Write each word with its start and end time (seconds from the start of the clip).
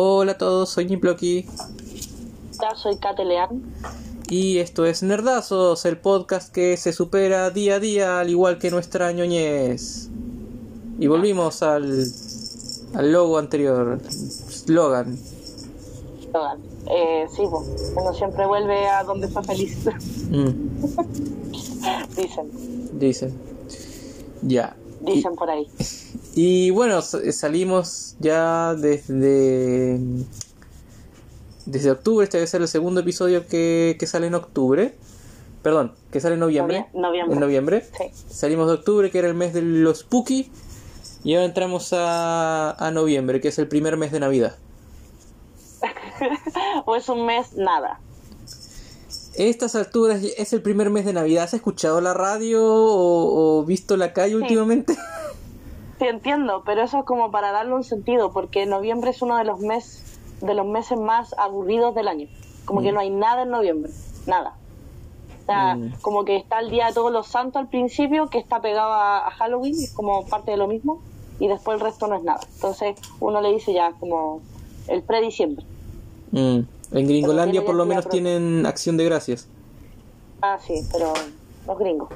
Hola 0.00 0.30
a 0.30 0.38
todos, 0.38 0.68
soy 0.70 0.84
Niploki. 0.84 1.44
Ya 2.62 2.76
soy 2.76 2.98
Catelean. 2.98 3.64
Y 4.30 4.58
esto 4.58 4.86
es 4.86 5.02
Nerdazos, 5.02 5.84
el 5.86 5.98
podcast 5.98 6.54
que 6.54 6.76
se 6.76 6.92
supera 6.92 7.50
día 7.50 7.74
a 7.74 7.80
día, 7.80 8.20
al 8.20 8.30
igual 8.30 8.60
que 8.60 8.70
nuestra 8.70 9.10
ñoñez. 9.10 10.08
Y 11.00 11.08
volvimos 11.08 11.64
al, 11.64 12.04
al 12.94 13.10
logo 13.10 13.38
anterior, 13.38 13.98
slogan. 14.08 15.18
Slogan. 16.30 16.60
Eh, 16.86 17.26
sí, 17.34 17.42
pues, 17.50 17.92
uno 17.96 18.14
siempre 18.14 18.46
vuelve 18.46 18.86
a 18.86 19.02
donde 19.02 19.26
fue 19.26 19.42
feliz. 19.42 19.78
Mm, 20.30 20.52
Dicen, 22.14 22.98
dicen. 23.00 23.34
Ya. 24.42 24.76
dicen 25.00 25.34
por 25.34 25.50
ahí. 25.50 25.66
Y 26.40 26.70
bueno, 26.70 27.00
s- 27.00 27.32
salimos 27.32 28.14
ya 28.20 28.76
desde 28.76 29.98
desde 31.66 31.90
octubre, 31.90 32.22
este 32.22 32.36
debe 32.36 32.46
ser 32.46 32.62
el 32.62 32.68
segundo 32.68 33.00
episodio 33.00 33.48
que, 33.48 33.96
que 33.98 34.06
sale 34.06 34.28
en 34.28 34.36
octubre. 34.36 34.94
Perdón, 35.64 35.94
que 36.12 36.20
sale 36.20 36.34
en 36.34 36.40
noviembre. 36.40 36.86
Novie- 36.94 37.00
noviembre. 37.00 37.34
En 37.34 37.40
noviembre. 37.40 37.84
Sí. 37.98 38.04
Salimos 38.32 38.68
de 38.68 38.74
octubre, 38.74 39.10
que 39.10 39.18
era 39.18 39.26
el 39.26 39.34
mes 39.34 39.52
de 39.52 39.62
los 39.62 39.98
Spooky. 39.98 40.48
Y 41.24 41.34
ahora 41.34 41.46
entramos 41.46 41.92
a, 41.92 42.70
a 42.70 42.90
noviembre, 42.92 43.40
que 43.40 43.48
es 43.48 43.58
el 43.58 43.66
primer 43.66 43.96
mes 43.96 44.12
de 44.12 44.20
Navidad. 44.20 44.54
o 46.86 46.94
es 46.94 47.08
un 47.08 47.26
mes 47.26 47.54
nada. 47.54 47.98
Estas 49.34 49.74
alturas 49.74 50.22
es 50.22 50.52
el 50.52 50.62
primer 50.62 50.88
mes 50.90 51.04
de 51.04 51.12
Navidad. 51.14 51.42
¿Has 51.44 51.54
escuchado 51.54 52.00
la 52.00 52.14
radio 52.14 52.64
o, 52.64 53.58
o 53.58 53.64
visto 53.64 53.96
la 53.96 54.12
calle 54.12 54.36
últimamente? 54.36 54.96
Sí, 55.98 56.06
entiendo, 56.06 56.62
pero 56.64 56.82
eso 56.82 56.98
es 57.00 57.04
como 57.04 57.30
para 57.30 57.50
darle 57.52 57.74
un 57.74 57.84
sentido, 57.84 58.32
porque 58.32 58.66
noviembre 58.66 59.10
es 59.10 59.20
uno 59.22 59.36
de 59.36 59.44
los 59.44 59.60
meses 59.60 60.04
de 60.40 60.54
los 60.54 60.66
meses 60.66 60.96
más 60.98 61.34
aburridos 61.36 61.94
del 61.96 62.06
año. 62.06 62.28
Como 62.64 62.80
que 62.80 62.92
no 62.92 63.00
hay 63.00 63.10
nada 63.10 63.42
en 63.42 63.50
noviembre, 63.50 63.90
nada. 64.26 64.54
O 65.42 65.46
sea, 65.46 65.74
Mm. 65.74 65.94
como 66.00 66.24
que 66.24 66.36
está 66.36 66.60
el 66.60 66.70
Día 66.70 66.86
de 66.86 66.92
Todos 66.92 67.10
los 67.10 67.26
Santos 67.26 67.58
al 67.60 67.68
principio, 67.68 68.28
que 68.28 68.38
está 68.38 68.60
pegado 68.60 68.92
a, 68.92 69.26
a 69.26 69.30
Halloween, 69.32 69.74
es 69.74 69.92
como 69.92 70.24
parte 70.26 70.52
de 70.52 70.56
lo 70.56 70.68
mismo, 70.68 71.00
y 71.40 71.48
después 71.48 71.74
el 71.76 71.80
resto 71.80 72.06
no 72.06 72.14
es 72.16 72.22
nada. 72.22 72.40
Entonces 72.54 72.96
uno 73.18 73.40
le 73.40 73.52
dice 73.52 73.72
ya 73.72 73.92
como 73.98 74.40
el 74.86 75.02
pre-diciembre. 75.02 75.64
Mm. 76.30 76.60
En 76.92 77.06
Gringolandia 77.06 77.64
por 77.64 77.74
lo 77.74 77.84
menos 77.84 78.08
tienen 78.08 78.64
acción 78.66 78.96
de 78.96 79.04
gracias. 79.06 79.48
Ah, 80.40 80.58
sí, 80.64 80.74
pero 80.92 81.12
los 81.66 81.78
gringos. 81.78 82.08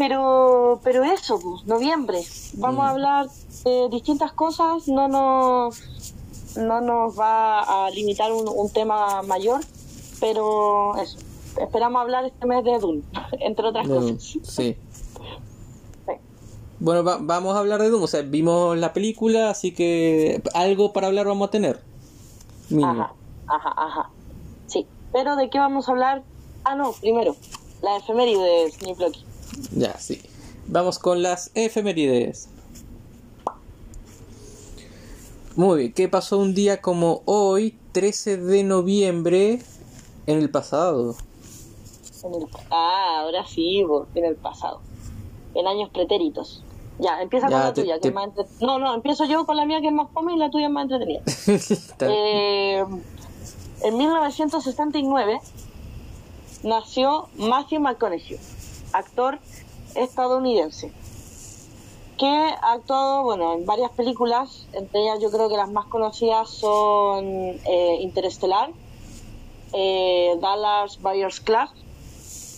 Pero, 0.00 0.80
pero 0.82 1.04
eso, 1.04 1.38
pues, 1.38 1.66
noviembre. 1.66 2.22
Vamos 2.54 2.78
Mm. 2.78 2.86
a 2.86 2.90
hablar 2.90 3.26
de 3.64 3.88
distintas 3.90 4.32
cosas. 4.32 4.88
No 4.88 5.08
nos, 5.08 5.78
no 6.56 6.80
nos 6.80 7.18
va 7.18 7.60
a 7.86 7.90
limitar 7.90 8.32
un, 8.32 8.48
un 8.48 8.70
tema 8.72 9.20
mayor, 9.22 9.60
pero 10.18 10.96
eso. 10.96 11.18
Esperamos 11.60 12.00
hablar 12.00 12.24
este 12.24 12.46
mes 12.46 12.64
de 12.64 12.78
Dune, 12.78 13.02
entre 13.40 13.66
otras 13.68 13.86
cosas. 13.86 14.22
sí. 14.22 14.40
Sí. 16.06 16.12
Bueno, 16.78 17.04
va- 17.04 17.18
vamos 17.20 17.54
a 17.54 17.58
hablar 17.58 17.82
de 17.82 17.90
Doom. 17.90 18.02
O 18.04 18.06
sea, 18.06 18.22
vimos 18.22 18.74
la 18.78 18.94
película, 18.94 19.50
así 19.50 19.72
que 19.74 20.42
algo 20.54 20.94
para 20.94 21.08
hablar 21.08 21.26
vamos 21.26 21.48
a 21.48 21.50
tener. 21.50 21.82
Mínimo. 22.70 22.88
Ajá, 22.90 23.12
ajá, 23.48 23.74
ajá. 23.76 24.10
Sí. 24.66 24.86
Pero 25.12 25.36
¿de 25.36 25.50
qué 25.50 25.58
vamos 25.58 25.88
a 25.88 25.92
hablar? 25.92 26.22
Ah, 26.64 26.74
no, 26.76 26.92
primero, 26.92 27.36
la 27.82 27.98
efeméride 27.98 28.40
de 28.42 28.70
Sniploki. 28.72 29.24
Ya, 29.72 29.98
sí. 29.98 30.20
Vamos 30.66 30.98
con 30.98 31.22
las 31.22 31.50
efemérides. 31.54 32.48
Muy 35.56 35.80
bien, 35.80 35.92
¿qué 35.92 36.08
pasó 36.08 36.38
un 36.38 36.54
día 36.54 36.80
como 36.80 37.22
hoy, 37.24 37.76
13 37.92 38.36
de 38.36 38.62
noviembre, 38.62 39.60
en 40.26 40.38
el 40.38 40.50
pasado? 40.50 41.16
En 42.22 42.34
el- 42.34 42.46
ah, 42.70 43.20
ahora 43.22 43.44
sí, 43.46 43.84
en 44.14 44.24
el 44.24 44.36
pasado. 44.36 44.80
En 45.54 45.66
años 45.66 45.90
pretéritos. 45.90 46.62
Ya, 47.00 47.20
empieza 47.22 47.48
Ya, 47.48 47.56
con 47.56 47.60
la 47.64 47.72
te- 47.74 47.80
tuya, 47.82 47.98
que 47.98 48.08
es 48.08 48.14
más 48.14 48.26
entre- 48.28 48.44
No, 48.60 48.78
no, 48.78 48.94
empiezo 48.94 49.24
yo 49.24 49.44
con 49.46 49.56
la 49.56 49.64
mía 49.64 49.80
que 49.80 49.88
es 49.88 49.92
más 49.92 50.08
fome 50.12 50.34
y 50.34 50.36
la 50.38 50.50
tuya 50.50 50.66
es 50.66 50.72
más 50.72 50.84
entretenida. 50.84 51.22
Eh, 52.08 52.84
en 53.82 53.96
1969 53.96 55.40
nació 56.62 57.28
Matthew 57.36 57.80
McConaughey, 57.80 58.38
actor 58.92 59.38
estadounidense, 59.94 60.92
que 62.18 62.26
ha 62.26 62.72
actuado 62.72 63.22
bueno, 63.22 63.54
en 63.54 63.66
varias 63.66 63.90
películas, 63.92 64.66
entre 64.72 65.02
ellas 65.02 65.20
yo 65.20 65.30
creo 65.30 65.48
que 65.48 65.56
las 65.56 65.70
más 65.70 65.86
conocidas 65.86 66.50
son 66.50 67.24
eh, 67.24 67.98
Interestelar, 68.00 68.70
eh, 69.72 70.36
Dallas 70.40 71.00
Buyers 71.00 71.40
Club 71.40 71.68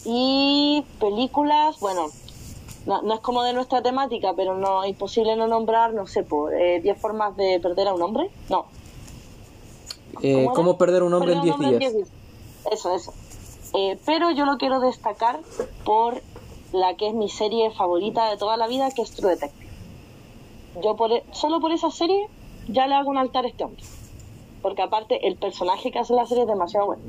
y 0.05 0.85
películas, 0.99 1.79
bueno, 1.81 2.09
no, 2.87 3.03
no 3.03 3.15
es 3.15 3.21
como 3.21 3.45
de 3.45 3.53
nuestra 3.53 3.83
temática, 3.83 4.33
pero 4.35 4.57
no 4.57 4.85
imposible 4.85 5.37
no 5.37 5.47
nombrar, 5.47 5.95
no 5.95 6.07
sé, 6.07 6.25
por 6.25 6.53
10 6.53 6.99
formas 6.99 7.37
de 7.37 7.61
perder 7.61 7.89
a 7.89 7.95
un 7.95 8.03
hombre, 8.03 8.31
no, 8.49 8.67
Eh, 10.23 10.43
era? 10.43 10.53
¿Cómo 10.53 10.77
perder 10.77 11.03
un 11.03 11.15
hombre 11.15 11.33
en 11.33 11.41
Perder 11.41 11.59
10 11.59 11.73
un 11.73 11.79
días. 11.79 12.09
Eso, 12.71 12.95
eso. 12.95 13.13
Eh, 13.75 13.99
pero 14.05 14.31
yo 14.31 14.45
lo 14.45 14.59
quiero 14.59 14.81
destacar 14.81 15.41
por 15.85 16.23
la 16.73 16.95
que 16.97 17.09
es 17.09 17.15
mi 17.15 17.29
serie 17.29 17.71
favorita 17.71 18.29
de 18.31 18.37
toda 18.37 18.57
la 18.57 18.67
vida, 18.67 18.91
que 18.91 19.03
es 19.03 19.13
True 19.13 19.31
Detective. 19.31 19.71
Yo 20.83 20.97
por, 20.97 21.13
e- 21.13 21.25
solo 21.33 21.61
por 21.61 21.73
esa 21.73 21.91
serie 21.91 22.29
ya 22.69 22.87
le 22.87 22.95
hago 22.95 23.11
un 23.11 23.19
altar 23.19 23.45
a 23.45 23.49
este 23.49 23.65
hombre. 23.65 23.83
Porque 24.63 24.83
aparte 24.83 25.27
el 25.27 25.37
personaje 25.37 25.91
que 25.91 25.99
hace 25.99 26.15
la 26.15 26.27
serie 26.27 26.45
es 26.45 26.49
demasiado 26.49 26.87
bueno. 26.87 27.03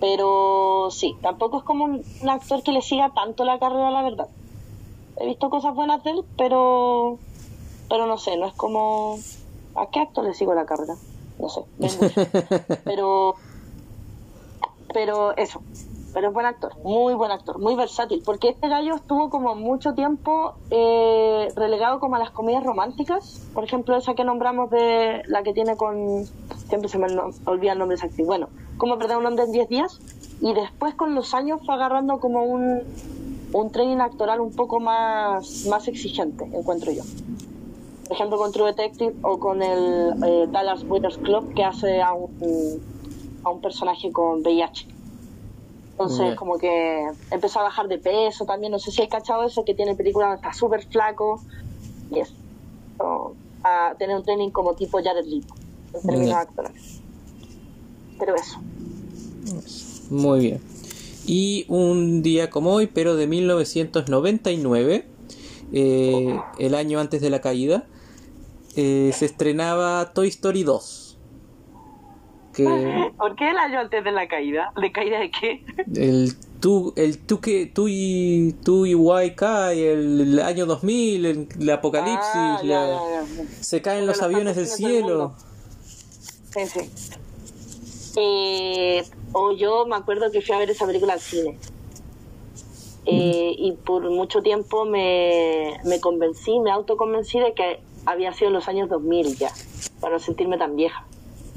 Pero 0.00 0.88
sí, 0.90 1.14
tampoco 1.22 1.58
es 1.58 1.64
como 1.64 1.84
un, 1.84 2.04
un 2.20 2.28
actor 2.28 2.62
que 2.62 2.72
le 2.72 2.82
siga 2.82 3.12
tanto 3.14 3.44
la 3.44 3.58
carrera, 3.58 3.90
la 3.90 4.02
verdad. 4.02 4.28
He 5.18 5.26
visto 5.26 5.48
cosas 5.48 5.74
buenas 5.74 6.02
de 6.04 6.10
él, 6.10 6.24
pero 6.36 7.18
pero 7.88 8.06
no 8.06 8.18
sé, 8.18 8.36
no 8.36 8.46
es 8.46 8.54
como... 8.54 9.18
¿A 9.74 9.86
qué 9.90 10.00
actor 10.00 10.24
le 10.24 10.34
sigo 10.34 10.54
la 10.54 10.66
carrera? 10.66 10.94
No 11.38 11.48
sé. 11.48 11.62
pero 12.84 13.34
pero 14.92 15.36
eso 15.36 15.62
pero 16.14 16.28
es 16.28 16.34
buen 16.34 16.46
actor 16.46 16.72
muy 16.82 17.14
buen 17.14 17.30
actor 17.30 17.58
muy 17.58 17.74
versátil 17.74 18.22
porque 18.24 18.48
este 18.48 18.68
gallo 18.68 18.94
estuvo 18.94 19.28
como 19.28 19.54
mucho 19.54 19.94
tiempo 19.94 20.54
eh, 20.70 21.48
relegado 21.54 22.00
como 22.00 22.16
a 22.16 22.18
las 22.18 22.30
comedias 22.30 22.64
románticas 22.64 23.46
por 23.52 23.64
ejemplo 23.64 23.96
esa 23.96 24.14
que 24.14 24.24
nombramos 24.24 24.70
de 24.70 25.22
la 25.26 25.42
que 25.42 25.52
tiene 25.52 25.76
con 25.76 26.24
siempre 26.68 26.88
se 26.88 26.98
me 26.98 27.06
olvida 27.44 27.72
el 27.72 27.78
nombre 27.78 27.96
exacto 27.96 28.24
bueno 28.24 28.48
cómo 28.78 28.98
perder 28.98 29.18
un 29.18 29.26
hombre 29.26 29.44
en 29.44 29.52
10 29.52 29.68
días 29.68 30.00
y 30.40 30.54
después 30.54 30.94
con 30.94 31.14
los 31.14 31.34
años 31.34 31.60
fue 31.64 31.74
agarrando 31.74 32.18
como 32.18 32.44
un 32.44 32.82
un 33.52 33.70
training 33.70 33.98
actoral 33.98 34.40
un 34.40 34.52
poco 34.52 34.80
más 34.80 35.66
más 35.66 35.88
exigente 35.88 36.44
encuentro 36.44 36.92
yo. 36.92 37.02
Por 38.06 38.16
ejemplo 38.16 38.38
con 38.38 38.52
True 38.52 38.66
Detective 38.72 39.14
o 39.22 39.38
con 39.38 39.62
el 39.62 40.14
eh, 40.24 40.46
Dallas 40.50 40.86
Buyers 40.86 41.18
Club 41.18 41.54
que 41.54 41.64
hace 41.64 42.02
a 42.02 42.12
un, 42.12 42.30
a 43.46 43.50
un 43.50 43.60
personaje 43.60 44.10
con 44.10 44.40
VIH. 44.40 44.88
Entonces 45.92 46.34
como 46.34 46.58
que 46.58 47.08
empezó 47.30 47.60
a 47.60 47.62
bajar 47.62 47.88
de 47.88 47.98
peso 47.98 48.44
también, 48.44 48.72
no 48.72 48.78
sé 48.78 48.90
si 48.90 49.00
has 49.00 49.08
cachado 49.08 49.44
eso, 49.44 49.64
que 49.64 49.72
tiene 49.72 49.94
películas 49.94 50.28
donde 50.28 50.42
está 50.42 50.52
súper 50.52 50.84
flaco 50.84 51.40
y 52.10 52.18
eso. 52.18 52.34
A 53.62 53.94
tener 53.98 54.16
un 54.16 54.22
training 54.22 54.50
como 54.50 54.74
tipo 54.74 55.02
Jared 55.02 55.24
Leto 55.24 55.54
en 55.94 56.02
términos 56.02 56.34
actorales. 56.34 57.00
Pero 58.18 58.34
eso. 58.34 58.58
Muy 60.10 60.40
bien. 60.40 60.60
Y 61.24 61.64
un 61.68 62.22
día 62.22 62.50
como 62.50 62.72
hoy, 62.72 62.88
pero 62.88 63.16
de 63.16 63.26
1999, 63.26 65.06
eh, 65.72 66.40
el 66.58 66.74
año 66.74 67.00
antes 67.00 67.20
de 67.20 67.30
la 67.30 67.40
caída, 67.40 67.86
eh, 68.76 69.12
se 69.14 69.24
estrenaba 69.24 70.12
Toy 70.12 70.28
Story 70.28 70.62
2. 70.62 71.05
Que 72.56 73.12
¿Por 73.18 73.36
qué 73.36 73.50
el 73.50 73.58
año 73.58 73.80
antes 73.80 74.02
de 74.02 74.12
la 74.12 74.26
caída? 74.28 74.72
¿De 74.80 74.90
caída 74.90 75.18
de 75.20 75.30
qué? 75.30 75.62
el 75.94 76.32
tu, 76.60 76.92
el 76.96 77.18
tu 77.18 77.38
que 77.40 77.66
tu 77.66 77.86
y 77.88 78.54
tu 78.64 78.86
y 78.86 78.92
YK, 78.94 79.42
el, 79.74 80.20
el 80.22 80.40
año 80.40 80.64
2000, 80.66 81.26
el, 81.26 81.48
el 81.60 81.70
apocalipsis, 81.70 82.24
Ah, 82.34 82.60
ya, 82.62 82.68
la- 82.68 82.86
ya, 82.88 83.22
ya. 83.44 83.44
se 83.62 83.82
caen 83.82 84.06
los 84.06 84.16
Los 84.16 84.22
aviones 84.24 84.56
del 84.56 84.66
cielo. 84.66 85.34
Sí, 86.54 86.66
sí. 86.66 86.90
Eh, 88.18 89.04
o 89.32 89.52
yo 89.52 89.84
me 89.86 89.96
acuerdo 89.96 90.30
que 90.30 90.40
fui 90.40 90.54
a 90.54 90.58
ver 90.58 90.70
esa 90.70 90.86
película 90.86 91.12
al 91.12 91.20
cine. 91.20 91.58
Eh, 93.04 93.54
y 93.58 93.72
por 93.72 94.08
mucho 94.10 94.42
tiempo 94.42 94.84
me, 94.84 95.74
me 95.84 96.00
convencí, 96.00 96.58
me 96.58 96.70
autoconvencí 96.72 97.38
de 97.38 97.52
que 97.54 97.80
había 98.06 98.32
sido 98.32 98.48
en 98.48 98.54
los 98.54 98.66
años 98.68 98.88
2000 98.88 99.36
ya, 99.36 99.52
para 100.00 100.14
no 100.14 100.18
sentirme 100.18 100.58
tan 100.58 100.74
vieja. 100.74 101.06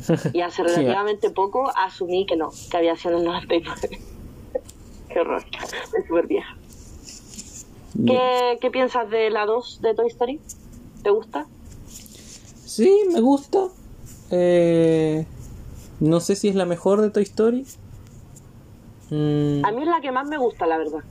Y 0.33 0.41
hace 0.41 0.63
relativamente 0.63 1.29
poco 1.29 1.71
asumí 1.75 2.25
que 2.25 2.35
no, 2.35 2.51
que 2.69 2.77
había 2.77 2.95
sido 2.95 3.13
en 3.13 3.19
el 3.19 3.25
99. 3.25 3.99
Qué 5.09 5.19
horror, 5.19 5.43
es 5.97 6.07
súper 6.07 6.27
vieja. 6.27 6.55
¿Qué, 8.05 8.57
¿Qué 8.61 8.71
piensas 8.71 9.09
de 9.09 9.29
la 9.29 9.45
2 9.45 9.81
de 9.81 9.93
Toy 9.95 10.07
Story? 10.07 10.39
¿Te 11.03 11.09
gusta? 11.09 11.47
Sí, 12.65 12.93
me 13.11 13.19
gusta. 13.19 13.67
Eh, 14.31 15.25
no 15.99 16.19
sé 16.19 16.35
si 16.35 16.49
es 16.49 16.55
la 16.55 16.65
mejor 16.65 17.01
de 17.01 17.09
Toy 17.09 17.23
Story. 17.23 17.65
Mm. 19.09 19.65
A 19.65 19.71
mí 19.71 19.81
es 19.81 19.87
la 19.87 20.01
que 20.01 20.11
más 20.11 20.27
me 20.27 20.37
gusta, 20.37 20.67
la 20.67 20.77
verdad. 20.77 21.03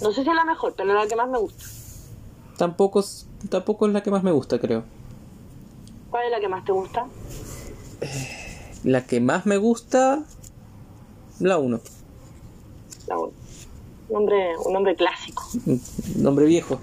No 0.00 0.12
sé 0.12 0.22
si 0.22 0.28
es 0.30 0.34
la 0.34 0.44
mejor, 0.44 0.74
pero 0.76 0.90
es 0.90 0.94
la 0.94 1.08
que 1.08 1.16
más 1.16 1.28
me 1.28 1.38
gusta. 1.38 1.64
Tampoco, 2.56 3.04
tampoco 3.50 3.86
es 3.86 3.92
la 3.92 4.02
que 4.02 4.10
más 4.10 4.22
me 4.22 4.30
gusta, 4.30 4.58
creo. 4.60 4.84
¿Cuál 6.10 6.26
es 6.26 6.30
la 6.30 6.40
que 6.40 6.48
más 6.48 6.64
te 6.64 6.72
gusta? 6.72 7.06
La 8.84 9.06
que 9.06 9.20
más 9.20 9.46
me 9.46 9.56
gusta, 9.56 10.22
la 11.40 11.58
1. 11.58 11.80
La 13.08 13.18
1. 13.18 13.32
Un 14.08 14.14
nombre, 14.14 14.56
un 14.64 14.72
nombre 14.72 14.96
clásico. 14.96 15.42
Un 15.66 15.80
nombre 16.16 16.44
viejo. 16.46 16.80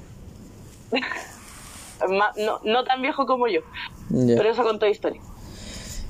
no, 2.10 2.60
no 2.64 2.84
tan 2.84 3.02
viejo 3.02 3.26
como 3.26 3.48
yo. 3.48 3.62
Pero 4.10 4.50
eso 4.50 4.64
con 4.64 4.80
toda 4.80 4.92
historia. 4.92 5.22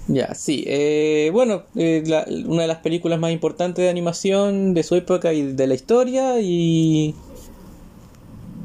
Ya, 0.07 0.33
sí. 0.33 0.63
Eh, 0.67 1.29
bueno, 1.31 1.63
eh, 1.75 2.03
una 2.45 2.63
de 2.63 2.67
las 2.67 2.79
películas 2.79 3.19
más 3.19 3.31
importantes 3.31 3.83
de 3.83 3.89
animación 3.89 4.73
de 4.73 4.83
su 4.83 4.95
época 4.95 5.33
y 5.33 5.53
de 5.53 5.67
la 5.67 5.73
historia 5.73 6.39
y... 6.41 7.15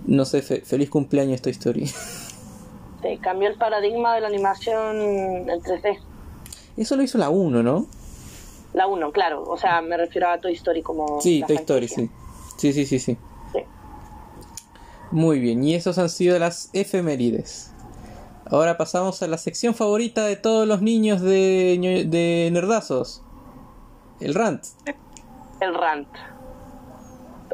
No 0.06 0.24
sé, 0.24 0.40
feliz 0.42 0.88
cumpleaños 0.88 1.34
esta 1.34 1.50
historia. 1.50 1.86
Sí, 1.86 3.18
cambió 3.20 3.48
el 3.48 3.56
paradigma 3.56 4.14
de 4.14 4.20
la 4.20 4.28
animación 4.28 5.00
en 5.00 5.46
3D. 5.46 5.98
Eso 6.76 6.96
lo 6.96 7.02
hizo 7.02 7.18
la 7.18 7.30
1, 7.30 7.62
¿no? 7.62 7.86
La 8.74 8.86
1, 8.86 9.12
claro. 9.12 9.42
O 9.44 9.56
sea, 9.56 9.80
me 9.80 9.96
refiero 9.96 10.28
a 10.28 10.38
Toy 10.38 10.52
Story 10.52 10.82
como... 10.82 11.20
Sí, 11.20 11.42
Toy 11.46 11.56
Story, 11.56 11.88
sí. 11.88 12.10
Sí, 12.58 12.72
sí, 12.72 12.86
sí, 12.86 12.98
sí. 12.98 13.16
Muy 15.10 15.38
bien, 15.38 15.62
y 15.62 15.74
esos 15.74 15.98
han 15.98 16.08
sido 16.08 16.38
las 16.38 16.68
efemérides. 16.72 17.72
Ahora 18.50 18.76
pasamos 18.76 19.22
a 19.22 19.28
la 19.28 19.38
sección 19.38 19.74
favorita 19.74 20.24
de 20.24 20.36
todos 20.36 20.66
los 20.66 20.82
niños 20.82 21.20
de, 21.20 22.06
de 22.08 22.50
Nerdazos. 22.52 23.22
El 24.20 24.34
rant. 24.34 24.64
El 25.60 25.74
rant. 25.74 26.08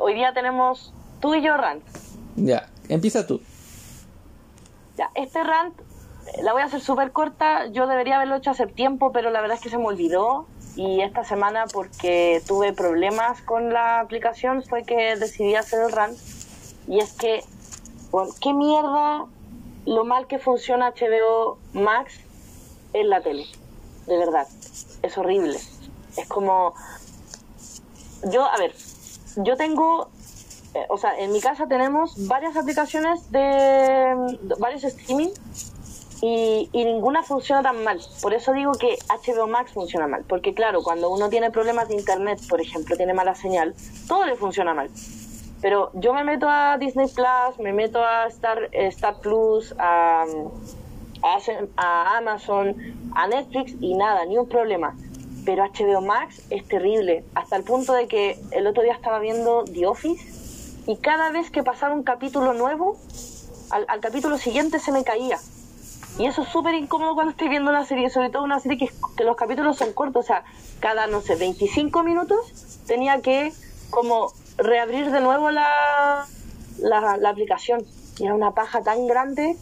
Hoy 0.01 0.15
día 0.15 0.33
tenemos 0.33 0.93
tú 1.21 1.35
y 1.35 1.43
yo 1.43 1.57
rant. 1.57 1.85
Ya, 2.37 2.71
empieza 2.89 3.27
tú. 3.27 3.41
Ya, 4.97 5.11
este 5.15 5.43
rant 5.45 5.75
la 6.43 6.53
voy 6.53 6.63
a 6.63 6.67
hacer 6.67 6.81
súper 6.81 7.13
corta. 7.13 7.67
Yo 7.67 7.87
debería 7.87 8.17
haberlo 8.17 8.37
hecho 8.37 8.51
hace 8.51 8.67
tiempo, 8.67 9.13
pero 9.13 9.31
la 9.31 9.41
verdad 9.41 9.57
es 9.57 9.63
que 9.63 9.71
se 9.71 9.79
me 9.79 9.87
olvidó. 9.87 10.47
Y 10.77 11.03
esta 11.03 11.25
semana, 11.25 11.67
porque 11.73 12.43
tuve 12.47 12.73
problemas 12.73 13.43
con 13.43 13.73
la 13.73 14.01
aplicación, 14.01 14.63
fue 14.63 14.85
que 14.85 15.17
decidí 15.17 15.55
hacer 15.55 15.83
el 15.83 15.93
rant. 15.93 16.17
Y 16.89 17.01
es 17.01 17.13
que, 17.13 17.45
bueno, 18.11 18.33
¿qué 18.41 18.55
mierda 18.55 19.27
lo 19.87 20.05
mal 20.05 20.27
que 20.27 20.39
funciona 20.39 20.93
HBO 20.93 21.59
Max 21.73 22.15
en 22.93 23.09
la 23.09 23.21
tele. 23.21 23.47
De 24.07 24.17
verdad. 24.17 24.47
Es 25.03 25.19
horrible. 25.19 25.59
Es 26.17 26.29
como. 26.29 26.75
Yo, 28.31 28.45
a 28.45 28.57
ver, 28.59 28.75
yo 29.37 29.57
tengo. 29.57 30.09
Eh, 30.75 30.87
o 30.89 30.97
sea, 30.97 31.19
en 31.19 31.33
mi 31.33 31.41
casa 31.41 31.67
tenemos 31.67 32.27
varias 32.29 32.57
aplicaciones 32.57 33.31
de. 33.31 34.39
varios 34.59 34.85
streaming 34.85 35.31
y, 36.23 36.71
ninguna 36.73 37.25
funciona 37.25 37.63
tan 37.63 37.83
mal. 37.83 38.01
Por 38.23 38.33
eso 38.33 38.53
digo 38.53 38.73
que 38.73 38.97
HBO 39.09 39.49
Max 39.49 39.73
funciona 39.73 40.07
mal. 40.07 40.25
Porque, 40.29 40.55
claro, 40.55 40.83
cuando 40.83 41.11
uno 41.11 41.29
tiene 41.29 41.51
problemas 41.51 41.89
de 41.89 41.97
internet, 41.97 42.41
por 42.49 42.61
ejemplo, 42.61 42.97
tiene 42.97 43.13
mala 43.13 43.35
señal, 43.35 43.75
todo 44.07 44.25
le 44.25 44.37
funciona 44.37 44.73
mal. 44.73 44.89
Pero 45.61 45.91
yo 45.95 46.15
me 46.15 46.23
meto 46.23 46.49
a 46.49 46.79
Disney 46.79 47.09
Plus, 47.09 47.59
me 47.59 47.73
meto 47.73 48.05
a 48.05 48.27
Star, 48.29 48.69
eh, 48.71 48.87
Star 48.87 49.19
Plus, 49.21 49.75
a, 49.79 50.25
a, 51.77 52.17
Amazon, 52.19 52.77
a 53.15 53.27
Netflix 53.27 53.75
y 53.81 53.95
nada, 53.95 54.25
ni 54.25 54.39
un 54.39 54.49
problema. 54.49 54.97
Pero 55.45 55.65
HBO 55.65 56.01
Max 56.03 56.43
es 56.51 56.67
terrible, 56.69 57.25
hasta 57.35 57.57
el 57.57 57.65
punto 57.65 57.95
de 57.95 58.07
que 58.07 58.39
el 58.53 58.69
otro 58.69 58.85
día 58.85 58.93
estaba 58.93 59.19
viendo 59.19 59.65
The 59.65 59.87
Office 59.87 60.83
y 60.87 60.97
cada 60.97 61.31
vez 61.31 61.51
que 61.51 61.65
pasaba 61.65 61.95
un 61.95 62.05
capítulo 62.05 62.55
nuevo, 62.55 62.97
al, 63.71 64.01
capítulo 64.01 64.39
siguiente 64.39 64.79
se 64.79 64.93
me 64.93 65.03
caía. 65.03 65.39
Y 66.19 66.27
eso 66.27 66.43
es 66.43 66.49
súper 66.49 66.75
incómodo 66.75 67.15
cuando 67.15 67.31
estoy 67.31 67.49
viendo 67.49 67.71
una 67.71 67.85
serie, 67.85 68.11
sobre 68.11 68.31
todo 68.31 68.45
una 68.45 68.61
serie 68.61 68.79
que, 68.79 68.91
que 69.17 69.25
los 69.25 69.37
capítulos 69.37 69.77
son 69.79 69.93
cortos, 69.93 70.25
o 70.25 70.27
sea, 70.27 70.45
cada, 70.81 71.07
no 71.07 71.21
sé, 71.21 71.37
25 71.37 72.03
minutos 72.03 72.83
tenía 72.87 73.21
que 73.23 73.53
como 73.91 74.33
reabrir 74.57 75.11
de 75.11 75.21
nuevo 75.21 75.51
la, 75.51 76.27
la, 76.79 77.29
aplicación. 77.29 77.85
Y 78.19 78.25
era 78.25 78.35
una 78.35 78.53
paja 78.53 78.83
tan 78.83 79.07
grande. 79.07 79.57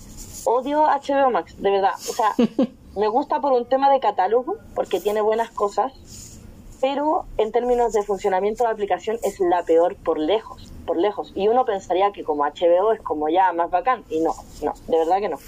Odio 0.44 0.84
HBO 0.84 1.30
Max, 1.30 1.60
de 1.60 1.70
verdad. 1.70 1.94
O 1.94 2.12
sea, 2.12 2.34
me 2.96 3.08
gusta 3.08 3.40
por 3.40 3.52
un 3.52 3.66
tema 3.66 3.90
de 3.90 4.00
catálogo, 4.00 4.56
porque 4.74 5.00
tiene 5.00 5.20
buenas 5.20 5.50
cosas, 5.50 5.92
pero 6.80 7.26
en 7.36 7.52
términos 7.52 7.92
de 7.92 8.02
funcionamiento 8.02 8.64
de 8.64 8.68
la 8.68 8.74
aplicación 8.74 9.18
es 9.22 9.38
la 9.40 9.62
peor 9.64 9.96
por 9.96 10.18
lejos, 10.18 10.72
por 10.86 10.96
lejos. 10.96 11.32
Y 11.34 11.48
uno 11.48 11.64
pensaría 11.64 12.12
que 12.12 12.24
como 12.24 12.44
HBO 12.44 12.92
es 12.92 13.00
como 13.00 13.28
ya 13.28 13.52
más 13.52 13.70
bacán, 13.70 14.04
y 14.08 14.20
no, 14.20 14.34
no, 14.62 14.72
de 14.88 14.98
verdad 14.98 15.18
que 15.20 15.28
no. 15.28 15.38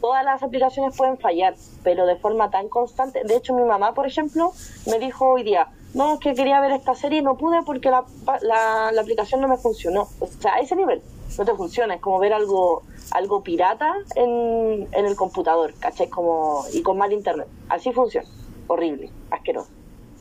Todas 0.00 0.24
las 0.24 0.42
aplicaciones 0.42 0.96
pueden 0.96 1.18
fallar, 1.18 1.54
pero 1.84 2.06
de 2.06 2.16
forma 2.16 2.50
tan 2.50 2.68
constante. 2.68 3.22
De 3.24 3.36
hecho, 3.36 3.54
mi 3.54 3.64
mamá, 3.64 3.94
por 3.94 4.06
ejemplo, 4.06 4.52
me 4.86 4.98
dijo 4.98 5.26
hoy 5.26 5.42
día, 5.42 5.68
no, 5.94 6.18
que 6.18 6.34
quería 6.34 6.60
ver 6.60 6.72
esta 6.72 6.94
serie 6.94 7.18
y 7.18 7.22
no 7.22 7.36
pude 7.36 7.62
porque 7.64 7.90
la, 7.90 8.04
la, 8.42 8.92
la, 8.92 9.00
aplicación 9.00 9.40
no 9.40 9.48
me 9.48 9.56
funcionó. 9.56 10.08
O 10.20 10.26
sea, 10.26 10.54
a 10.54 10.60
ese 10.60 10.76
nivel 10.76 11.02
no 11.36 11.44
te 11.44 11.54
funciona, 11.54 11.94
es 11.94 12.00
como 12.00 12.18
ver 12.18 12.32
algo 12.32 12.82
algo 13.10 13.42
pirata 13.42 13.92
en, 14.14 14.88
en 14.92 15.06
el 15.06 15.16
computador, 15.16 15.74
¿caché? 15.78 16.08
Como, 16.08 16.64
y 16.72 16.82
con 16.82 16.96
mal 16.96 17.12
internet. 17.12 17.48
Así 17.68 17.92
funciona. 17.92 18.28
Horrible, 18.68 19.10
asqueroso. 19.30 19.70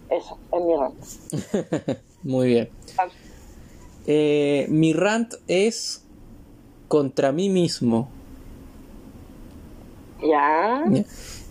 Eso, 0.10 0.38
es 0.52 0.62
mi 0.64 0.76
rant. 0.76 2.00
Muy 2.24 2.48
bien. 2.48 2.70
Eh, 4.08 4.66
mi 4.70 4.94
rant 4.94 5.36
es 5.48 6.04
contra 6.88 7.32
mí 7.32 7.50
mismo. 7.50 8.10
¿Ya? 10.22 10.84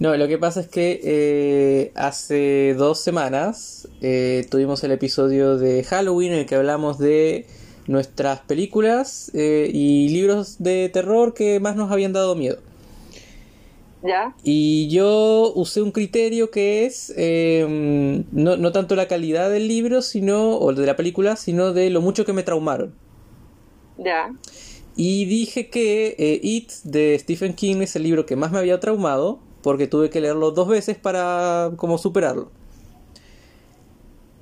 No, 0.00 0.16
lo 0.16 0.28
que 0.28 0.38
pasa 0.38 0.60
es 0.60 0.68
que 0.68 1.00
eh, 1.02 1.92
hace 1.94 2.74
dos 2.76 3.00
semanas 3.00 3.88
eh, 4.00 4.46
tuvimos 4.50 4.84
el 4.84 4.92
episodio 4.92 5.56
de 5.56 5.82
Halloween 5.84 6.32
en 6.32 6.38
el 6.40 6.46
que 6.46 6.54
hablamos 6.54 6.98
de 6.98 7.46
nuestras 7.86 8.40
películas 8.40 9.30
eh, 9.34 9.70
y 9.72 10.10
libros 10.10 10.62
de 10.62 10.88
terror 10.90 11.34
que 11.34 11.58
más 11.58 11.74
nos 11.74 11.90
habían 11.90 12.12
dado 12.12 12.36
miedo. 12.36 12.58
¿Ya? 14.02 14.34
Y 14.44 14.88
yo 14.88 15.52
usé 15.56 15.82
un 15.82 15.90
criterio 15.90 16.52
que 16.52 16.86
es 16.86 17.12
em, 17.16 18.24
no, 18.30 18.56
no, 18.56 18.70
tanto 18.70 18.94
la 18.94 19.08
calidad 19.08 19.50
del 19.50 19.66
libro 19.66 20.02
sino, 20.02 20.56
o 20.58 20.72
de 20.72 20.86
la 20.86 20.94
película, 20.94 21.34
sino 21.34 21.72
de 21.72 21.90
lo 21.90 22.00
mucho 22.00 22.24
que 22.24 22.32
me 22.32 22.44
traumaron. 22.44 22.94
¿Ya? 23.96 24.30
Y 24.98 25.24
dije 25.24 25.70
que 25.70 26.40
It 26.42 26.72
de 26.82 27.16
Stephen 27.18 27.54
King 27.54 27.76
es 27.76 27.96
el 27.96 28.02
libro 28.02 28.26
que 28.26 28.36
más 28.36 28.52
me 28.52 28.58
había 28.58 28.80
traumado 28.80 29.38
porque 29.62 29.86
tuve 29.86 30.10
que 30.10 30.20
leerlo 30.20 30.50
dos 30.50 30.68
veces 30.68 30.96
para 30.96 31.70
como 31.76 31.98
superarlo. 31.98 32.50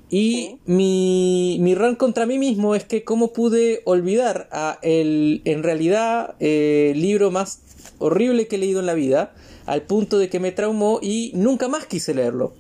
Y 0.09 0.59
mi, 0.67 1.59
mi 1.61 1.75
run 1.75 1.97
contra 1.97 2.27
mí 2.27 2.39
mismo 2.39 2.75
es 2.75 2.85
que 2.85 3.03
cómo 3.03 3.33
pude 3.33 3.83
olvidar 3.85 4.49
a 4.53 4.79
el, 4.83 5.43
en 5.45 5.63
realidad, 5.63 6.37
eh, 6.39 6.93
el 6.95 7.03
libro 7.03 7.31
más 7.31 7.61
horrible 7.99 8.47
que 8.47 8.57
he 8.57 8.59
leído 8.59 8.81
en 8.81 8.87
la 8.87 8.95
vida, 8.95 9.35
al 9.67 9.83
punto 9.83 10.19
de 10.19 10.29
que 10.29 10.39
me 10.39 10.53
traumó 10.53 11.01
y 11.03 11.33
nunca 11.35 11.69
más 11.69 11.87
quise 11.87 12.15
leerlo. 12.15 12.53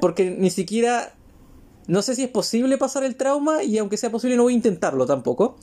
porque 0.00 0.30
ni 0.32 0.50
siquiera, 0.50 1.14
no 1.86 2.02
sé 2.02 2.14
si 2.14 2.24
es 2.24 2.28
posible 2.28 2.78
pasar 2.78 3.04
el 3.04 3.16
trauma 3.16 3.62
y 3.62 3.78
aunque 3.78 3.96
sea 3.96 4.10
posible 4.10 4.36
no 4.36 4.44
voy 4.44 4.54
a 4.54 4.56
intentarlo 4.56 5.06
tampoco. 5.06 5.56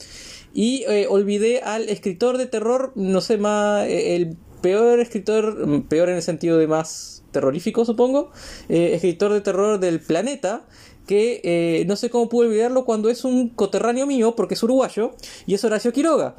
Y 0.54 0.84
eh, 0.88 1.08
olvidé 1.10 1.62
al 1.62 1.90
escritor 1.90 2.38
de 2.38 2.46
terror, 2.46 2.92
no 2.96 3.22
sé 3.22 3.38
más, 3.38 3.88
eh, 3.88 4.16
el 4.16 4.38
peor 4.62 5.00
escritor, 5.00 5.68
mm, 5.68 5.82
peor 5.84 6.10
en 6.10 6.16
el 6.16 6.22
sentido 6.22 6.58
de 6.58 6.68
más 6.68 7.24
terrorífico 7.32 7.84
supongo, 7.84 8.32
eh, 8.70 8.92
escritor 8.94 9.34
de 9.34 9.42
terror 9.42 9.80
del 9.80 10.00
planeta, 10.00 10.66
que 11.08 11.84
no 11.88 11.98
sé 11.98 12.10
cómo 12.10 12.30
pude 12.30 12.48
olvidarlo 12.48 12.86
cuando 12.86 13.10
es 13.10 13.26
un 13.26 13.50
coterráneo 13.50 14.08
mío, 14.08 14.36
porque 14.38 14.54
es 14.54 14.64
uruguayo, 14.64 15.16
y 15.46 15.56
es 15.56 15.64
Horacio 15.66 15.92
Quiroga. 15.92 16.36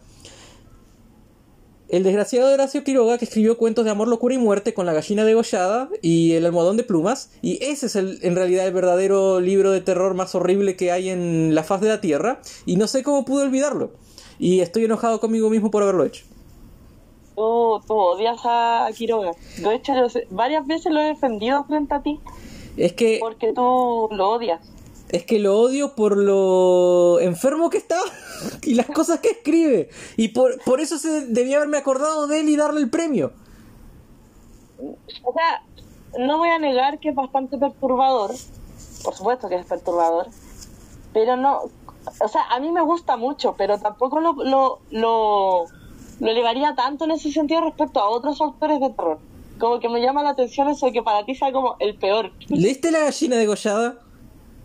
El 1.88 2.02
desgraciado 2.02 2.52
Horacio 2.52 2.82
Quiroga 2.82 3.18
que 3.18 3.26
escribió 3.26 3.58
cuentos 3.58 3.84
de 3.84 3.90
amor, 3.90 4.08
locura 4.08 4.34
y 4.34 4.38
muerte 4.38 4.74
con 4.74 4.86
la 4.86 4.92
gallina 4.92 5.24
degollada 5.24 5.88
y 6.02 6.32
el 6.32 6.46
almohadón 6.46 6.76
de 6.76 6.84
plumas. 6.84 7.30
Y 7.42 7.62
ese 7.62 7.86
es 7.86 7.96
el, 7.96 8.18
en 8.22 8.34
realidad 8.34 8.66
el 8.66 8.72
verdadero 8.72 9.40
libro 9.40 9.70
de 9.70 9.80
terror 9.80 10.14
más 10.14 10.34
horrible 10.34 10.76
que 10.76 10.92
hay 10.92 11.10
en 11.10 11.54
la 11.54 11.62
faz 11.62 11.80
de 11.80 11.88
la 11.88 12.00
Tierra. 12.00 12.40
Y 12.66 12.76
no 12.76 12.86
sé 12.86 13.02
cómo 13.02 13.24
pude 13.24 13.44
olvidarlo. 13.44 13.92
Y 14.38 14.60
estoy 14.60 14.84
enojado 14.84 15.20
conmigo 15.20 15.50
mismo 15.50 15.70
por 15.70 15.82
haberlo 15.82 16.04
hecho 16.04 16.24
tú, 17.34 17.80
tú 17.86 17.94
odias 17.94 18.40
a 18.44 18.88
Quiroga. 18.96 19.32
De 19.58 19.74
hecho, 19.74 19.92
varias 20.30 20.66
veces 20.66 20.92
lo 20.92 21.00
he 21.00 21.04
defendido 21.04 21.64
frente 21.64 21.94
a 21.94 22.02
ti. 22.02 22.20
Es 22.76 22.92
que. 22.92 23.18
Porque 23.20 23.52
tú 23.52 24.08
lo 24.10 24.30
odias. 24.30 24.60
Es 25.10 25.24
que 25.24 25.38
lo 25.38 25.58
odio 25.58 25.94
por 25.94 26.16
lo 26.16 27.20
enfermo 27.20 27.70
que 27.70 27.78
está. 27.78 27.98
y 28.62 28.74
las 28.74 28.86
cosas 28.86 29.20
que 29.20 29.30
escribe. 29.30 29.88
Y 30.16 30.28
por, 30.28 30.62
por 30.64 30.80
eso 30.80 30.98
se 30.98 31.26
debía 31.26 31.56
haberme 31.56 31.78
acordado 31.78 32.26
de 32.26 32.40
él 32.40 32.48
y 32.48 32.56
darle 32.56 32.80
el 32.80 32.90
premio. 32.90 33.32
O 35.22 35.32
sea, 35.32 35.62
no 36.18 36.38
voy 36.38 36.48
a 36.48 36.58
negar 36.58 36.98
que 36.98 37.10
es 37.10 37.14
bastante 37.14 37.58
perturbador. 37.58 38.32
Por 39.04 39.14
supuesto 39.14 39.48
que 39.48 39.56
es 39.56 39.66
perturbador. 39.66 40.28
Pero 41.12 41.36
no. 41.36 41.62
O 42.20 42.28
sea, 42.28 42.42
a 42.50 42.60
mí 42.60 42.70
me 42.70 42.82
gusta 42.82 43.16
mucho, 43.16 43.54
pero 43.56 43.78
tampoco 43.78 44.20
lo, 44.20 44.34
lo, 44.34 44.80
lo, 44.90 45.64
lo 46.20 46.30
elevaría 46.30 46.74
tanto 46.74 47.04
en 47.04 47.12
ese 47.12 47.32
sentido 47.32 47.62
respecto 47.62 48.00
a 48.00 48.08
otros 48.08 48.40
autores 48.40 48.80
de 48.80 48.90
terror. 48.90 49.18
Como 49.58 49.80
que 49.80 49.88
me 49.88 50.00
llama 50.00 50.22
la 50.22 50.30
atención 50.30 50.68
eso 50.68 50.86
de 50.86 50.92
que 50.92 51.02
para 51.02 51.24
ti 51.24 51.34
sea 51.34 51.52
como 51.52 51.76
el 51.78 51.96
peor. 51.96 52.32
¿Leíste 52.48 52.90
La 52.90 53.00
gallina 53.00 53.36
degollada? 53.36 54.03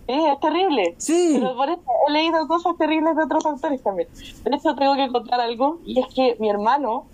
Sí, 0.09 0.25
es 0.25 0.39
terrible. 0.39 0.95
Sí. 0.97 1.37
Pero 1.39 1.55
por 1.55 1.69
eso 1.69 1.81
he 2.07 2.11
leído 2.11 2.47
cosas 2.47 2.75
terribles 2.79 3.15
de 3.15 3.23
otros 3.25 3.45
autores 3.45 3.83
también. 3.83 4.07
De 4.43 4.55
hecho, 4.55 4.73
tengo 4.75 4.95
que 4.95 5.07
contar 5.11 5.39
algo, 5.39 5.79
y 5.85 5.99
es 5.99 6.07
que 6.15 6.35
mi 6.39 6.49
hermano, 6.49 7.05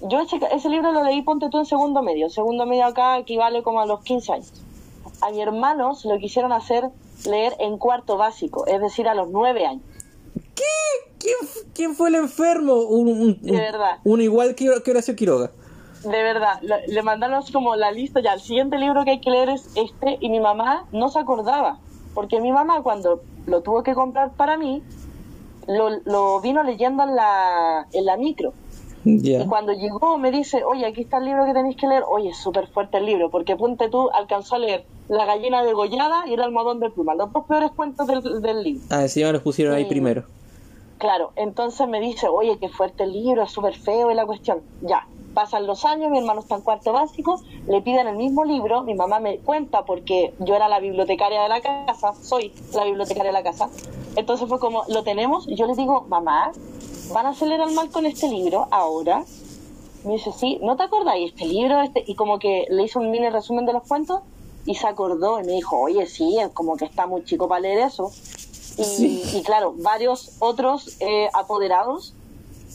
yo 0.00 0.20
ese, 0.20 0.40
ese 0.52 0.70
libro 0.70 0.90
lo 0.92 1.04
leí, 1.04 1.20
ponte 1.20 1.50
tú 1.50 1.58
en 1.58 1.66
segundo 1.66 2.00
medio. 2.02 2.30
Segundo 2.30 2.64
medio 2.64 2.86
acá 2.86 3.18
equivale 3.18 3.62
como 3.62 3.80
a 3.82 3.86
los 3.86 4.00
15 4.04 4.32
años. 4.32 4.52
A 5.20 5.30
mi 5.32 5.42
hermano 5.42 5.94
se 5.94 6.08
lo 6.08 6.16
quisieron 6.18 6.52
hacer 6.52 6.88
leer 7.26 7.56
en 7.58 7.76
cuarto 7.76 8.16
básico, 8.16 8.66
es 8.66 8.80
decir, 8.80 9.06
a 9.06 9.14
los 9.14 9.28
9 9.28 9.66
años. 9.66 9.82
¿Qué? 10.54 11.28
¿Quién, 11.74 11.94
fue 11.94 12.08
el 12.08 12.14
enfermo? 12.14 12.74
Un, 12.74 13.08
un- 13.08 13.20
un- 13.20 13.42
De 13.42 13.52
verdad. 13.52 13.98
Uno 14.04 14.22
igual 14.22 14.54
que, 14.54 14.70
que 14.82 14.90
Horacio 14.90 15.14
Quiroga. 15.14 15.50
De 16.04 16.22
verdad, 16.22 16.60
le, 16.62 17.02
mandaron 17.02 17.42
como 17.52 17.76
la 17.76 17.90
lista, 17.90 18.20
ya 18.20 18.34
el 18.34 18.40
siguiente 18.40 18.76
libro 18.78 19.04
que 19.04 19.12
hay 19.12 19.20
que 19.20 19.30
leer 19.30 19.48
es 19.50 19.68
este, 19.74 20.18
y 20.20 20.28
mi 20.28 20.38
mamá 20.40 20.86
no 20.92 21.08
se 21.08 21.18
acordaba, 21.18 21.78
porque 22.14 22.40
mi 22.40 22.52
mamá 22.52 22.82
cuando 22.82 23.20
lo 23.46 23.60
tuvo 23.62 23.82
que 23.82 23.94
comprar 23.94 24.32
para 24.32 24.56
mí, 24.56 24.82
lo, 25.66 25.90
lo 26.04 26.40
vino 26.40 26.62
leyendo 26.62 27.02
en 27.02 27.16
la, 27.16 27.86
en 27.92 28.04
la 28.04 28.16
micro. 28.16 28.52
Y 29.06 29.46
cuando 29.46 29.74
llegó 29.74 30.16
me 30.16 30.30
dice, 30.30 30.64
oye, 30.64 30.86
aquí 30.86 31.02
está 31.02 31.18
el 31.18 31.26
libro 31.26 31.44
que 31.44 31.52
tenéis 31.52 31.76
que 31.76 31.86
leer. 31.86 32.04
Oye, 32.08 32.30
es 32.30 32.38
súper 32.38 32.68
fuerte 32.68 32.96
el 32.96 33.04
libro, 33.04 33.30
porque 33.30 33.54
ponte 33.54 33.90
tú, 33.90 34.08
alcanzó 34.10 34.54
a 34.54 34.60
leer 34.60 34.86
La 35.08 35.26
gallina 35.26 35.62
degollada 35.62 36.26
y 36.26 36.32
El 36.32 36.40
almohadón 36.40 36.80
de 36.80 36.88
pluma, 36.88 37.14
los 37.14 37.30
dos 37.30 37.44
peores 37.44 37.70
cuentos 37.72 38.06
del, 38.06 38.40
del 38.40 38.62
libro. 38.62 38.82
Ah, 38.88 39.02
encima 39.02 39.30
los 39.30 39.42
pusieron 39.42 39.74
ahí 39.74 39.84
primero. 39.84 40.24
Claro, 40.96 41.32
entonces 41.36 41.86
me 41.86 42.00
dice, 42.00 42.28
oye, 42.28 42.56
qué 42.58 42.70
fuerte 42.70 43.02
el 43.02 43.12
libro, 43.12 43.42
es 43.42 43.50
súper 43.50 43.74
feo 43.74 44.10
y 44.10 44.14
la 44.14 44.24
cuestión. 44.24 44.60
Ya, 44.80 45.06
pasan 45.34 45.66
los 45.66 45.84
años, 45.84 46.10
mi 46.10 46.18
hermano 46.18 46.40
está 46.40 46.54
en 46.54 46.62
cuarto 46.62 46.92
básico, 46.92 47.40
le 47.68 47.82
piden 47.82 48.06
el 48.06 48.16
mismo 48.16 48.44
libro, 48.44 48.82
mi 48.84 48.94
mamá 48.94 49.18
me 49.18 49.38
cuenta 49.38 49.84
porque 49.84 50.32
yo 50.38 50.54
era 50.54 50.68
la 50.68 50.80
bibliotecaria 50.80 51.42
de 51.42 51.48
la 51.48 51.60
casa, 51.60 52.14
soy 52.22 52.52
la 52.72 52.84
bibliotecaria 52.84 53.30
de 53.30 53.38
la 53.38 53.42
casa. 53.42 53.68
Entonces 54.16 54.48
fue 54.48 54.58
como, 54.58 54.84
lo 54.88 55.02
tenemos, 55.02 55.46
y 55.48 55.56
yo 55.56 55.66
le 55.66 55.74
digo, 55.74 56.02
mamá, 56.08 56.52
¿van 57.12 57.26
a 57.26 57.30
acelerar 57.30 57.70
mal 57.72 57.90
con 57.90 58.06
este 58.06 58.28
libro 58.28 58.68
ahora? 58.70 59.24
Me 60.04 60.14
dice, 60.14 60.32
sí, 60.32 60.58
¿no 60.62 60.76
te 60.76 60.84
acordáis 60.84 61.32
este 61.32 61.46
libro? 61.46 61.80
este 61.80 62.04
Y 62.06 62.14
como 62.14 62.38
que 62.38 62.66
le 62.70 62.84
hizo 62.84 63.00
un 63.00 63.10
mini 63.10 63.28
resumen 63.30 63.66
de 63.66 63.72
los 63.72 63.82
cuentos 63.82 64.20
y 64.66 64.74
se 64.74 64.86
acordó 64.86 65.40
y 65.40 65.44
me 65.44 65.52
dijo, 65.52 65.78
oye, 65.78 66.06
sí, 66.06 66.38
es 66.38 66.48
como 66.50 66.76
que 66.76 66.84
está 66.84 67.06
muy 67.06 67.24
chico 67.24 67.48
para 67.48 67.60
leer 67.60 67.78
eso. 67.78 68.10
Y, 68.76 68.84
Sí. 68.84 69.22
y 69.34 69.42
claro, 69.42 69.74
varios 69.76 70.36
otros 70.40 70.96
eh, 71.00 71.28
apoderados 71.32 72.14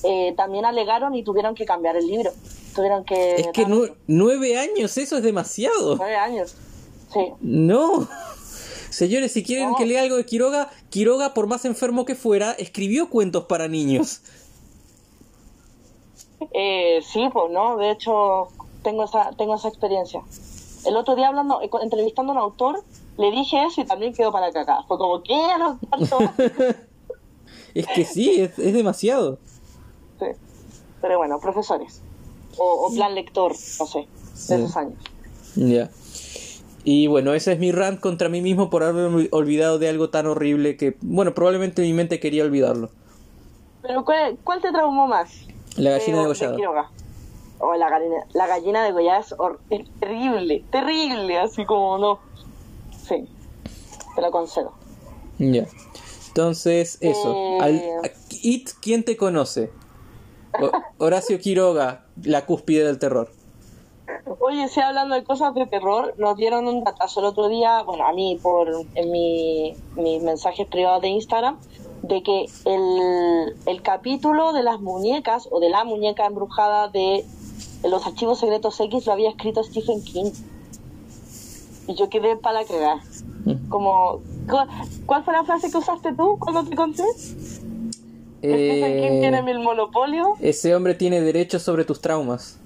eh, 0.03 0.33
también 0.37 0.65
alegaron 0.65 1.15
y 1.15 1.23
tuvieron 1.23 1.55
que 1.55 1.65
cambiar 1.65 1.95
el 1.95 2.07
libro. 2.07 2.31
Tuvieron 2.75 3.03
que... 3.03 3.35
Es 3.35 3.47
que 3.53 3.65
nueve 4.07 4.57
años, 4.57 4.97
eso 4.97 5.17
es 5.17 5.23
demasiado. 5.23 5.95
nueve 5.97 6.15
años. 6.15 6.55
Sí. 7.13 7.33
No. 7.41 8.07
Señores, 8.89 9.31
si 9.31 9.43
quieren 9.43 9.71
No. 9.71 9.75
que 9.75 9.85
lea 9.85 10.01
algo 10.01 10.17
de 10.17 10.25
Quiroga, 10.25 10.69
Quiroga, 10.89 11.33
por 11.33 11.47
más 11.47 11.65
enfermo 11.65 12.05
que 12.05 12.15
fuera, 12.15 12.51
escribió 12.53 13.09
cuentos 13.09 13.45
para 13.45 13.67
niños. 13.67 14.21
Eh, 16.53 17.01
sí, 17.03 17.27
pues 17.31 17.51
no, 17.51 17.77
de 17.77 17.91
hecho 17.91 18.47
tengo 18.83 19.03
esa, 19.03 19.31
tengo 19.37 19.55
esa 19.55 19.67
experiencia. 19.67 20.21
El 20.85 20.95
otro 20.95 21.15
día 21.15 21.27
hablando, 21.27 21.61
eh, 21.61 21.69
entrevistando 21.81 22.31
a 22.31 22.35
un 22.35 22.41
autor, 22.41 22.83
le 23.17 23.31
dije 23.31 23.63
eso 23.65 23.81
y 23.81 23.85
también 23.85 24.13
quedó 24.13 24.31
para 24.31 24.51
cagar. 24.51 24.85
Fue 24.87 24.97
como, 24.97 25.21
¿qué? 25.23 25.35
Es 27.75 27.85
que 27.87 28.03
sí, 28.05 28.41
es, 28.41 28.57
es 28.57 28.73
demasiado. 28.73 29.37
Sí. 30.19 30.25
Pero 31.01 31.17
bueno, 31.17 31.39
profesores. 31.39 32.01
O, 32.57 32.87
o 32.87 32.93
plan 32.93 33.15
lector, 33.15 33.51
no 33.51 33.85
sé, 33.85 34.07
de 34.49 34.55
esos 34.55 34.75
años. 34.75 34.97
Ya. 35.55 35.89
Y 36.83 37.07
bueno, 37.07 37.33
ese 37.33 37.53
es 37.53 37.59
mi 37.59 37.71
rant 37.71 37.99
contra 37.99 38.29
mí 38.29 38.41
mismo 38.41 38.69
por 38.69 38.83
haberme 38.83 39.27
olvidado 39.31 39.79
de 39.79 39.89
algo 39.89 40.09
tan 40.09 40.27
horrible 40.27 40.75
que, 40.77 40.97
bueno, 41.01 41.33
probablemente 41.33 41.81
mi 41.81 41.93
mente 41.93 42.19
quería 42.19 42.43
olvidarlo. 42.43 42.89
Pero 43.81 44.03
¿cuál, 44.03 44.37
cuál 44.43 44.61
te 44.61 44.71
traumó 44.71 45.07
más? 45.07 45.29
La 45.77 45.91
gallina 45.91 46.17
De- 46.17 46.23
degollada. 46.23 46.51
de 46.51 46.57
Quiroga. 46.57 46.91
O 47.59 47.75
la 47.75 47.89
gallina, 47.89 48.15
la 48.33 48.47
gallina 48.47 48.83
degollada 48.83 49.19
es, 49.19 49.35
es 49.69 49.87
terrible, 49.99 50.63
terrible, 50.71 51.37
así 51.39 51.65
como 51.65 51.97
no. 51.97 52.19
Sí, 53.07 53.25
te 54.15 54.21
lo 54.21 54.31
concedo. 54.31 54.71
Ya. 55.37 55.67
Entonces, 56.29 56.97
eso. 57.01 57.33
Eh. 57.35 57.57
Al, 57.61 58.11
It, 58.41 58.69
¿quién 58.81 59.03
te 59.03 59.17
conoce? 59.17 59.71
Horacio 60.97 61.39
Quiroga, 61.39 62.05
la 62.23 62.45
cúspide 62.45 62.85
del 62.85 62.99
terror. 62.99 63.29
Oye, 64.39 64.67
sí, 64.67 64.79
hablando 64.81 65.15
de 65.15 65.23
cosas 65.23 65.53
de 65.53 65.65
terror, 65.67 66.15
nos 66.17 66.35
dieron 66.35 66.67
un 66.67 66.83
datazo 66.83 67.19
el 67.19 67.27
otro 67.27 67.47
día, 67.47 67.83
bueno, 67.83 68.05
a 68.05 68.13
mí 68.13 68.39
por 68.41 68.67
en 68.95 69.11
mi, 69.11 69.75
mis 69.95 70.21
mensajes 70.23 70.67
privados 70.67 71.01
de 71.01 71.09
Instagram, 71.09 71.57
de 72.01 72.23
que 72.23 72.45
el, 72.65 73.55
el 73.65 73.81
capítulo 73.81 74.51
de 74.53 74.63
las 74.63 74.79
muñecas 74.79 75.47
o 75.51 75.59
de 75.59 75.69
la 75.69 75.83
muñeca 75.83 76.25
embrujada 76.25 76.87
de 76.87 77.23
los 77.83 78.05
archivos 78.07 78.39
secretos 78.39 78.79
X 78.79 79.05
lo 79.05 79.13
había 79.13 79.29
escrito 79.29 79.63
Stephen 79.63 80.03
King. 80.03 80.31
Y 81.87 81.95
yo 81.95 82.09
quedé 82.09 82.35
para 82.35 82.63
cagar. 82.65 82.99
Como, 83.69 84.21
¿cu- 84.49 84.67
¿cuál 85.05 85.23
fue 85.23 85.33
la 85.33 85.43
frase 85.43 85.71
que 85.71 85.77
usaste 85.77 86.13
tú 86.13 86.37
cuando 86.39 86.63
te 86.63 86.75
conté? 86.75 87.03
Tiene 88.41 89.37
Eh, 89.39 89.43
el 89.47 89.59
monopolio. 89.59 90.35
ese 90.41 90.75
hombre 90.75 90.95
tiene 90.95 91.21
derechos 91.21 91.61
sobre 91.63 91.85
tus 91.85 92.01
traumas. 92.01 92.57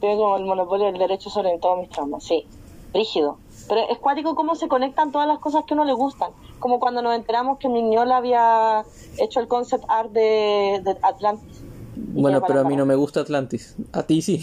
Tiene 0.00 0.16
como 0.16 0.36
el 0.36 0.44
monopolio 0.44 0.86
del 0.86 0.98
derecho 0.98 1.30
sobre 1.30 1.58
todos 1.58 1.78
mis 1.80 1.90
traumas, 1.90 2.24
sí. 2.24 2.44
Rígido. 2.92 3.38
Pero 3.68 3.80
es 3.90 3.98
cuático 3.98 4.34
cómo 4.34 4.54
se 4.54 4.68
conectan 4.68 5.10
todas 5.12 5.26
las 5.26 5.38
cosas 5.38 5.64
que 5.66 5.74
a 5.74 5.76
uno 5.76 5.84
le 5.84 5.92
gustan. 5.92 6.30
Como 6.58 6.78
cuando 6.80 7.02
nos 7.02 7.14
enteramos 7.16 7.58
que 7.58 7.68
Mignola 7.68 8.16
había 8.18 8.84
hecho 9.18 9.40
el 9.40 9.48
concept 9.48 9.84
art 9.88 10.10
de, 10.12 10.80
de 10.84 10.96
Atlantis. 11.02 11.62
Bueno, 11.96 12.42
pero 12.46 12.60
a 12.60 12.64
mí 12.64 12.76
no 12.76 12.86
me 12.86 12.94
gusta 12.94 13.20
Atlantis. 13.20 13.74
A 13.92 14.02
ti 14.04 14.22
sí. 14.22 14.40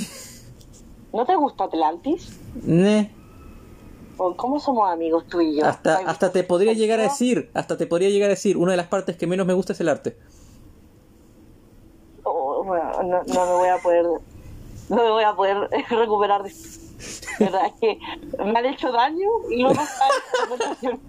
¿No 1.14 1.26
te 1.26 1.36
gusta 1.36 1.66
Atlantis? 1.66 2.38
Ne. 2.64 3.12
¿O 4.18 4.36
¿Cómo 4.36 4.60
somos 4.60 4.92
amigos 4.92 5.26
tú 5.28 5.42
y 5.42 5.58
yo? 5.58 5.66
Hasta, 5.66 5.98
hasta 5.98 6.32
te 6.32 6.44
podría 6.44 6.74
llegar 6.74 7.00
a 7.00 7.04
¿no? 7.04 7.10
decir, 7.10 7.50
hasta 7.54 7.78
te 7.78 7.88
podría 7.88 8.10
llegar 8.10 8.28
a 8.28 8.36
decir, 8.36 8.58
una 8.58 8.72
de 8.72 8.78
las 8.78 8.88
partes 8.88 9.18
que 9.18 9.28
menos 9.28 9.46
me 9.48 9.54
gusta 9.54 9.74
es 9.74 9.82
el 9.82 9.90
arte. 9.90 10.18
Oh, 12.24 12.64
bueno, 12.64 13.04
no, 13.04 13.24
no 13.24 13.46
me 13.46 13.52
voy 13.54 13.70
a 13.70 13.78
poder 13.78 14.06
no 14.90 14.96
me 14.96 15.10
voy 15.10 15.24
a 15.24 15.34
poder 15.34 15.70
recuperar 15.90 16.44
de 16.44 16.52
verdad 17.40 17.62
es 17.66 17.74
que 17.80 18.00
me 18.44 18.60
han 18.60 18.66
hecho 18.66 18.92
daño 18.92 19.28
y 19.50 19.66
está 19.66 19.82
esta 19.84 20.48
conversación. 20.48 21.00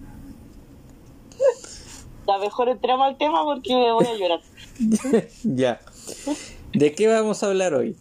Ya 2.27 2.37
mejor 2.39 2.69
entremos 2.69 3.07
al 3.07 3.17
tema 3.17 3.43
porque 3.43 3.75
me 3.75 3.91
voy 3.91 4.05
a 4.07 4.15
llorar. 4.15 4.41
ya. 5.43 5.79
¿De 6.73 6.93
qué 6.93 7.07
vamos 7.07 7.43
a 7.43 7.47
hablar 7.47 7.73
hoy? 7.75 7.95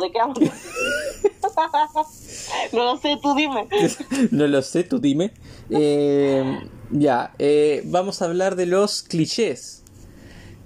De 0.00 0.10
qué 0.12 0.20
no 2.72 2.84
lo 2.84 2.96
sé, 2.98 3.18
tú 3.22 3.34
dime. 3.34 3.66
no 4.30 4.46
lo 4.46 4.62
sé, 4.62 4.84
tú 4.84 4.98
dime. 4.98 5.32
Eh, 5.70 6.44
ya, 6.90 7.32
eh, 7.38 7.82
vamos 7.86 8.22
a 8.22 8.26
hablar 8.26 8.56
de 8.56 8.66
los 8.66 9.02
clichés. 9.02 9.82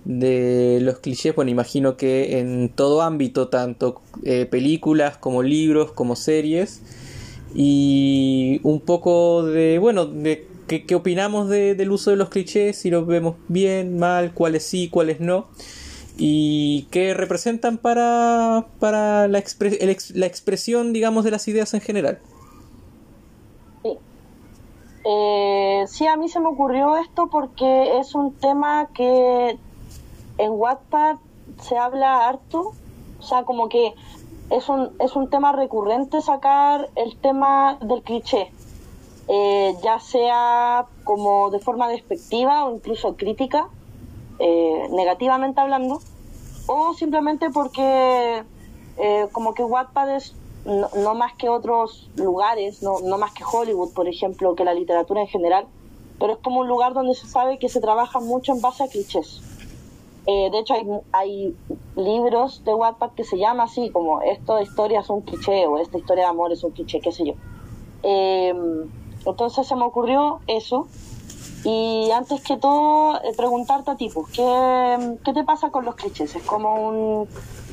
De 0.04 0.80
los 0.82 0.98
clichés, 0.98 1.34
bueno, 1.34 1.50
imagino 1.50 1.96
que 1.96 2.40
en 2.40 2.68
todo 2.70 3.02
ámbito, 3.02 3.48
tanto 3.48 4.00
eh, 4.24 4.46
películas 4.46 5.16
como 5.16 5.42
libros, 5.44 5.92
como 5.92 6.16
series, 6.16 6.80
y 7.54 8.60
un 8.64 8.80
poco 8.80 9.44
de, 9.44 9.78
bueno, 9.78 10.06
de 10.06 10.48
qué, 10.66 10.84
opinamos 10.94 11.48
de- 11.48 11.74
del 11.76 11.92
uso 11.92 12.10
de 12.10 12.16
los 12.16 12.30
clichés, 12.30 12.76
si 12.78 12.90
los 12.90 13.06
vemos 13.06 13.36
bien, 13.48 13.98
mal, 13.98 14.34
cuáles 14.34 14.64
sí, 14.64 14.88
cuáles 14.88 15.20
no, 15.20 15.46
y 16.18 16.88
qué 16.90 17.14
representan 17.14 17.78
para, 17.78 18.66
para 18.78 19.28
la, 19.28 19.38
expre- 19.38 19.78
el 19.80 19.96
la 20.18 20.26
expresión, 20.26 20.92
digamos, 20.92 21.24
de 21.24 21.30
las 21.30 21.48
ideas 21.48 21.74
en 21.74 21.80
general. 21.80 22.18
Sí. 23.82 23.98
Eh, 25.04 25.84
sí, 25.88 26.06
a 26.06 26.16
mí 26.16 26.28
se 26.28 26.40
me 26.40 26.48
ocurrió 26.48 26.96
esto 26.96 27.28
porque 27.28 27.98
es 27.98 28.14
un 28.14 28.34
tema 28.34 28.88
que 28.94 29.58
en 30.38 30.50
Wattpad 30.52 31.16
se 31.60 31.76
habla 31.76 32.28
harto. 32.28 32.72
O 33.18 33.22
sea, 33.22 33.44
como 33.44 33.68
que 33.68 33.94
es 34.50 34.68
un, 34.68 34.90
es 35.00 35.16
un 35.16 35.30
tema 35.30 35.52
recurrente 35.52 36.20
sacar 36.20 36.90
el 36.96 37.16
tema 37.16 37.78
del 37.80 38.02
cliché. 38.02 38.52
Eh, 39.28 39.76
ya 39.82 40.00
sea 40.00 40.86
como 41.04 41.50
de 41.50 41.60
forma 41.60 41.88
despectiva 41.88 42.64
o 42.64 42.74
incluso 42.74 43.16
crítica, 43.16 43.68
eh, 44.44 44.88
negativamente 44.90 45.60
hablando, 45.60 46.00
o 46.66 46.94
simplemente 46.94 47.50
porque 47.50 48.42
eh, 48.96 49.28
como 49.30 49.54
que 49.54 49.62
Wattpad 49.62 50.16
es 50.16 50.34
no, 50.64 51.14
más 51.14 51.34
que 51.34 51.48
otros 51.48 52.10
lugares, 52.16 52.82
no, 52.82 52.98
no 53.00 53.18
más 53.18 53.32
que 53.32 53.44
Hollywood, 53.44 53.92
por 53.94 54.08
ejemplo, 54.08 54.54
que 54.56 54.64
la 54.64 54.74
literatura 54.74 55.20
en 55.20 55.28
general, 55.28 55.66
pero 56.18 56.32
es 56.32 56.38
como 56.40 56.60
un 56.60 56.68
lugar 56.68 56.92
donde 56.92 57.14
se 57.14 57.28
sabe 57.28 57.58
que 57.58 57.68
se 57.68 57.80
trabaja 57.80 58.20
mucho 58.20 58.52
en 58.52 58.60
base 58.60 58.82
a 58.82 58.88
clichés. 58.88 59.40
Eh, 60.26 60.50
de 60.50 60.58
hecho, 60.58 60.74
hay, 60.74 60.86
hay, 61.12 61.56
libros 61.96 62.64
de 62.64 62.74
Wattpad 62.74 63.10
que 63.12 63.24
se 63.24 63.38
llama 63.38 63.64
así, 63.64 63.90
como 63.90 64.22
esto 64.22 64.56
de 64.56 64.62
historia 64.62 65.00
es 65.00 65.10
un 65.10 65.22
cliché 65.22 65.66
o 65.66 65.78
esta 65.78 65.98
historia 65.98 66.24
de 66.24 66.30
amor 66.30 66.52
es 66.52 66.64
un 66.64 66.70
cliché, 66.70 67.00
qué 67.00 67.12
sé 67.12 67.26
yo. 67.26 67.34
Eh, 68.02 68.52
entonces 69.24 69.66
se 69.66 69.76
me 69.76 69.84
ocurrió 69.84 70.40
eso. 70.46 70.86
Y 71.64 72.10
antes 72.10 72.40
que 72.42 72.56
todo, 72.56 73.16
eh, 73.18 73.32
preguntarte 73.36 73.92
a 73.92 73.96
ti, 73.96 74.10
pues, 74.12 74.26
¿qué, 74.32 75.16
¿qué, 75.24 75.32
te 75.32 75.44
pasa 75.44 75.70
con 75.70 75.84
los 75.84 75.94
clichés? 75.94 76.34
¿Es 76.34 76.42
como 76.42 76.88
un, 76.88 77.28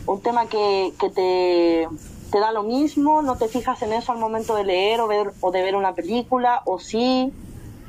un 0.06 0.22
tema 0.22 0.48
que, 0.48 0.94
que 1.00 1.10
te, 1.10 1.88
te, 2.32 2.40
da 2.40 2.52
lo 2.52 2.64
mismo? 2.64 3.24
¿No 3.24 3.36
te 3.38 3.48
fijas 3.48 3.82
en 3.82 3.94
eso 3.94 4.12
al 4.12 4.20
momento 4.20 4.56
de 4.56 4.64
leer 4.64 5.02
o, 5.02 5.08
ver, 5.08 5.32
o 5.42 5.52
de 5.52 5.64
ver 5.64 5.76
una 5.76 5.96
película? 5.96 6.62
¿O 6.66 6.80
sí? 6.80 7.32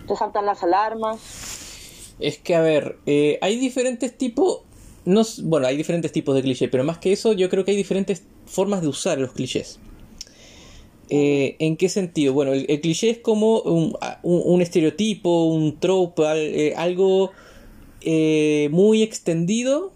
¿Te 0.08 0.16
saltan 0.16 0.46
las 0.46 0.62
alarmas? 0.62 1.20
Es 2.18 2.38
que, 2.38 2.54
a 2.54 2.60
ver, 2.60 2.98
eh, 3.04 3.38
hay 3.42 3.58
diferentes 3.58 4.16
tipos. 4.16 4.60
No, 5.04 5.22
bueno, 5.42 5.66
hay 5.66 5.76
diferentes 5.76 6.12
tipos 6.12 6.34
de 6.34 6.42
clichés, 6.42 6.70
pero 6.70 6.84
más 6.84 6.98
que 6.98 7.12
eso, 7.12 7.32
yo 7.34 7.50
creo 7.50 7.64
que 7.64 7.72
hay 7.72 7.76
diferentes 7.76 8.22
formas 8.46 8.80
de 8.80 8.88
usar 8.88 9.18
los 9.18 9.32
clichés. 9.32 9.80
Eh, 11.12 11.56
¿En 11.58 11.76
qué 11.76 11.88
sentido? 11.88 12.32
Bueno, 12.32 12.52
el, 12.52 12.80
cliché 12.80 13.10
es 13.10 13.18
como 13.18 13.60
un, 13.62 13.96
un, 14.22 14.62
estereotipo, 14.62 15.46
un 15.46 15.80
trope, 15.80 16.22
eh, 16.68 16.74
algo 16.76 17.32
eh, 18.00 18.68
muy 18.70 19.02
extendido 19.02 19.92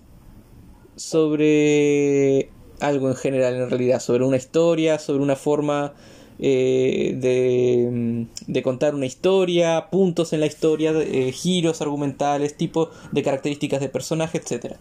sobre 0.96 2.50
algo 2.80 3.08
en 3.08 3.14
general, 3.14 3.54
en 3.54 3.70
realidad, 3.70 4.00
sobre 4.00 4.24
una 4.24 4.36
historia, 4.36 4.98
sobre 4.98 5.22
una 5.22 5.36
forma 5.36 5.94
de, 6.36 8.26
de, 8.48 8.62
contar 8.62 8.96
una 8.96 9.06
historia, 9.06 9.90
puntos 9.92 10.32
en 10.32 10.40
la 10.40 10.46
historia, 10.46 10.92
giros 11.32 11.80
argumentales, 11.80 12.56
tipo 12.56 12.90
de 13.12 13.22
características 13.22 13.80
de 13.80 13.88
personaje, 13.88 14.38
etc. 14.38 14.74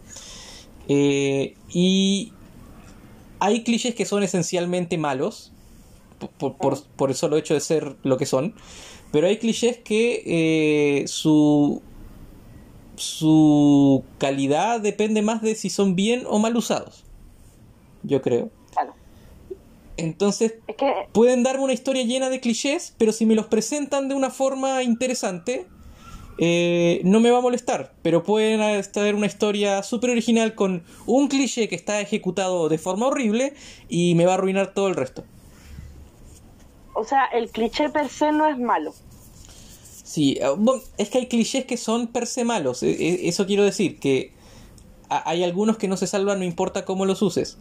Y 0.90 2.34
hay 3.40 3.64
clichés 3.64 3.94
que 3.94 4.06
son 4.06 4.24
esencialmente 4.24 4.98
malos, 4.98 5.54
por, 6.38 6.58
por, 6.58 6.84
por, 6.84 7.10
el 7.10 7.16
solo 7.16 7.38
hecho 7.38 7.54
de 7.54 7.60
ser 7.60 7.96
lo 8.04 8.18
que 8.18 8.26
son, 8.26 8.56
pero 9.12 9.28
hay 9.28 9.38
clichés 9.38 9.78
que 9.78 11.04
su, 11.08 11.82
su 12.96 14.04
calidad 14.18 14.82
depende 14.82 15.22
más 15.22 15.42
de 15.42 15.56
si 15.56 15.70
son 15.70 15.96
bien 15.96 16.24
o 16.28 16.40
mal 16.40 16.56
usados, 16.56 17.04
yo 18.04 18.22
creo. 18.22 18.50
Entonces, 19.98 20.56
pueden 21.12 21.44
darme 21.44 21.64
una 21.64 21.74
historia 21.74 22.04
llena 22.04 22.30
de 22.30 22.40
clichés, 22.40 22.96
pero 22.98 23.12
si 23.12 23.26
me 23.26 23.36
los 23.36 23.46
presentan 23.46 24.10
de 24.10 24.16
una 24.16 24.32
forma 24.32 24.82
interesante, 24.82 25.68
eh, 26.40 27.02
no 27.04 27.20
me 27.20 27.30
va 27.30 27.38
a 27.38 27.42
molestar. 27.42 27.94
Pero 28.02 28.24
pueden 28.24 28.62
estar 28.62 29.14
una 29.14 29.28
historia 29.28 29.84
súper 29.84 30.10
original 30.10 30.56
con 30.56 30.84
un 31.06 31.28
cliché 31.28 31.68
que 31.68 31.76
está 31.76 32.02
ejecutado 32.02 32.70
de 32.70 32.78
forma 32.78 33.08
horrible 33.08 33.54
y 33.88 34.16
me 34.16 34.26
va 34.26 34.32
a 34.32 34.36
arruinar 34.36 34.74
todo 34.74 34.88
el 34.88 34.96
resto. 34.96 35.24
O 36.94 37.04
sea, 37.04 37.26
el 37.26 37.50
cliché 37.50 37.90
per 37.90 38.10
se 38.10 38.32
no 38.32 38.48
es 38.48 38.58
malo. 38.58 38.94
Sí, 40.04 40.38
eh, 40.40 40.56
es 40.98 41.10
que 41.10 41.20
hay 41.20 41.28
clichés 41.28 41.66
que 41.66 41.78
son 41.78 42.08
per 42.08 42.28
se 42.28 42.44
malos. 42.44 42.84
E, 42.84 42.92
e, 42.92 43.28
eso 43.30 43.46
quiero 43.46 43.64
decir, 43.64 44.00
que 44.00 44.32
hay 45.10 45.44
algunos 45.44 45.78
que 45.78 45.88
no 45.88 45.98
se 45.98 46.08
salvan 46.08 46.40
no 46.40 46.46
importa 46.46 46.86
cómo 46.86 47.06
los 47.06 47.22
uses 47.22 47.58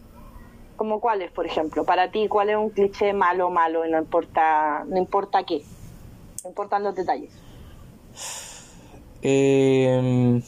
como 0.82 0.98
cuáles, 1.00 1.30
por 1.30 1.46
ejemplo, 1.46 1.84
para 1.84 2.10
ti, 2.10 2.26
¿cuál 2.26 2.50
es 2.50 2.56
un 2.56 2.70
cliché 2.70 3.12
malo, 3.12 3.50
malo, 3.50 3.86
y 3.86 3.90
no 3.92 3.98
importa, 3.98 4.84
no 4.88 4.98
importa 4.98 5.44
qué, 5.44 5.62
no 6.42 6.48
importan 6.48 6.82
los 6.82 6.96
detalles? 6.96 7.30
Em, 9.22 10.42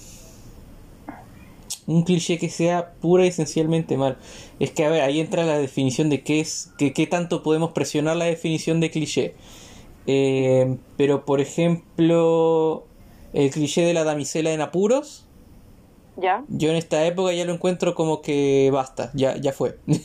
un 1.86 2.02
cliché 2.02 2.38
que 2.38 2.48
sea 2.48 2.94
pura 3.00 3.24
y 3.24 3.28
esencialmente 3.28 3.96
mal. 3.96 4.18
Es 4.58 4.70
que, 4.70 4.84
a 4.84 4.88
ver, 4.88 5.02
ahí 5.02 5.20
entra 5.20 5.44
la 5.44 5.58
definición 5.58 6.10
de 6.10 6.22
qué 6.22 6.40
es, 6.40 6.72
que, 6.78 6.92
qué 6.92 7.06
tanto 7.06 7.42
podemos 7.42 7.72
presionar 7.72 8.16
la 8.16 8.24
definición 8.24 8.80
de 8.80 8.90
cliché. 8.90 9.34
Em, 10.06 10.78
pero, 10.96 11.24
por 11.24 11.40
ejemplo, 11.40 12.84
el 13.32 13.50
cliché 13.50 13.82
de 13.82 13.94
la 13.94 14.04
damisela 14.04 14.52
en 14.52 14.60
apuros. 14.60 15.26
¿Ya? 16.16 16.44
Yo 16.48 16.70
en 16.70 16.76
esta 16.76 17.04
época 17.06 17.32
ya 17.32 17.44
lo 17.44 17.52
encuentro 17.52 17.94
como 17.94 18.22
que 18.22 18.70
basta, 18.72 19.10
ya, 19.14 19.36
ya 19.36 19.52
fue. 19.52 19.78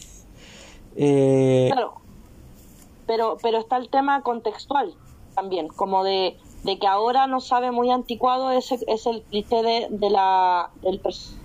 Eh, 1.02 1.70
claro, 1.72 1.94
pero, 3.08 3.38
pero 3.42 3.60
está 3.60 3.78
el 3.78 3.90
tema 3.90 4.22
contextual 4.22 4.94
también, 5.34 5.70
como 5.70 6.04
de, 6.04 6.36
que 6.66 6.88
ahora 6.88 7.26
no 7.28 7.40
sabe 7.40 7.72
muy 7.72 7.90
anticuado 7.90 8.52
ese 8.52 8.80
es 8.86 9.06
el 9.06 9.22
cliché 9.22 9.64
de, 9.64 10.10
la, 10.10 10.72
del 10.82 11.00
personaje 11.00 11.39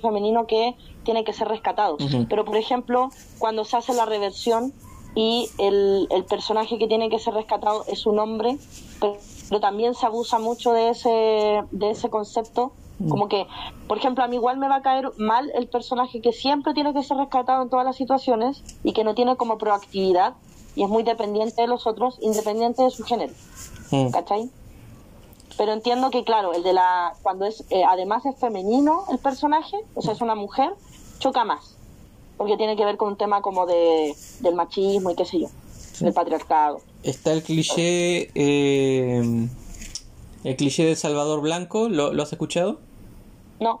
femenino 0.00 0.46
que 0.46 0.76
tiene 1.04 1.24
que 1.24 1.32
ser 1.32 1.48
rescatado. 1.48 1.96
Pero, 2.28 2.44
por 2.44 2.56
ejemplo, 2.56 3.10
cuando 3.38 3.64
se 3.64 3.76
hace 3.76 3.94
la 3.94 4.06
reversión 4.06 4.72
y 5.14 5.48
el, 5.58 6.06
el, 6.10 6.24
personaje 6.24 6.78
que 6.78 6.86
tiene 6.86 7.08
que 7.08 7.18
ser 7.18 7.34
rescatado 7.34 7.84
es 7.88 8.06
un 8.06 8.18
hombre, 8.18 8.58
pero, 9.00 9.16
pero 9.48 9.60
también 9.60 9.94
se 9.94 10.06
abusa 10.06 10.38
mucho 10.38 10.72
de 10.72 10.90
ese, 10.90 11.64
de 11.70 11.90
ese 11.90 12.10
concepto 12.10 12.72
Mm. 12.98 13.08
Como 13.08 13.28
que, 13.28 13.46
por 13.86 13.98
ejemplo, 13.98 14.24
a 14.24 14.28
mí 14.28 14.36
igual 14.36 14.58
me 14.58 14.68
va 14.68 14.76
a 14.76 14.82
caer 14.82 15.10
mal 15.16 15.50
el 15.54 15.68
personaje 15.68 16.20
que 16.20 16.32
siempre 16.32 16.74
tiene 16.74 16.92
que 16.92 17.02
ser 17.02 17.16
rescatado 17.16 17.62
en 17.62 17.70
todas 17.70 17.84
las 17.84 17.96
situaciones 17.96 18.62
y 18.82 18.92
que 18.92 19.04
no 19.04 19.14
tiene 19.14 19.36
como 19.36 19.58
proactividad 19.58 20.34
y 20.74 20.82
es 20.82 20.88
muy 20.88 21.02
dependiente 21.02 21.62
de 21.62 21.68
los 21.68 21.86
otros, 21.86 22.18
independiente 22.20 22.82
de 22.82 22.90
su 22.90 23.04
género. 23.04 23.32
Mm. 23.90 24.10
¿Cachai? 24.10 24.50
Pero 25.56 25.72
entiendo 25.72 26.10
que, 26.10 26.24
claro, 26.24 26.52
el 26.52 26.62
de 26.62 26.72
la. 26.72 27.14
Cuando 27.22 27.46
es. 27.46 27.64
Eh, 27.70 27.84
además 27.84 28.24
es 28.26 28.36
femenino 28.36 29.04
el 29.10 29.18
personaje, 29.18 29.76
o 29.94 30.02
sea, 30.02 30.12
es 30.12 30.20
una 30.20 30.34
mujer, 30.34 30.70
choca 31.18 31.44
más. 31.44 31.76
Porque 32.36 32.56
tiene 32.56 32.76
que 32.76 32.84
ver 32.84 32.96
con 32.96 33.08
un 33.08 33.16
tema 33.16 33.42
como 33.42 33.66
de, 33.66 34.14
del 34.40 34.54
machismo 34.54 35.10
y 35.10 35.16
qué 35.16 35.24
sé 35.24 35.40
yo, 35.40 35.48
del 36.00 36.12
patriarcado. 36.12 36.80
Está 37.02 37.32
el 37.32 37.42
cliché. 37.42 38.30
Eh, 38.34 39.48
el 40.44 40.56
cliché 40.56 40.84
del 40.84 40.96
Salvador 40.96 41.40
Blanco, 41.40 41.88
¿lo 41.88 42.22
has 42.22 42.32
escuchado? 42.32 42.78
No. 43.58 43.80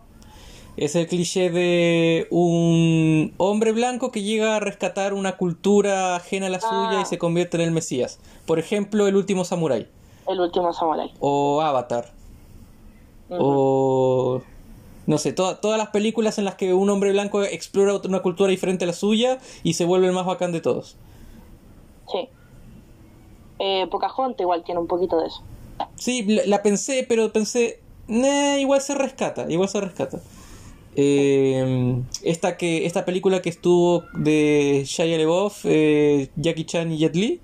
Es 0.78 0.94
el 0.94 1.08
cliché 1.08 1.50
de 1.50 2.28
un 2.30 3.34
hombre 3.36 3.72
blanco 3.72 4.12
que 4.12 4.22
llega 4.22 4.54
a 4.54 4.60
rescatar 4.60 5.12
una 5.12 5.36
cultura 5.36 6.14
ajena 6.14 6.46
a 6.46 6.50
la 6.50 6.60
suya 6.60 7.00
y 7.00 7.02
ah. 7.02 7.04
se 7.04 7.18
convierte 7.18 7.56
en 7.56 7.64
el 7.64 7.72
Mesías. 7.72 8.20
Por 8.46 8.60
ejemplo, 8.60 9.08
El 9.08 9.16
último 9.16 9.44
samurái. 9.44 9.88
El 10.28 10.40
último 10.40 10.72
samurái. 10.72 11.12
O 11.20 11.60
Avatar. 11.60 12.12
O 13.30 14.40
no 15.08 15.16
sé, 15.16 15.32
todas 15.32 15.78
las 15.78 15.88
películas 15.88 16.38
en 16.38 16.44
las 16.44 16.56
que 16.56 16.74
un 16.74 16.90
hombre 16.90 17.12
blanco 17.12 17.42
explora 17.42 17.98
una 18.04 18.20
cultura 18.20 18.50
diferente 18.50 18.84
a 18.84 18.88
la 18.88 18.92
suya 18.92 19.38
y 19.62 19.72
se 19.72 19.86
vuelve 19.86 20.06
el 20.06 20.12
más 20.12 20.26
bacán 20.26 20.52
de 20.52 20.60
todos. 20.60 20.96
Sí. 22.12 22.28
Eh, 23.58 23.86
Pocahontas 23.90 24.42
igual 24.42 24.62
tiene 24.64 24.80
un 24.80 24.86
poquito 24.86 25.18
de 25.18 25.28
eso. 25.28 25.42
Sí, 25.94 26.24
la 26.44 26.62
pensé, 26.62 27.06
pero 27.08 27.32
pensé, 27.32 27.80
igual 28.06 28.82
se 28.82 28.94
rescata, 28.94 29.46
igual 29.48 29.70
se 29.70 29.80
rescata. 29.80 30.20
Eh, 30.94 32.02
esta 32.22 32.58
que 32.58 32.84
esta 32.84 33.06
película 33.06 33.40
que 33.40 33.48
estuvo 33.48 34.04
de 34.12 34.82
Shia 34.84 35.16
LaBeouf, 35.16 35.64
eh, 35.64 36.28
Jackie 36.36 36.66
Chan 36.66 36.92
y 36.92 36.98
Jet 36.98 37.16
Li. 37.16 37.40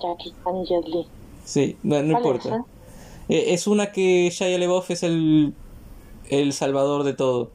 Jackie 0.00 0.32
Chan 0.42 0.56
y 0.56 0.66
Jet 0.66 0.88
Li. 0.88 1.06
Sí, 1.44 1.76
no, 1.82 1.98
importa. 1.98 2.64
Es, 3.28 3.36
eh, 3.36 3.54
es, 3.54 3.66
una 3.66 3.92
que 3.92 4.30
Shia 4.30 4.58
LaBeouf 4.58 4.90
es 4.90 5.02
el, 5.02 5.54
el 6.28 6.52
salvador 6.52 7.04
de 7.04 7.14
todo. 7.14 7.50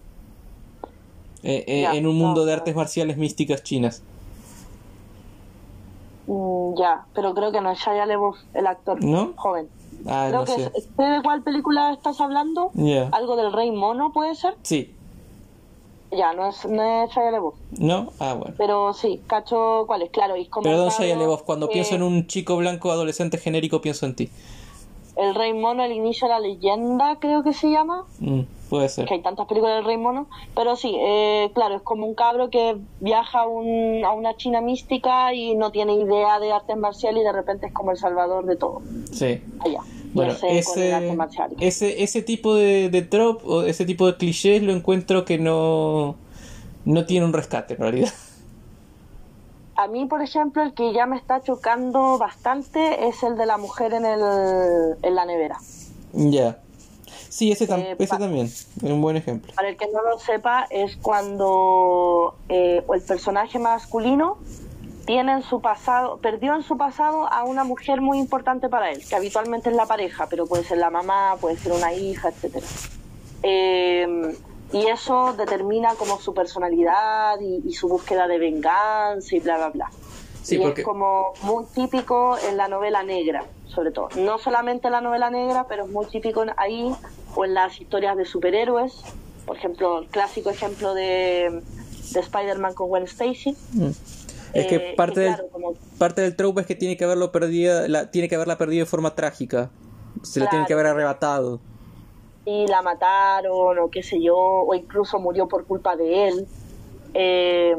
en 1.44 2.08
un 2.08 2.18
mundo 2.18 2.46
de 2.46 2.54
artes 2.54 2.76
marciales 2.76 3.18
místicas 3.18 3.64
chinas. 3.64 4.04
Mm, 6.28 6.76
ya, 6.78 7.06
pero 7.14 7.34
creo 7.34 7.52
que 7.52 7.62
no 7.62 7.72
es 7.72 7.80
Shia 7.80 8.06
LaBeouf 8.06 8.38
el 8.54 8.68
actor 8.68 9.04
¿No? 9.04 9.34
joven. 9.36 9.70
Ah, 10.08 10.28
Creo 10.30 10.46
que 10.46 10.54
sé. 10.54 10.72
de 10.98 11.22
cuál 11.24 11.44
película 11.44 11.92
estás 11.94 12.20
hablando? 12.22 12.72
¿Algo 13.12 13.36
del 13.36 13.54
Rey 13.54 13.72
Mono 13.72 14.12
puede 14.12 14.36
ser? 14.36 14.56
Sí. 14.64 14.96
Ya, 16.12 16.34
no 16.34 16.50
es, 16.50 16.66
no 16.66 17.04
es 17.04 17.12
Shia 17.12 17.32
LaBeouf. 17.32 17.56
¿No? 17.80 18.12
Ah, 18.20 18.34
bueno. 18.34 18.54
Pero 18.58 18.94
sí, 18.94 19.22
cacho 19.28 19.86
cuál 19.88 20.02
es, 20.02 20.10
claro. 20.10 20.36
Y 20.36 20.50
Perdón, 20.62 20.90
Shia 20.90 21.16
LaBeouf, 21.16 21.44
cuando 21.44 21.70
pienso 21.70 21.96
en 21.96 22.04
un 22.04 22.28
chico 22.28 22.58
blanco 22.58 22.92
adolescente 22.92 23.38
genérico 23.38 23.82
pienso 23.82 24.06
en 24.06 24.16
ti. 24.16 24.30
El 25.16 25.36
Rey 25.36 25.54
Mono, 25.54 25.84
el 25.84 25.92
inicio 25.92 26.28
de 26.28 26.34
la 26.34 26.40
leyenda, 26.40 27.18
creo 27.20 27.44
que 27.44 27.54
se 27.54 27.70
llama. 27.70 28.06
Mm. 28.20 28.42
puede 28.70 28.90
ser. 28.90 29.06
Que 29.06 29.16
hay 29.16 29.22
tantas 29.22 29.46
películas 29.46 29.76
del 29.76 29.86
Rey 29.86 29.98
Mono. 29.98 30.28
Pero 30.56 30.76
sí, 30.76 30.96
eh, 31.00 31.50
claro, 31.54 31.76
es 31.76 31.82
como 31.82 32.06
un 32.06 32.16
cabro 32.16 32.50
que 32.50 32.78
viaja 33.00 33.42
a, 33.42 33.48
un, 33.48 34.04
a 34.04 34.12
una 34.12 34.36
China 34.36 34.62
mística 34.62 35.34
y 35.34 35.56
no 35.56 35.72
tiene 35.72 35.94
idea 35.94 36.40
de 36.40 36.52
artes 36.52 36.76
marciales 36.78 37.22
y 37.22 37.26
de 37.26 37.32
repente 37.32 37.68
es 37.68 37.74
como 37.74 37.92
el 37.92 37.98
salvador 37.98 38.46
de 38.46 38.56
todo. 38.56 38.82
Sí. 39.12 39.42
Allá. 39.60 39.82
Bueno, 40.14 40.34
ese, 40.44 41.16
ese, 41.60 42.04
ese 42.04 42.22
tipo 42.22 42.56
de, 42.56 42.90
de 42.90 43.08
o 43.44 43.64
ese 43.64 43.86
tipo 43.86 44.08
de 44.08 44.18
clichés 44.18 44.62
lo 44.62 44.74
encuentro 44.74 45.24
que 45.24 45.38
no, 45.38 46.16
no 46.86 47.06
tiene 47.06 47.26
un 47.26 47.34
rescate 47.34 47.76
en 47.76 47.80
realidad. 47.80 48.14
A 49.76 49.88
mí, 49.88 50.06
por 50.06 50.22
ejemplo, 50.22 50.62
el 50.62 50.74
que 50.74 50.94
ya 50.94 51.06
me 51.06 51.16
está 51.16 51.42
chocando 51.42 52.18
bastante 52.18 53.08
es 53.08 53.24
el 53.24 53.38
de 53.38 53.46
la 53.46 53.58
mujer 53.58 53.94
en, 53.94 54.06
el, 54.06 54.22
en 55.02 55.16
la 55.16 55.26
nevera. 55.26 55.58
Ya. 56.14 56.60
Sí, 57.30 57.52
ese, 57.52 57.64
eh, 57.64 57.96
ese 57.98 58.18
también, 58.18 58.48
es 58.48 58.68
un 58.82 59.02
buen 59.02 59.16
ejemplo. 59.16 59.54
Para 59.56 59.70
el 59.70 59.78
que 59.78 59.88
no 59.88 60.04
lo 60.04 60.20
sepa, 60.20 60.68
es 60.70 60.98
cuando 60.98 62.36
eh, 62.50 62.84
el 62.94 63.02
personaje 63.02 63.58
masculino 63.58 64.38
tiene 65.06 65.34
en 65.34 65.44
su 65.44 65.62
pasado, 65.62 66.18
perdió 66.18 66.56
en 66.56 66.64
su 66.64 66.78
pasado 66.78 67.32
a 67.32 67.44
una 67.44 67.64
mujer 67.64 68.02
muy 68.02 68.20
importante 68.20 68.70
para 68.70 68.92
él, 68.92 69.04
que 69.08 69.16
habitualmente 69.16 69.70
es 69.70 69.76
la 69.76 69.86
pareja, 69.86 70.28
pero 70.30 70.46
puede 70.46 70.64
ser 70.64 70.78
la 70.78 70.90
mamá, 70.90 71.38
puede 71.40 71.58
ser 71.58 71.72
una 71.72 71.94
hija, 71.94 72.30
etcétera. 72.30 72.66
Eh, 73.44 74.36
y 74.74 74.88
eso 74.88 75.34
determina 75.34 75.96
como 75.96 76.20
su 76.20 76.34
personalidad 76.34 77.40
y, 77.42 77.74
su 77.74 77.90
búsqueda 77.90 78.28
de 78.28 78.40
venganza 78.40 79.36
y 79.36 79.40
bla, 79.40 79.58
bla, 79.58 79.70
bla. 79.70 79.92
Sí, 80.44 80.56
y 80.56 80.60
porque... 80.60 80.82
es 80.82 80.88
como 80.88 81.34
muy 81.44 81.66
típico 81.66 82.38
en 82.50 82.58
la 82.58 82.68
novela 82.68 83.04
negra, 83.04 83.44
sobre 83.68 83.92
todo. 83.92 84.10
No 84.16 84.38
solamente 84.38 84.88
en 84.88 84.94
la 84.94 85.02
novela 85.02 85.30
negra, 85.30 85.66
pero 85.68 85.86
es 85.86 85.92
muy 85.92 86.06
típico 86.06 86.46
ahí 86.58 86.94
o 87.36 87.44
en 87.44 87.54
las 87.54 87.80
historias 87.82 88.16
de 88.16 88.26
superhéroes. 88.26 89.02
Por 89.46 89.58
ejemplo, 89.58 90.00
el 90.00 90.08
clásico 90.08 90.50
ejemplo 90.50 90.94
de, 90.94 91.62
de 92.14 92.20
Spider-Man 92.20 92.74
con 92.74 92.88
Gwen 92.88 93.04
Stacy. 93.04 93.58
Mm. 93.74 93.90
Es 94.54 94.68
que 94.68 94.76
eh, 94.76 94.94
parte, 94.98 95.22
del, 95.22 95.36
parte 95.98 96.22
del 96.22 96.36
trope 96.36 96.62
es 96.62 96.68
que 96.68 96.76
tiene 96.76 96.98
que 96.98 97.06
haberlo 97.06 97.32
perdido, 97.32 97.88
la, 97.88 98.12
tiene 98.12 98.28
que 98.28 98.36
haberla 98.36 98.58
perdido 98.58 98.86
de 98.86 98.90
forma 98.90 99.16
trágica. 99.16 99.70
Se 100.24 100.40
la 100.40 100.50
tiene 100.50 100.66
que 100.66 100.74
haber 100.74 100.88
arrebatado 100.88 101.62
y 102.46 102.68
la 102.68 102.82
mataron 102.82 103.80
o 103.80 103.90
qué 103.90 104.04
sé 104.04 104.22
yo, 104.22 104.36
o 104.38 104.74
incluso 104.74 105.20
murió 105.20 105.48
por 105.48 105.66
culpa 105.66 105.96
de 105.96 106.28
él. 106.28 106.48
Eh, 107.14 107.76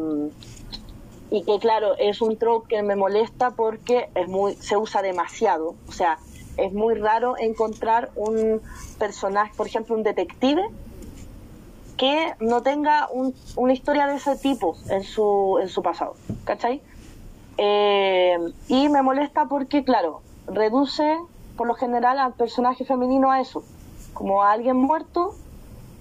y 1.30 1.42
que 1.44 1.58
claro, 1.58 1.96
es 1.98 2.20
un 2.20 2.36
trope 2.36 2.76
que 2.76 2.82
me 2.82 2.94
molesta 2.94 3.52
porque 3.52 4.10
es 4.14 4.28
muy, 4.28 4.54
se 4.54 4.76
usa 4.76 5.02
demasiado. 5.02 5.74
O 5.88 5.92
sea, 5.92 6.18
es 6.56 6.72
muy 6.72 6.94
raro 6.94 7.36
encontrar 7.38 8.10
un 8.16 8.60
personaje, 8.98 9.52
por 9.56 9.66
ejemplo, 9.66 9.96
un 9.96 10.02
detective, 10.02 10.62
que 12.02 12.34
no 12.40 12.62
tenga 12.62 13.08
una 13.54 13.72
historia 13.72 14.08
de 14.08 14.16
ese 14.16 14.34
tipo 14.34 14.74
en 14.90 15.04
su, 15.04 15.60
en 15.62 15.68
su 15.68 15.84
pasado. 15.84 16.16
¿Cachai? 16.42 16.82
Eh, 17.58 18.36
y 18.66 18.88
me 18.88 19.02
molesta 19.02 19.46
porque, 19.46 19.84
claro, 19.84 20.20
reduce 20.48 21.16
por 21.56 21.68
lo 21.68 21.74
general 21.74 22.18
al 22.18 22.32
personaje 22.32 22.84
femenino 22.84 23.30
a 23.30 23.40
eso, 23.40 23.62
como 24.14 24.42
a 24.42 24.50
alguien 24.50 24.78
muerto 24.78 25.36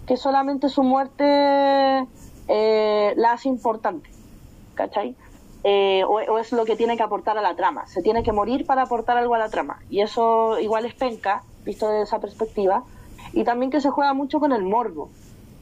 que 0.08 0.18
solamente 0.18 0.70
su 0.70 0.82
muerte 0.82 2.08
eh, 2.48 3.14
la 3.16 3.34
hace 3.34 3.50
importante, 3.50 4.10
¿cachai? 4.74 5.16
Eh, 5.64 6.04
o, 6.08 6.40
es 6.40 6.52
lo 6.52 6.66
que 6.66 6.76
tiene 6.76 6.98
que 6.98 7.04
aportar 7.04 7.38
a 7.38 7.44
la 7.44 7.56
trama. 7.56 7.86
Se 7.86 8.02
tiene 8.02 8.24
que 8.24 8.32
morir 8.32 8.66
para 8.66 8.82
aportar 8.82 9.18
algo 9.18 9.36
a 9.36 9.38
la 9.38 9.50
trama. 9.50 9.78
Y 9.92 10.02
eso 10.02 10.60
igual 10.60 10.86
es 10.86 10.96
penca, 10.96 11.44
visto 11.64 11.88
desde 11.88 12.06
esa 12.06 12.20
perspectiva. 12.20 12.86
Y 13.34 13.44
también 13.44 13.70
que 13.70 13.82
se 13.82 13.92
juega 13.92 14.16
mucho 14.16 14.40
con 14.40 14.52
el 14.52 14.64
morbo. 14.64 15.12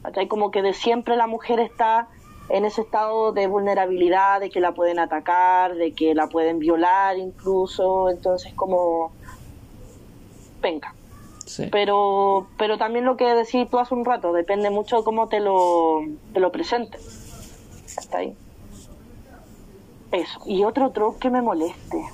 ¿Cachai? 0.02 0.28
Como 0.28 0.50
que 0.50 0.62
de 0.62 0.72
siempre 0.72 1.16
la 1.16 1.26
mujer 1.26 1.60
está 1.60 2.08
en 2.48 2.64
ese 2.64 2.80
estado 2.82 3.32
de 3.32 3.46
vulnerabilidad, 3.46 4.40
de 4.40 4.50
que 4.50 4.60
la 4.60 4.72
pueden 4.72 4.98
atacar, 4.98 5.76
de 5.76 5.92
que 5.92 6.14
la 6.14 6.28
pueden 6.28 6.58
violar 6.58 7.16
incluso. 7.16 8.10
Entonces 8.10 8.52
como 8.54 9.12
penca. 10.60 10.94
Pero, 11.72 12.46
pero 12.56 12.78
también 12.78 13.04
lo 13.04 13.16
que 13.16 13.34
decís 13.34 13.68
tú 13.68 13.78
hace 13.78 13.94
un 13.94 14.04
rato, 14.04 14.32
depende 14.32 14.70
mucho 14.70 14.98
de 14.98 15.04
cómo 15.04 15.28
te 15.28 15.40
lo, 15.40 16.00
te 16.32 16.40
lo 16.40 16.52
presentes. 16.52 17.02
Está 17.84 18.18
ahí. 18.18 18.36
Eso. 20.12 20.40
Y 20.46 20.64
otro 20.64 20.90
truco 20.90 21.18
que 21.18 21.30
me 21.30 21.42
moleste. 21.42 22.04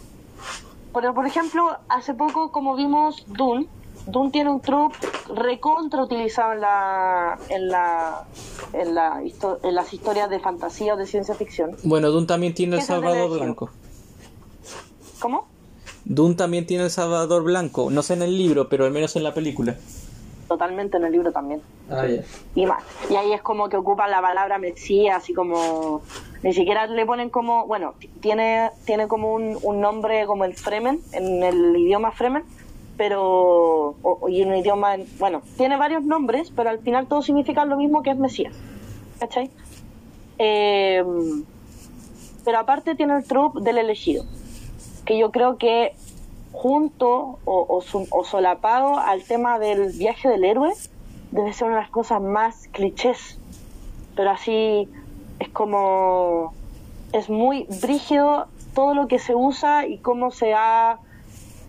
Pero, 0.94 1.12
por 1.12 1.27
ejemplo, 1.27 1.77
hace 1.88 2.14
poco, 2.14 2.51
como 2.51 2.75
vimos 2.75 3.25
Dune, 3.27 3.68
Dune 4.07 4.31
tiene 4.31 4.51
un 4.51 4.61
truco 4.61 4.92
recontra 5.35 6.03
utilizado 6.03 6.53
en 6.53 6.61
la, 6.61 7.38
en 7.49 7.69
la, 7.69 8.25
en, 8.73 8.95
la 8.95 9.21
en 9.62 9.75
las 9.75 9.92
historias 9.92 10.31
de 10.31 10.38
fantasía 10.38 10.95
o 10.95 10.97
de 10.97 11.07
ciencia 11.07 11.35
ficción. 11.35 11.77
Bueno, 11.83 12.11
Dune 12.11 12.27
también 12.27 12.55
tiene 12.55 12.77
el 12.77 12.83
Salvador 12.83 13.38
Blanco. 13.38 13.71
¿Cómo? 15.21 15.49
Dune 16.05 16.37
también 16.37 16.66
tiene 16.66 16.85
el 16.85 16.90
Salvador 16.90 17.42
Blanco, 17.42 17.90
no 17.90 18.03
sé 18.03 18.14
en 18.14 18.23
el 18.23 18.38
libro, 18.38 18.69
pero 18.69 18.85
al 18.85 18.92
menos 18.92 19.16
en 19.16 19.25
la 19.25 19.35
película. 19.35 19.77
Totalmente 20.47 20.97
en 20.99 21.05
el 21.05 21.11
libro 21.11 21.33
también. 21.33 21.61
Ah, 21.90 22.05
Y 22.55 22.66
más. 22.66 22.85
Y 23.11 23.16
ahí 23.16 23.33
es 23.33 23.42
como 23.42 23.69
que 23.69 23.77
ocupa 23.77 24.07
la 24.07 24.23
palabra 24.23 24.59
Mesías, 24.59 25.16
así 25.16 25.35
como. 25.35 26.03
Ni 26.45 26.53
siquiera 26.53 26.87
le 26.87 27.05
ponen 27.05 27.31
como. 27.31 27.66
Bueno, 27.66 27.95
tiene, 28.21 28.71
tiene 28.85 29.09
como 29.09 29.33
un, 29.35 29.59
un 29.61 29.81
nombre 29.81 30.25
como 30.27 30.45
el 30.45 30.55
Fremen, 30.55 31.01
en 31.11 31.42
el 31.42 31.77
idioma 31.77 32.12
Fremen, 32.12 32.45
pero. 32.96 33.94
y 34.28 34.42
en 34.42 34.48
un 34.48 34.56
idioma. 34.56 34.96
Bueno, 35.18 35.42
tiene 35.56 35.76
varios 35.76 36.02
nombres, 36.02 36.52
pero 36.54 36.70
al 36.70 36.78
final 36.78 37.06
todos 37.06 37.26
significan 37.26 37.68
lo 37.68 37.76
mismo 37.76 38.02
que 38.02 38.11
es 38.11 38.18
Mesías. 38.18 38.54
¿Cachai? 39.18 39.50
Eh, 40.38 41.02
pero 42.44 42.59
aparte 42.59 42.94
tiene 42.94 43.16
el 43.16 43.24
trope 43.24 43.61
del 43.61 43.78
elegido 43.78 44.24
que 45.06 45.16
yo 45.16 45.30
creo 45.30 45.56
que 45.56 45.94
junto 46.52 47.38
o, 47.44 47.82
o, 48.11 48.24
solapado 48.24 48.98
al 48.98 49.22
tema 49.22 49.59
del 49.59 49.92
viaje 49.92 50.28
del 50.28 50.44
héroe 50.44 50.72
debe 51.30 51.52
ser 51.52 51.68
una 51.68 51.76
de 51.76 51.82
las 51.82 51.90
cosas 51.90 52.20
más 52.20 52.68
clichés 52.72 53.38
pero 54.14 54.30
así 54.30 54.88
es 55.38 55.48
como 55.50 56.52
es 57.12 57.30
muy 57.30 57.66
brígido 57.80 58.48
todo 58.74 58.94
lo 58.94 59.06
que 59.06 59.18
se 59.18 59.35
usa 59.35 59.87
y 59.87 59.98
cómo 59.98 60.30
se 60.30 60.54
ha 60.54 60.98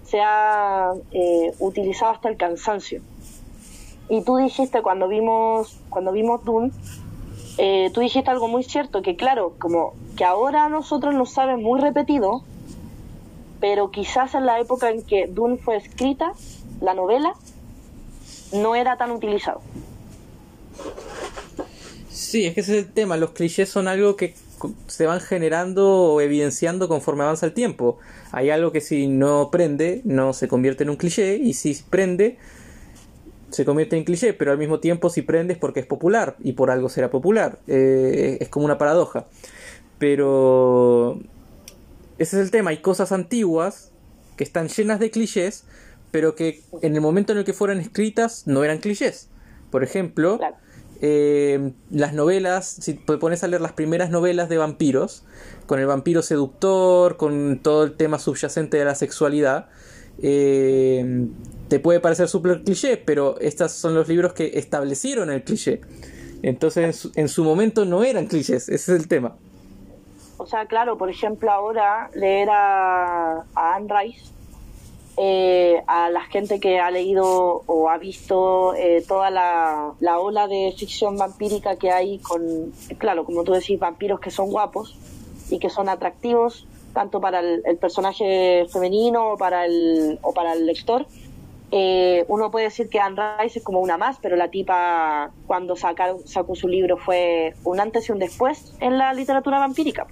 se 0.09 0.21
ha 0.21 0.93
eh, 1.11 1.53
utilizado 1.59 2.11
hasta 2.11 2.29
el 2.29 2.37
cansancio 2.37 3.01
y 4.09 4.21
tú 4.23 4.37
dijiste 4.37 4.81
cuando 4.81 5.07
vimos 5.07 5.79
cuando 5.89 6.11
vimos 6.11 6.43
Dune 6.45 6.71
eh, 7.57 7.89
tú 7.93 8.01
dijiste 8.01 8.29
algo 8.29 8.47
muy 8.47 8.63
cierto 8.63 9.01
que 9.01 9.15
claro 9.15 9.53
como 9.59 9.93
que 10.15 10.23
ahora 10.23 10.65
a 10.65 10.69
nosotros 10.69 11.13
nos 11.13 11.31
sabe 11.31 11.57
muy 11.57 11.79
repetido 11.79 12.43
pero 13.59 13.91
quizás 13.91 14.35
en 14.35 14.45
la 14.45 14.59
época 14.59 14.89
en 14.89 15.03
que 15.03 15.27
Dune 15.27 15.57
fue 15.57 15.77
escrita, 15.77 16.33
la 16.81 16.93
novela, 16.93 17.33
no 18.53 18.75
era 18.75 18.97
tan 18.97 19.11
utilizado. 19.11 19.61
Sí, 22.09 22.45
es 22.45 22.53
que 22.53 22.61
ese 22.61 22.79
es 22.79 22.85
el 22.85 22.93
tema. 22.93 23.17
Los 23.17 23.31
clichés 23.31 23.69
son 23.69 23.87
algo 23.87 24.15
que 24.15 24.35
se 24.87 25.05
van 25.05 25.19
generando 25.19 25.87
o 25.87 26.21
evidenciando 26.21 26.87
conforme 26.87 27.23
avanza 27.23 27.45
el 27.45 27.53
tiempo. 27.53 27.97
Hay 28.31 28.49
algo 28.49 28.71
que 28.71 28.81
si 28.81 29.07
no 29.07 29.49
prende, 29.51 30.01
no 30.03 30.33
se 30.33 30.47
convierte 30.47 30.83
en 30.83 30.89
un 30.89 30.95
cliché, 30.95 31.37
y 31.37 31.53
si 31.53 31.77
prende, 31.89 32.37
se 33.49 33.65
convierte 33.65 33.97
en 33.97 34.03
cliché, 34.03 34.33
pero 34.33 34.51
al 34.51 34.57
mismo 34.57 34.79
tiempo 34.79 35.09
si 35.09 35.21
prende 35.21 35.53
es 35.53 35.59
porque 35.59 35.79
es 35.79 35.85
popular, 35.85 36.35
y 36.43 36.53
por 36.53 36.71
algo 36.71 36.89
será 36.89 37.09
popular. 37.09 37.59
Eh, 37.67 38.37
es 38.39 38.49
como 38.49 38.65
una 38.65 38.77
paradoja. 38.77 39.27
Pero 39.99 41.19
ese 42.17 42.37
es 42.37 42.43
el 42.43 42.51
tema, 42.51 42.71
hay 42.71 42.81
cosas 42.81 43.11
antiguas 43.11 43.91
que 44.35 44.43
están 44.43 44.67
llenas 44.69 44.99
de 44.99 45.11
clichés, 45.11 45.65
pero 46.11 46.35
que 46.35 46.61
en 46.81 46.95
el 46.95 47.01
momento 47.01 47.33
en 47.33 47.39
el 47.39 47.45
que 47.45 47.53
fueron 47.53 47.79
escritas 47.79 48.43
no 48.45 48.63
eran 48.63 48.77
clichés. 48.79 49.29
Por 49.71 49.83
ejemplo, 49.83 50.39
eh, 51.01 51.71
las 51.91 52.13
novelas, 52.13 52.67
si 52.67 52.95
te 52.95 53.17
pones 53.17 53.43
a 53.43 53.47
leer 53.47 53.61
las 53.61 53.73
primeras 53.73 54.09
novelas 54.09 54.49
de 54.49 54.57
vampiros, 54.57 55.23
con 55.65 55.79
el 55.79 55.85
vampiro 55.85 56.21
seductor, 56.21 57.17
con 57.17 57.59
todo 57.61 57.83
el 57.83 57.95
tema 57.95 58.19
subyacente 58.19 58.77
de 58.77 58.85
la 58.85 58.95
sexualidad, 58.95 59.69
eh, 60.21 61.27
te 61.67 61.79
puede 61.79 61.99
parecer 61.99 62.27
súper 62.27 62.63
cliché, 62.63 62.97
pero 62.97 63.39
estos 63.39 63.71
son 63.71 63.93
los 63.93 64.07
libros 64.07 64.33
que 64.33 64.51
establecieron 64.55 65.29
el 65.29 65.43
cliché. 65.43 65.81
Entonces 66.41 66.85
en 66.85 66.93
su, 66.93 67.11
en 67.15 67.29
su 67.29 67.43
momento 67.43 67.85
no 67.85 68.03
eran 68.03 68.27
clichés, 68.27 68.69
ese 68.69 68.73
es 68.93 68.99
el 68.99 69.07
tema. 69.07 69.35
O 70.37 70.45
sea, 70.45 70.65
claro, 70.67 70.97
por 70.97 71.09
ejemplo, 71.09 71.51
ahora 71.51 72.09
leer 72.13 72.49
a 72.51 73.43
Anne 73.55 73.87
Rice, 73.89 74.36
eh, 75.17 75.83
a 75.87 76.09
la 76.09 76.21
gente 76.21 76.59
que 76.59 76.79
ha 76.79 76.91
leído 76.91 77.63
o 77.65 77.89
ha 77.89 77.97
visto 77.97 78.75
eh, 78.75 79.03
toda 79.07 79.31
la, 79.31 79.93
la, 79.99 80.19
ola 80.19 80.47
de 80.47 80.73
ficción 80.77 81.17
vampírica 81.17 81.75
que 81.75 81.91
hay 81.91 82.19
con, 82.19 82.71
claro, 82.99 83.25
como 83.25 83.43
tú 83.43 83.53
decís, 83.53 83.79
vampiros 83.79 84.19
que 84.19 84.29
son 84.29 84.51
guapos 84.51 84.95
y 85.49 85.57
que 85.57 85.69
son 85.69 85.89
atractivos 85.89 86.67
tanto 86.93 87.21
para 87.21 87.39
el, 87.41 87.77
personaje 87.77 88.65
femenino 88.71 89.33
o 89.33 89.37
para 89.37 89.65
el, 89.65 90.17
o 90.23 90.33
para 90.33 90.53
el 90.53 90.65
lector, 90.65 91.05
eh, 91.71 92.25
uno 92.27 92.49
puede 92.49 92.65
decir 92.65 92.89
que 92.89 92.99
Anne 92.99 93.21
Rice 93.39 93.59
es 93.59 93.65
como 93.65 93.81
una 93.81 93.97
más, 93.97 94.17
pero 94.21 94.35
la 94.35 94.49
tipa 94.49 95.31
cuando 95.45 95.75
sacaron, 95.75 96.25
sacó 96.25 96.55
su 96.55 96.67
libro 96.67 96.97
fue 96.97 97.53
un 97.63 97.79
antes 97.79 98.09
y 98.09 98.13
un 98.13 98.19
después 98.19 98.73
en 98.79 98.97
la 98.97 99.13
literatura 99.13 99.59
vampírica. 99.59 100.07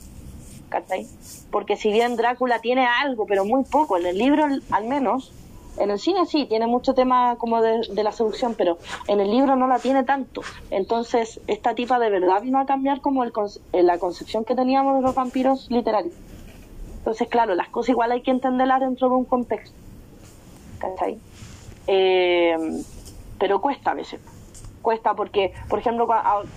¿Cachai? 0.70 1.08
Porque 1.52 1.76
si 1.76 1.92
bien 1.92 2.16
Drácula 2.16 2.60
tiene 2.60 2.86
algo, 2.86 3.26
pero 3.26 3.46
muy 3.46 3.64
poco, 3.64 3.98
en 3.98 4.06
el 4.06 4.18
libro 4.18 4.46
al 4.72 4.86
menos, 4.86 5.32
en 5.78 5.92
el 5.92 6.00
cine 6.00 6.26
sí, 6.26 6.46
tiene 6.46 6.68
mucho 6.68 6.94
tema 6.94 7.36
como 7.38 7.62
de, 7.62 7.82
la 8.04 8.12
seducción, 8.12 8.56
pero 8.56 8.78
en 9.08 9.20
el 9.20 9.30
libro 9.30 9.56
no 9.56 9.68
la 9.68 9.80
tiene 9.80 10.04
tanto. 10.04 10.42
Entonces, 10.72 11.42
esta 11.48 11.76
tipa 11.76 12.00
de 12.00 12.10
verdad 12.10 12.42
vino 12.42 12.60
a 12.60 12.66
cambiar 12.66 13.02
como 13.02 13.24
el, 13.24 13.34
la 13.74 13.98
concepción 14.00 14.46
que 14.46 14.56
teníamos 14.56 14.96
de 14.96 15.02
los 15.02 15.16
vampiros 15.16 15.70
literarios. 15.70 16.14
Entonces, 16.98 17.28
claro, 17.28 17.56
las 17.56 17.70
cosas 17.70 17.90
igual 17.90 18.12
hay 18.12 18.22
que 18.22 18.32
entenderlas 18.32 18.80
dentro 18.80 19.10
de 19.10 19.16
un 19.16 19.26
contexto. 19.26 19.76
¿Cachai? 20.80 21.20
Eh, 21.88 22.58
pero 23.38 23.62
cuesta 23.62 23.92
a 23.92 23.94
veces. 23.94 24.20
Cuesta 24.82 25.14
porque, 25.14 25.54
por 25.68 25.80
ejemplo, 25.80 26.08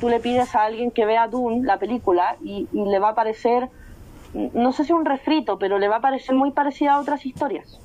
tú 0.00 0.08
le 0.08 0.20
pides 0.20 0.54
a 0.54 0.64
alguien 0.64 0.90
que 0.90 1.06
vea 1.06 1.28
Dune, 1.28 1.64
la 1.64 1.78
película, 1.78 2.36
y, 2.42 2.68
le 2.72 2.98
va 2.98 3.10
a 3.10 3.14
parecer, 3.14 3.68
no 4.34 4.72
sé 4.72 4.84
si 4.84 4.92
un 4.92 5.04
refrito, 5.04 5.58
pero 5.58 5.78
le 5.78 5.88
va 5.88 5.96
a 5.96 6.00
parecer 6.00 6.34
muy 6.34 6.50
parecida 6.50 6.94
a 6.94 7.00
otras 7.00 7.24
historias. 7.24 7.80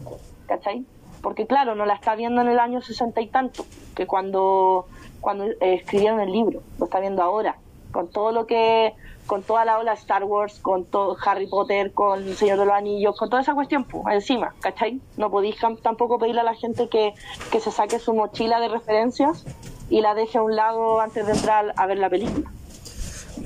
¿Cachai? 0.47 0.85
Porque 1.21 1.47
claro, 1.47 1.73
no 1.75 1.85
la 1.85 1.93
está 1.93 2.15
viendo 2.15 2.41
en 2.41 2.49
el 2.49 2.59
año 2.59 2.81
sesenta 2.81 3.21
y 3.21 3.27
tanto, 3.27 3.65
que 3.95 4.05
cuando, 4.05 4.87
cuando 5.21 5.45
escribieron 5.61 6.19
el 6.19 6.31
libro, 6.31 6.61
lo 6.79 6.85
está 6.85 6.99
viendo 6.99 7.23
ahora, 7.23 7.55
con 7.91 8.09
todo 8.09 8.31
lo 8.31 8.45
que 8.45 8.93
con 9.25 9.41
toda 9.41 9.63
la 9.65 9.79
ola 9.79 9.93
Star 9.93 10.23
Wars, 10.25 10.59
con 10.59 10.85
todo 10.85 11.15
Harry 11.25 11.47
Potter, 11.47 11.93
con 11.93 12.23
El 12.23 12.35
Señor 12.35 12.59
de 12.59 12.65
los 12.65 12.73
Anillos, 12.73 13.15
con 13.17 13.29
toda 13.29 13.41
esa 13.41 13.53
cuestión, 13.53 13.85
pues, 13.85 14.03
encima, 14.13 14.53
¿cachai? 14.59 14.99
No 15.17 15.29
podéis 15.29 15.55
tampoco 15.81 16.19
pedirle 16.19 16.41
a 16.41 16.43
la 16.43 16.55
gente 16.55 16.89
que, 16.89 17.13
que 17.51 17.59
se 17.59 17.71
saque 17.71 17.99
su 17.99 18.13
mochila 18.13 18.59
de 18.59 18.67
referencias 18.67 19.45
y 19.89 20.01
la 20.01 20.13
deje 20.13 20.37
a 20.37 20.41
un 20.41 20.55
lado 20.55 20.99
antes 20.99 21.25
de 21.25 21.33
entrar 21.33 21.73
a 21.77 21.85
ver 21.85 21.99
la 21.99 22.09
película. 22.09 22.51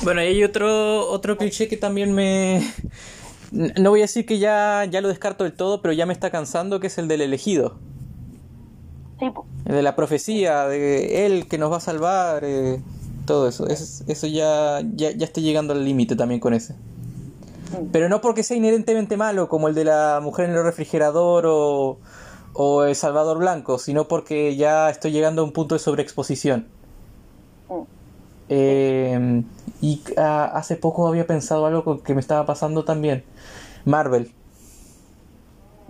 Bueno, 0.03 0.21
hay 0.21 0.43
otro, 0.43 1.09
otro 1.09 1.37
cliché 1.37 1.67
que 1.67 1.77
también 1.77 2.13
me... 2.13 2.61
No 3.51 3.91
voy 3.91 4.01
a 4.01 4.03
decir 4.03 4.25
que 4.25 4.39
ya, 4.39 4.85
ya 4.85 4.99
lo 4.99 5.07
descarto 5.07 5.43
del 5.45 5.53
todo, 5.53 5.81
pero 5.81 5.93
ya 5.93 6.05
me 6.05 6.13
está 6.13 6.29
cansando, 6.29 6.79
que 6.79 6.87
es 6.87 6.97
el 6.97 7.07
del 7.07 7.21
elegido. 7.21 7.77
Sí, 9.19 9.27
El 9.65 9.75
de 9.75 9.81
la 9.81 9.95
profecía, 9.95 10.67
de 10.67 11.25
él 11.25 11.47
que 11.47 11.57
nos 11.57 11.71
va 11.71 11.77
a 11.77 11.81
salvar. 11.81 12.43
Eh 12.43 12.81
todo 13.27 13.47
eso. 13.47 13.67
eso 13.67 14.27
ya, 14.27 14.81
ya, 14.95 15.11
ya 15.11 15.25
estoy 15.25 15.43
llegando 15.43 15.73
al 15.73 15.85
límite 15.85 16.15
también 16.15 16.39
con 16.39 16.55
ese. 16.55 16.73
Pero 17.91 18.09
no 18.09 18.21
porque 18.21 18.41
sea 18.41 18.57
inherentemente 18.57 19.17
malo, 19.17 19.47
como 19.49 19.67
el 19.67 19.75
de 19.75 19.83
la 19.83 20.19
mujer 20.23 20.49
en 20.49 20.55
el 20.55 20.63
refrigerador 20.63 21.45
o, 21.45 21.99
o 22.53 22.83
el 22.85 22.95
Salvador 22.95 23.37
Blanco, 23.37 23.77
sino 23.77 24.07
porque 24.07 24.55
ya 24.55 24.89
estoy 24.89 25.11
llegando 25.11 25.43
a 25.43 25.45
un 25.45 25.51
punto 25.51 25.75
de 25.75 25.79
sobreexposición. 25.79 26.65
Eh, 28.49 29.43
y 29.81 30.01
ah, 30.17 30.51
hace 30.53 30.75
poco 30.75 31.07
había 31.07 31.27
pensado 31.27 31.65
algo 31.65 32.03
que 32.03 32.13
me 32.13 32.21
estaba 32.21 32.45
pasando 32.45 32.83
también. 32.85 33.23
Marvel. 33.85 34.31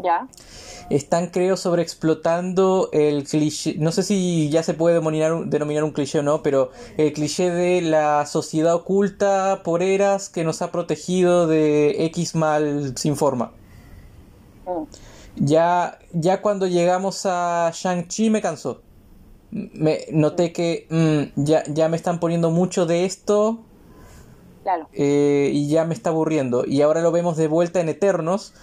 ¿Ya? 0.04 0.28
están 0.90 1.28
creo 1.28 1.58
sobreexplotando 1.58 2.90
el 2.94 3.26
cliché, 3.26 3.76
no 3.78 3.92
sé 3.92 4.04
si 4.04 4.50
ya 4.50 4.64
se 4.64 4.74
puede 4.74 4.96
denominar, 4.96 5.46
denominar 5.46 5.84
un 5.84 5.92
cliché 5.92 6.20
o 6.20 6.24
no, 6.24 6.42
pero 6.42 6.72
el 6.98 7.14
cliché 7.14 7.52
de 7.52 7.82
la 7.82 8.26
sociedad 8.26 8.76
oculta 8.76 9.62
por 9.64 9.84
eras 9.84 10.30
que 10.30 10.44
nos 10.44 10.62
ha 10.62 10.72
protegido 10.72 11.48
de 11.48 12.06
X 12.06 12.36
mal 12.36 12.98
sin 12.98 13.16
forma. 13.16 13.52
Mm. 14.66 14.84
Ya, 15.46 16.00
ya 16.14 16.42
cuando 16.42 16.68
llegamos 16.68 17.26
a 17.26 17.72
Shang-Chi 17.74 18.30
me 18.30 18.42
cansó. 18.42 18.82
Me 19.52 20.00
noté 20.12 20.52
que 20.52 20.88
mm, 20.90 21.42
ya, 21.44 21.64
ya 21.68 21.90
me 21.90 21.96
están 21.96 22.20
poniendo 22.20 22.52
mucho 22.52 22.86
de 22.86 23.06
esto 23.06 23.60
Claro. 24.64 24.90
Eh, 24.92 25.52
y 25.54 25.70
ya 25.70 25.86
me 25.86 25.94
está 25.94 26.10
aburriendo. 26.10 26.66
Y 26.66 26.82
ahora 26.82 27.02
lo 27.02 27.14
vemos 27.14 27.38
de 27.38 27.48
vuelta 27.48 27.80
en 27.80 27.88
Eternos, 27.88 28.54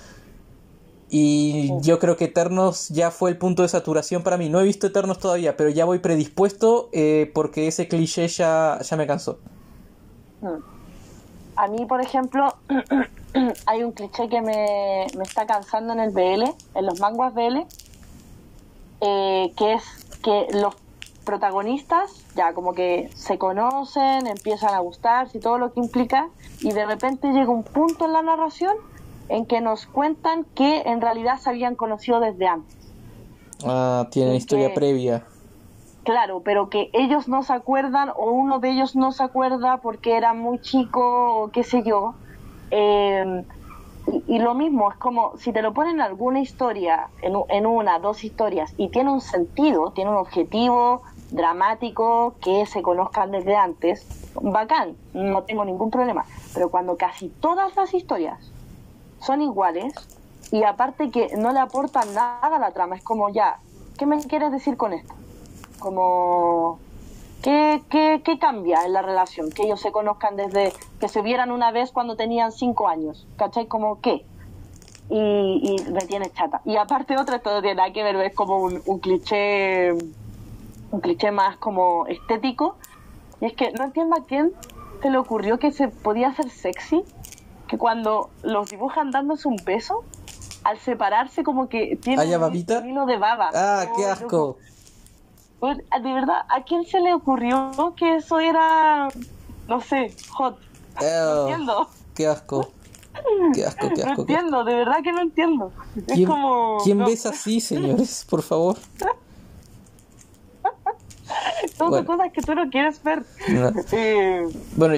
y 1.17 1.71
yo 1.81 2.01
creo 2.01 2.17
que 2.17 2.25
Eternos 2.25 2.89
ya 2.89 3.13
fue 3.13 3.31
el 3.31 3.39
punto 3.39 3.63
de 3.63 3.69
saturación 3.69 4.25
para 4.25 4.37
mí. 4.37 4.49
No 4.49 4.61
he 4.61 4.65
visto 4.65 4.89
Eternos 4.89 5.21
todavía, 5.21 5.57
pero 5.57 5.71
ya 5.71 5.85
voy 5.85 6.01
predispuesto 6.01 6.89
eh, 6.93 7.31
porque 7.33 7.69
ese 7.69 7.87
cliché 7.87 8.27
ya, 8.27 8.81
ya 8.83 8.97
me 8.97 9.07
cansó. 9.07 9.39
Hmm. 10.41 10.59
A 11.57 11.69
mí, 11.69 11.87
por 11.87 12.01
ejemplo, 12.01 12.57
hay 13.67 13.85
un 13.85 13.93
cliché 13.93 14.29
que 14.29 14.43
me, 14.43 15.05
está 15.05 15.47
cansando 15.47 15.93
en 15.93 16.01
el 16.01 16.11
BL, 16.11 16.43
en 16.75 16.85
los 16.85 16.99
manguas 16.99 17.33
BL, 17.33 17.59
eh, 19.01 19.53
que 19.57 19.75
es 19.75 19.83
que 20.23 20.47
los 20.53 20.75
protagonistas 21.25 22.13
ya 22.35 22.53
como 22.53 22.75
que 22.75 23.11
se 23.15 23.39
conocen, 23.39 24.27
empiezan 24.27 24.75
a 24.75 24.79
gustarse 24.81 25.39
y 25.39 25.41
todo 25.41 25.59
lo 25.59 25.73
que 25.73 25.81
implica, 25.81 26.29
y 26.61 26.73
de 26.73 26.87
repente 26.87 27.33
llega 27.33 27.51
un 27.51 27.65
punto 27.65 28.07
en 28.07 28.13
la 28.13 28.23
narración 28.23 28.77
en 29.29 29.47
que 29.47 29.61
nos 29.61 29.87
cuentan 29.87 30.45
que 30.55 30.83
en 30.83 31.01
realidad 31.01 31.39
se 31.39 31.51
habían 31.51 31.77
conocido 31.77 32.21
desde 32.21 32.47
antes. 32.47 32.77
Ah, 33.65 34.09
tienen 34.11 34.35
historia 34.35 34.75
previa. 34.75 35.25
Claro, 36.05 36.43
pero 36.45 36.69
que 36.69 36.91
ellos 36.93 37.29
no 37.29 37.43
se 37.43 37.55
acuerdan 37.55 38.11
o 38.15 38.31
uno 38.31 38.59
de 38.59 38.71
ellos 38.71 38.95
no 38.95 39.13
se 39.13 39.23
acuerda 39.23 39.79
porque 39.79 40.17
era 40.17 40.35
muy 40.35 40.61
chico 40.61 41.01
o 41.43 41.51
qué 41.51 41.63
sé 41.63 41.83
yo. 41.83 42.15
Em, 42.71 43.45
y, 44.07 44.39
lo 44.39 44.55
mismo, 44.55 44.91
es 44.91 44.97
como 44.99 45.37
si 45.39 45.53
te 45.53 45.63
lo 45.63 45.73
ponen 45.73 45.97
en 45.97 46.01
alguna 46.03 46.41
historia, 46.41 47.09
en, 47.23 47.35
en 47.49 47.67
una, 47.67 47.99
dos 47.99 48.23
historias, 48.25 48.75
y 48.77 48.89
tiene 48.89 49.11
un 49.11 49.21
sentido, 49.21 49.93
tiene 49.93 50.11
un 50.11 50.17
objetivo 50.17 51.03
dramático, 51.31 52.35
que 52.41 52.67
se 52.67 52.83
conozcan 52.83 53.31
desde 53.31 53.57
antes, 53.57 54.07
bacán, 54.41 54.97
no 55.13 55.43
tengo 55.43 55.65
ningún 55.65 55.91
problema. 55.91 56.25
Pero 56.53 56.71
cuando 56.71 56.97
casi 56.97 57.29
todas 57.29 57.75
las 57.77 57.93
historias 57.95 58.39
son 59.21 59.43
iguales 59.43 59.95
y 60.53 60.63
aparte 60.63 61.11
que 61.11 61.37
no 61.37 61.53
le 61.53 61.59
aportan 61.59 62.13
nada 62.15 62.57
a 62.57 62.59
la 62.59 62.71
trama. 62.73 62.97
Es 62.97 63.03
como 63.03 63.31
ya, 63.31 63.59
¿qué 63.99 64.07
me 64.07 64.19
quieres 64.19 64.53
decir 64.53 64.77
con 64.77 64.93
esto? 64.93 65.15
Como, 65.79 66.79
¿qué, 67.45 67.83
qué, 67.91 68.23
qué 68.25 68.39
cambia 68.39 68.85
en 68.87 68.95
la 68.95 69.03
relación? 69.03 69.51
Que 69.51 69.65
ellos 69.65 69.81
se 69.81 69.93
conozcan 69.93 70.35
desde 70.35 70.73
que 70.99 71.09
se 71.09 71.21
vieran 71.21 71.53
una 71.53 71.71
vez 71.71 71.93
cuando 71.93 72.17
tenían 72.17 72.51
cinco 72.51 72.89
años. 72.89 73.27
¿Cachai? 73.37 73.67
Como, 73.67 74.01
¿qué? 74.01 74.25
Y, 75.11 75.77
y 75.77 75.91
me 75.93 76.01
tiene 76.07 76.31
chata. 76.33 76.63
Y 76.65 76.77
aparte 76.77 77.19
otra, 77.19 77.37
esto 77.37 77.53
no 77.53 77.61
tiene 77.61 77.77
nada 77.77 77.93
que 77.93 78.03
ver, 78.03 78.17
es 78.17 78.35
como 78.35 78.59
un, 78.59 78.83
un 78.87 78.99
cliché, 78.99 79.93
un 79.93 81.01
cliché 81.01 81.31
más 81.31 81.59
como 81.59 82.07
estético. 82.07 82.77
Y 83.43 83.47
es 83.47 83.53
que 83.53 83.73
no 83.73 83.85
entiendo 83.85 84.17
a 84.17 84.25
quién 84.25 84.53
se 85.03 85.11
le 85.11 85.19
ocurrió 85.19 85.59
que 85.59 85.71
se 85.71 85.89
podía 85.89 86.29
hacer 86.29 86.49
sexy 86.49 87.05
que 87.69 87.77
cuando 87.77 88.31
los 88.43 88.71
dibujan 88.71 89.11
dándose 89.11 89.49
un 89.49 89.57
beso, 89.67 90.03
al 90.65 90.79
separarse 90.79 91.45
como 91.45 91.69
que 91.69 91.97
tiene 91.97 92.37
un 92.37 92.57
hilo 92.89 93.05
de 93.05 93.19
baba. 93.19 93.51
Ah, 93.55 93.85
qué 93.95 94.07
asco. 94.07 94.57
Pues, 95.61 95.79
de 95.79 96.13
verdad, 96.13 96.45
¿a 96.49 96.63
quién 96.65 96.85
se 96.85 97.01
le 97.01 97.15
ocurrió 97.15 97.95
que 97.97 98.17
eso 98.17 98.39
era, 98.39 99.09
no 99.69 99.81
sé, 99.81 100.15
hot? 100.31 100.59
no 101.01 101.41
entiendo. 101.43 101.89
Qué 102.15 102.27
asco. 102.27 102.71
Qué 103.55 103.65
asco, 103.65 103.89
qué 103.95 104.03
asco. 104.03 104.15
No 104.17 104.21
entiendo, 104.23 104.65
de 104.65 104.75
verdad 104.75 104.97
que 105.03 105.13
no 105.13 105.23
entiendo. 105.23 105.73
¿Quién, 106.07 106.29
¿quién 106.83 106.99
besa 107.05 107.31
así, 107.31 107.61
señores? 107.61 108.27
Por 108.29 108.43
favor. 108.43 108.77
Son 111.77 112.05
cosas 112.05 112.33
que 112.33 112.43
tú 112.43 112.55
no 112.55 112.71
quieres 112.71 113.03
ver. 113.03 113.25
bueno, 114.77 114.95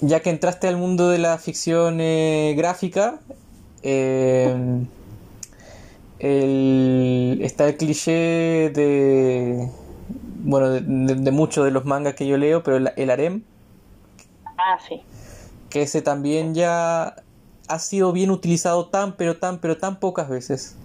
ya, 0.00 0.20
que 0.20 0.30
entraste 0.30 0.68
al 0.68 0.76
mundo 0.76 1.08
de 1.08 1.18
la 1.18 1.38
ficción 1.38 2.00
eh, 2.00 2.54
gráfica, 2.56 3.20
eh, 3.82 4.86
está 7.40 7.68
el 7.68 7.76
cliché 7.76 8.70
de. 8.74 9.68
Bueno, 10.40 10.70
de, 10.70 11.30
muchos 11.30 11.64
de 11.64 11.70
los 11.70 11.84
mangas 11.84 12.14
que 12.14 12.26
yo 12.26 12.36
leo, 12.36 12.62
pero 12.62 12.76
el, 12.76 13.10
harem. 13.10 13.42
Ah, 14.56 14.78
sí. 14.86 15.02
Que 15.68 15.82
ese 15.82 16.02
también 16.02 16.54
ya 16.54 17.16
ha 17.68 17.78
sido 17.78 18.12
bien 18.12 18.30
utilizado 18.30 18.86
tan, 18.86 19.16
pero 19.16 19.36
tan, 19.36 19.58
pero 19.58 19.76
tan 19.76 19.98
pocas 19.98 20.28
veces. 20.28 20.76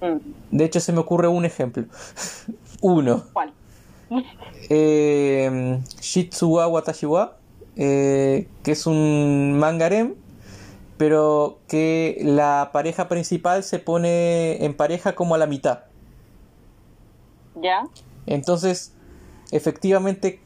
Mm. 0.00 0.56
De 0.56 0.64
hecho, 0.64 0.80
se 0.80 0.92
me 0.92 1.00
ocurre 1.00 1.28
un 1.28 1.44
ejemplo. 1.44 1.84
Uno. 2.80 3.24
¿Cuál? 3.32 3.52
eh, 4.68 5.80
Shitsuwa 6.00 6.68
Watashiwa, 6.68 7.36
eh, 7.76 8.48
que 8.62 8.72
es 8.72 8.86
un 8.86 9.58
mangarem, 9.58 10.14
pero 10.96 11.58
que 11.68 12.18
la 12.22 12.70
pareja 12.72 13.08
principal 13.08 13.64
se 13.64 13.78
pone 13.78 14.64
en 14.64 14.74
pareja 14.76 15.14
como 15.14 15.34
a 15.34 15.38
la 15.38 15.46
mitad. 15.46 15.80
¿Ya? 17.56 17.84
Entonces, 18.26 18.92
efectivamente, 19.50 20.40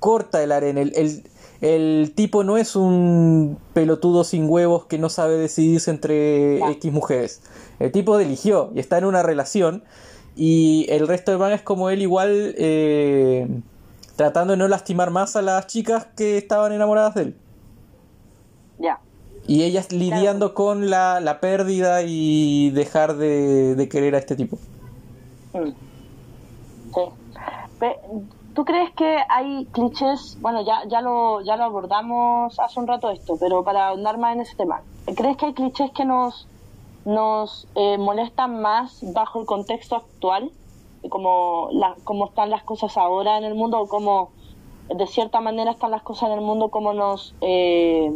corta 0.00 0.42
el 0.42 0.52
harem. 0.52 0.76
El, 0.78 1.24
el, 1.60 2.12
tipo 2.14 2.44
no 2.44 2.58
es 2.58 2.76
un 2.76 3.58
pelotudo 3.72 4.22
sin 4.24 4.48
huevos 4.48 4.84
que 4.84 4.98
no 4.98 5.08
sabe 5.08 5.36
decidirse 5.36 5.90
entre 5.90 6.58
X 6.72 6.92
mujeres. 6.92 7.40
El 7.78 7.90
tipo 7.90 8.18
eligió 8.18 8.70
y 8.74 8.80
está 8.80 8.98
en 8.98 9.06
una 9.06 9.22
relación 9.22 9.82
Y 10.36 10.86
el 10.90 11.08
resto 11.08 11.30
de 11.30 11.38
van 11.38 11.52
es 11.52 11.62
como 11.62 11.90
él 11.90 12.02
igual 12.02 12.54
eh, 12.58 13.48
tratando 14.16 14.52
de 14.52 14.56
no 14.58 14.68
lastimar 14.68 15.10
más 15.10 15.36
a 15.36 15.42
las 15.42 15.66
chicas 15.66 16.06
que 16.16 16.36
estaban 16.36 16.72
enamoradas 16.72 17.14
de 17.14 17.22
él. 17.22 17.36
Ya. 18.78 19.00
Y 19.46 19.62
ellas 19.62 19.92
lidiando 19.92 20.54
con 20.54 20.90
la, 20.90 21.20
la, 21.20 21.40
pérdida 21.40 22.02
y 22.02 22.70
dejar 22.70 23.16
de, 23.16 23.74
de 23.74 23.88
querer 23.88 24.14
a 24.14 24.18
este 24.18 24.36
tipo. 24.36 24.58
Mm. 25.52 25.70
¿Tú 28.54 28.64
crees 28.64 28.92
que 28.92 29.18
hay 29.28 29.66
clichés? 29.72 30.38
Bueno, 30.40 30.64
ya, 30.64 30.82
ya, 30.88 31.00
lo, 31.00 31.40
ya 31.42 31.56
lo 31.56 31.64
abordamos 31.64 32.58
hace 32.60 32.78
un 32.78 32.86
rato 32.86 33.10
esto, 33.10 33.36
pero 33.38 33.64
para 33.64 33.88
ahondar 33.88 34.16
más 34.18 34.34
en 34.34 34.42
ese 34.42 34.54
tema. 34.54 34.82
¿Crees 35.16 35.36
que 35.36 35.46
hay 35.46 35.54
clichés 35.54 35.90
que 35.90 36.04
nos, 36.04 36.46
nos 37.04 37.66
eh, 37.74 37.98
molestan 37.98 38.62
más 38.62 39.00
bajo 39.12 39.40
el 39.40 39.46
contexto 39.46 39.96
actual? 39.96 40.52
Como 41.08 41.68
la, 41.72 41.96
cómo 42.04 42.26
están 42.26 42.50
las 42.50 42.62
cosas 42.62 42.96
ahora 42.96 43.38
en 43.38 43.44
el 43.44 43.54
mundo 43.54 43.80
o 43.80 43.88
cómo 43.88 44.30
de 44.88 45.06
cierta 45.06 45.40
manera 45.40 45.72
están 45.72 45.90
las 45.90 46.02
cosas 46.02 46.28
en 46.28 46.38
el 46.38 46.40
mundo, 46.40 46.68
cómo 46.68 46.92
nos, 46.92 47.34
eh, 47.40 48.12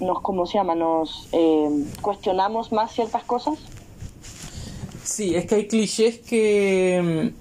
nos 0.00 0.20
¿cómo 0.20 0.44
se 0.44 0.58
llama? 0.58 0.74
Nos 0.74 1.28
eh, 1.32 1.68
cuestionamos 2.02 2.70
más 2.70 2.92
ciertas 2.92 3.24
cosas. 3.24 3.58
Sí, 5.02 5.34
es 5.34 5.46
que 5.46 5.54
hay 5.54 5.66
clichés 5.66 6.18
que 6.18 7.32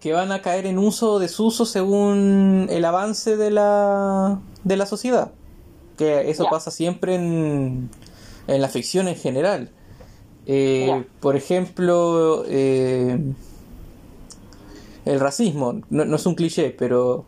que 0.00 0.12
van 0.12 0.32
a 0.32 0.40
caer 0.40 0.66
en 0.66 0.78
uso 0.78 1.12
o 1.12 1.18
desuso 1.18 1.66
según 1.66 2.66
el 2.70 2.84
avance 2.84 3.36
de 3.36 3.50
la, 3.50 4.40
de 4.64 4.76
la 4.76 4.86
sociedad. 4.86 5.32
Que 5.98 6.30
eso 6.30 6.46
pasa 6.50 6.70
siempre 6.70 7.14
en, 7.16 7.90
en 8.46 8.62
la 8.62 8.68
ficción 8.68 9.08
en 9.08 9.16
general. 9.16 9.70
Eh, 10.46 11.04
por 11.20 11.36
ejemplo, 11.36 12.44
eh, 12.48 13.18
el 15.04 15.20
racismo, 15.20 15.80
no, 15.90 16.16
es 16.16 16.26
un 16.26 16.34
cliché, 16.34 16.70
pero 16.70 17.24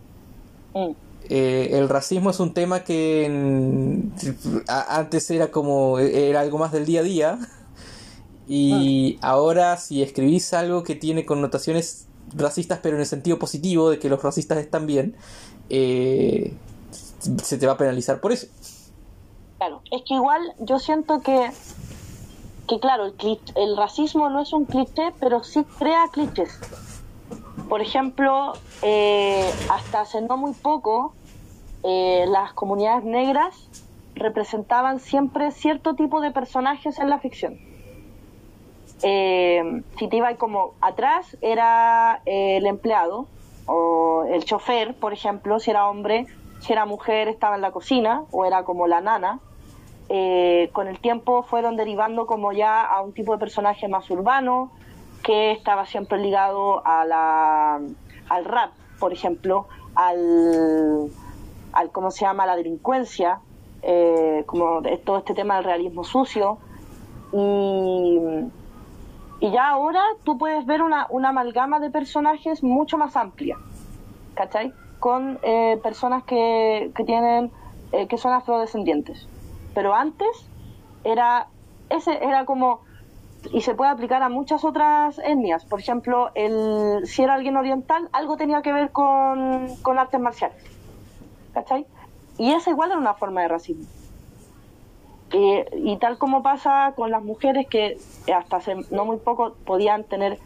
mm. 0.75 0.91
eh, 1.29 1.69
el 1.73 1.89
racismo 1.91 2.31
es 2.31 2.41
un 2.41 2.55
tema 2.55 2.85
que 2.85 4.03
antes 4.67 5.31
era 5.31 5.51
como, 5.51 5.99
era 5.99 6.41
algo 6.41 6.59
más 6.59 6.73
del 6.73 6.87
día 6.87 7.01
a 7.01 7.05
día. 7.05 7.39
Y 8.49 9.19
mm. 9.21 9.25
ahora 9.25 9.77
si 9.77 10.03
escribís 10.03 10.53
algo 10.53 10.83
que 10.83 10.97
tiene 10.97 11.25
connotaciones 11.25 12.09
racistas, 12.37 12.81
pero 12.83 12.97
en 12.97 13.01
el 13.01 13.07
sentido 13.07 13.39
positivo 13.39 13.91
de 13.91 13.99
que 13.99 14.09
los 14.09 14.23
racistas 14.23 14.59
están 14.59 14.87
bien, 14.87 15.17
eh, 15.71 16.55
se 17.43 17.59
te 17.59 17.67
va 17.67 17.73
a 17.73 17.77
penalizar 17.77 18.21
por 18.21 18.33
eso. 18.33 18.47
Claro, 19.59 19.81
es 19.91 20.03
que 20.03 20.15
igual 20.15 20.55
yo 20.59 20.79
siento 20.79 21.21
que, 21.21 21.51
que 22.69 22.81
claro, 22.81 23.07
el, 23.07 23.41
el 23.55 23.77
racismo 23.77 24.29
no 24.29 24.43
es 24.43 24.53
un 24.53 24.65
cliché, 24.65 25.13
pero 25.21 25.45
sí 25.45 25.65
crea 25.79 26.09
clichés. 26.13 26.59
Por 27.69 27.81
ejemplo, 27.81 28.53
eh, 28.83 29.49
hasta 29.71 30.01
hace 30.01 30.21
no 30.21 30.37
muy 30.37 30.53
poco, 30.53 31.15
eh, 31.85 32.27
las 32.29 32.53
comunidades 32.53 33.05
negras 33.05 33.55
representaban 34.15 35.01
siempre 35.01 35.53
cierto 35.53 35.95
tipo 35.95 36.21
de 36.21 36.31
personajes 36.31 36.99
en 36.99 37.09
la 37.09 37.19
ficción 37.19 37.72
eh, 39.03 39.83
si 39.99 40.09
te 40.09 40.17
iba 40.17 40.35
como 40.37 40.75
atrás 40.81 41.37
era 41.41 42.23
eh, 42.25 42.57
el 42.59 42.67
empleado 42.67 43.27
o 43.67 44.25
el 44.29 44.45
chofer, 44.45 44.95
por 44.95 45.13
ejemplo, 45.13 45.59
si 45.59 45.71
era 45.71 45.89
hombre, 45.89 46.27
si 46.61 46.73
era 46.73 46.87
mujer 46.87 47.29
estaba 47.29 47.57
en 47.57 47.63
la 47.63 47.73
cocina 47.73 48.25
o 48.31 48.45
era 48.45 48.65
como 48.65 48.87
la 48.87 49.01
nana. 49.01 49.41
Eh, 50.09 50.71
con 50.73 50.89
el 50.89 50.99
tiempo 50.99 51.43
fueron 51.43 51.77
derivando 51.77 52.27
como 52.27 52.53
ya 52.53 52.83
a 52.83 53.01
un 53.01 53.13
tipo 53.13 53.33
de 53.33 53.39
personaje 53.39 53.89
más 53.89 54.11
urbano 54.11 54.71
que 55.23 55.53
estaba 55.53 55.87
siempre 55.87 56.19
ligado 56.19 56.87
a 56.87 57.05
la, 57.05 57.81
al 58.29 58.45
rap, 58.45 58.73
por 58.99 59.13
ejemplo, 59.13 59.69
al, 59.95 61.11
al 61.73 61.91
¿cómo 61.93 62.11
se 62.11 62.25
llama?, 62.25 62.45
la 62.45 62.57
delincuencia, 62.57 63.41
eh, 63.83 64.43
como 64.47 64.83
todo 65.05 65.19
este 65.19 65.35
tema 65.35 65.57
del 65.57 65.65
realismo 65.65 66.05
sucio. 66.05 66.59
Y 67.33 68.19
y 69.43 69.51
ya 69.51 69.71
ahora 69.71 70.01
tú 70.23 70.39
puedes 70.39 70.65
ver 70.67 70.83
una, 70.83 71.09
amalgama 71.11 71.81
de 71.81 71.91
personajes 71.91 72.63
mucho 72.63 72.97
más 72.97 73.17
amplia, 73.17 73.57
¿cachai? 74.35 74.73
Con 75.01 75.41
eh, 75.43 75.81
personas 75.83 76.23
que, 76.23 76.93
que 76.95 77.03
tienen, 77.03 77.51
eh, 77.91 78.07
que 78.07 78.19
son 78.19 78.33
afrodescendientes. 78.33 79.27
Pero 79.75 79.97
antes 79.97 80.29
era, 81.03 81.49
ese 81.91 82.25
era 82.25 82.45
como, 82.45 82.83
y 83.51 83.63
se 83.63 83.75
puede 83.75 83.91
aplicar 83.91 84.23
a 84.23 84.29
muchas 84.29 84.65
otras 84.65 85.19
etnias. 85.19 85.65
Por 85.65 85.81
ejemplo, 85.81 86.31
el, 86.37 87.05
si 87.09 87.25
era 87.25 87.35
alguien 87.35 87.57
oriental, 87.57 88.09
algo 88.13 88.37
tenía 88.37 88.63
que 88.63 88.73
ver 88.73 88.93
con, 88.93 89.75
con 89.83 89.99
artes 89.99 90.21
marciales, 90.21 90.63
¿cachai? 91.53 91.85
Y 92.39 92.53
esa 92.53 92.71
igual 92.71 92.93
era 92.93 93.01
una 93.01 93.15
forma 93.15 93.43
de 93.43 93.49
racismo. 93.49 93.87
Eh, 95.33 95.65
y 95.77 95.97
tal 95.97 96.19
como 96.19 96.43
pasa 96.43 96.93
con 96.95 97.11
las 97.11 97.23
mujeres 97.23 97.67
que 97.67 97.97
hasta 98.35 98.57
hace 98.57 98.77
no 98.91 99.07
muy 99.07 99.17
poco 99.17 99.55
podían 99.65 100.05
tener 100.05 100.39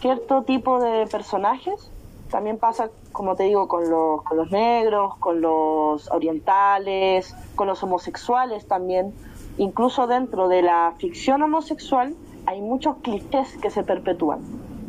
cierto 0.00 0.42
tipo 0.42 0.80
de 0.80 1.06
personajes, 1.06 1.90
también 2.30 2.58
pasa, 2.58 2.90
como 3.12 3.36
te 3.36 3.44
digo, 3.44 3.68
con 3.68 3.88
los, 3.88 4.22
con 4.22 4.36
los 4.36 4.50
negros, 4.50 5.16
con 5.18 5.40
los 5.40 6.10
orientales, 6.10 7.34
con 7.54 7.68
los 7.68 7.82
homosexuales 7.82 8.66
también. 8.66 9.14
Incluso 9.58 10.06
dentro 10.06 10.48
de 10.48 10.62
la 10.62 10.92
ficción 10.98 11.42
homosexual 11.42 12.14
hay 12.46 12.60
muchos 12.60 12.96
clichés 12.96 13.56
que 13.58 13.70
se 13.70 13.84
perpetúan 13.84 14.40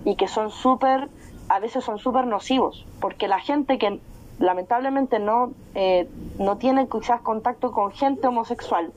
y 0.04 0.15
que 0.15 0.28
son 0.28 0.50
súper, 0.50 1.10
a 1.50 1.60
veces 1.60 1.84
son 1.84 2.00
súper 2.00 2.26
nocivos, 2.28 2.86
porque 3.00 3.28
la 3.28 3.39
gente 3.39 3.78
que 3.78 4.00
lamentablemente 4.39 5.19
no, 5.19 5.52
eh, 5.76 6.08
no 6.39 6.58
tiene 6.58 6.88
quizás 6.88 7.21
contacto 7.21 7.71
con 7.71 7.91
gente 7.91 8.28
homosexual, 8.28 8.91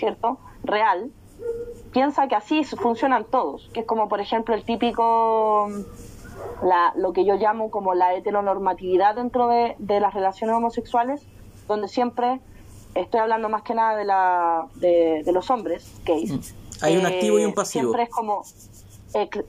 ¿cierto? 0.00 0.38
Real, 0.64 1.10
piensa 1.92 2.26
que 2.26 2.34
así 2.34 2.64
funcionan 2.64 3.24
todos, 3.24 3.68
que 3.72 3.80
es 3.80 3.86
como 3.86 4.08
por 4.08 4.20
ejemplo 4.20 4.54
el 4.54 4.64
típico, 4.64 5.68
la, 6.62 6.92
lo 6.96 7.12
que 7.12 7.24
yo 7.24 7.36
llamo 7.36 7.70
como 7.70 7.94
la 7.94 8.14
heteronormatividad 8.14 9.14
dentro 9.14 9.48
de, 9.48 9.76
las 10.00 10.14
relaciones 10.14 10.56
homosexuales, 10.56 11.22
donde 11.68 11.86
siempre 11.86 12.40
estoy 12.94 13.20
hablando 13.20 13.48
más 13.48 13.62
que 13.62 13.74
nada 13.74 13.96
de, 13.96 14.04
la, 14.04 14.66
de, 14.76 15.30
los 15.32 15.50
hombres 15.50 15.92
gays. 16.04 16.32
Mm. 16.32 16.84
Hay 16.84 16.96
un 16.96 17.04
activo 17.04 17.38
y 17.38 17.44
un 17.44 17.52
pasivo. 17.52 17.82
Siempre 17.82 18.04
es 18.04 18.08
como, 18.08 18.42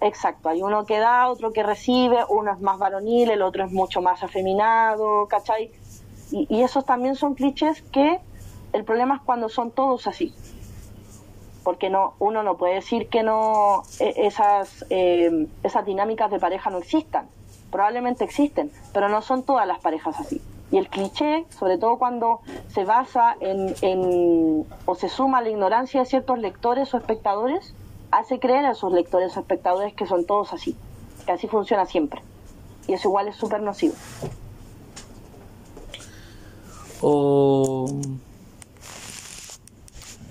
exacto, 0.01 0.49
hay 0.49 0.61
uno 0.61 0.85
que 0.85 0.99
da, 0.99 1.29
otro 1.29 1.53
que 1.53 1.63
recibe, 1.63 2.17
uno 2.27 2.51
es 2.51 2.59
más 2.59 2.77
varonil, 2.77 3.31
el 3.31 3.41
otro 3.41 3.63
es 3.63 3.71
mucho 3.71 4.01
más 4.01 4.21
afeminado, 4.21 5.27
¿cachai? 5.27 5.71
Y, 6.29 6.45
y 6.49 6.63
esos 6.63 6.85
también 6.85 7.15
son 7.15 7.35
clichés 7.35 7.81
que 7.83 8.19
el 8.73 8.83
problema 8.83 9.15
es 9.15 9.21
cuando 9.21 9.49
son 9.49 9.71
todos 9.71 10.07
así. 10.07 10.33
Porque 11.63 11.89
no, 11.89 12.13
uno 12.19 12.41
no 12.41 12.57
puede 12.57 12.75
decir 12.75 13.07
que 13.07 13.23
no 13.23 13.83
e, 13.99 14.25
esas, 14.25 14.85
eh, 14.89 15.47
esas 15.63 15.85
dinámicas 15.85 16.31
de 16.31 16.39
pareja 16.39 16.69
no 16.69 16.79
existan. 16.79 17.27
Probablemente 17.71 18.23
existen, 18.23 18.71
pero 18.93 19.09
no 19.09 19.21
son 19.21 19.43
todas 19.43 19.67
las 19.67 19.79
parejas 19.79 20.19
así. 20.19 20.41
Y 20.71 20.77
el 20.77 20.87
cliché, 20.87 21.45
sobre 21.49 21.77
todo 21.77 21.97
cuando 21.97 22.39
se 22.69 22.85
basa 22.85 23.35
en, 23.41 23.75
en 23.81 24.65
o 24.85 24.95
se 24.95 25.09
suma 25.09 25.39
a 25.39 25.41
la 25.41 25.49
ignorancia 25.49 25.99
de 25.99 26.05
ciertos 26.05 26.39
lectores 26.39 26.93
o 26.93 26.97
espectadores, 26.97 27.73
hace 28.09 28.39
creer 28.39 28.65
a 28.65 28.71
esos 28.71 28.91
lectores 28.91 29.35
o 29.35 29.41
espectadores 29.41 29.93
que 29.93 30.05
son 30.05 30.25
todos 30.25 30.53
así, 30.53 30.75
que 31.25 31.33
así 31.33 31.47
funciona 31.47 31.85
siempre. 31.85 32.21
Y 32.87 32.93
eso 32.93 33.09
igual 33.09 33.27
es 33.27 33.35
súper 33.35 33.61
nocivo. 33.61 33.93
O 37.01 37.87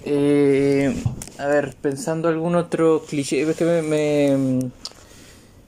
eh, 0.04 0.94
a 1.38 1.46
ver, 1.46 1.74
pensando 1.80 2.28
algún 2.28 2.54
otro 2.54 3.02
cliché, 3.08 3.42
es 3.42 3.56
que 3.56 3.64
me, 3.64 4.70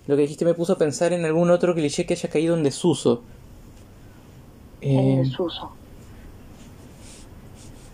lo 0.06 0.16
que 0.16 0.22
dijiste 0.22 0.44
me 0.44 0.54
puso 0.54 0.74
a 0.74 0.78
pensar 0.78 1.12
en 1.12 1.24
algún 1.24 1.50
otro 1.50 1.74
cliché 1.74 2.06
que 2.06 2.14
haya 2.14 2.28
caído 2.28 2.56
en 2.56 2.62
desuso. 2.62 3.22
En 4.80 4.98
eh, 4.98 5.18
desuso. 5.24 5.72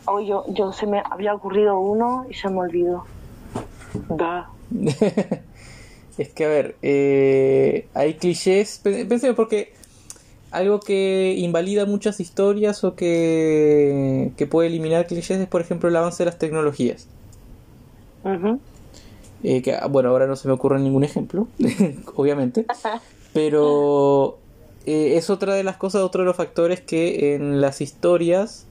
Hoy 0.07 0.27
yo, 0.27 0.45
yo 0.49 0.73
se 0.73 0.87
me 0.87 1.03
había 1.11 1.35
ocurrido 1.35 1.79
uno 1.79 2.27
y 2.31 2.35
se 2.35 2.49
me 2.49 2.61
olvidó. 2.61 3.05
Da. 4.09 4.51
es 6.19 6.29
que 6.31 6.45
a 6.45 6.49
ver, 6.49 6.77
eh, 6.83 7.89
hay 7.95 8.15
clichés, 8.15 8.81
pensé 8.83 9.35
porque 9.35 9.75
algo 10.51 10.81
que 10.81 11.35
invalida 11.39 11.87
muchas 11.87 12.21
historias 12.21 12.83
o 12.85 12.95
que, 12.95 14.33
puede 14.51 14.69
eliminar 14.69 15.07
clichés 15.07 15.41
es, 15.41 15.49
por 15.49 15.61
ejemplo, 15.61 15.89
el 15.89 15.97
avance 15.97 16.25
de 16.25 16.27
las 16.27 16.39
tecnologías. 16.39 17.07
Eh, 19.45 19.63
que, 19.63 19.79
bueno, 19.91 20.11
ahora 20.11 20.27
no 20.27 20.37
se 20.37 20.49
me 20.49 20.55
ocurre 20.55 20.81
ningún 20.81 21.05
ejemplo, 21.05 21.47
obviamente, 22.17 22.67
pero 23.33 24.39
eh, 24.85 25.17
es 25.17 25.31
otra 25.31 25.55
de 25.55 25.63
las 25.63 25.77
cosas, 25.77 26.03
otro 26.03 26.23
de 26.23 26.27
los 26.27 26.37
factores 26.37 26.81
que 26.81 27.35
en 27.35 27.61
las 27.61 27.81
historias 27.81 28.67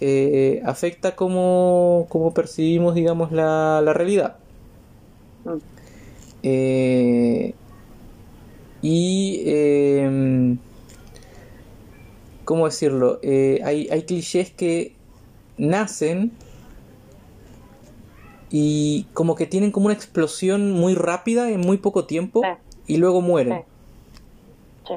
eh, 0.00 0.62
afecta 0.64 1.16
cómo, 1.16 2.06
cómo, 2.08 2.32
percibimos, 2.32 2.94
digamos, 2.94 3.32
la, 3.32 3.80
la 3.84 3.92
realidad. 3.92 4.36
Eh, 6.42 7.54
y... 8.82 9.42
¿Cómo 12.48 12.64
decirlo? 12.64 13.18
Eh, 13.20 13.60
hay, 13.62 13.88
hay 13.90 14.04
clichés 14.04 14.50
que 14.50 14.94
nacen 15.58 16.32
y 18.50 19.04
como 19.12 19.34
que 19.34 19.44
tienen 19.44 19.70
como 19.70 19.84
una 19.84 19.94
explosión 19.94 20.72
muy 20.72 20.94
rápida 20.94 21.50
en 21.50 21.60
muy 21.60 21.76
poco 21.76 22.06
tiempo 22.06 22.40
Sí. 22.42 22.94
y 22.94 22.96
luego 22.96 23.20
mueren. 23.20 23.64
Sí. 24.86 24.94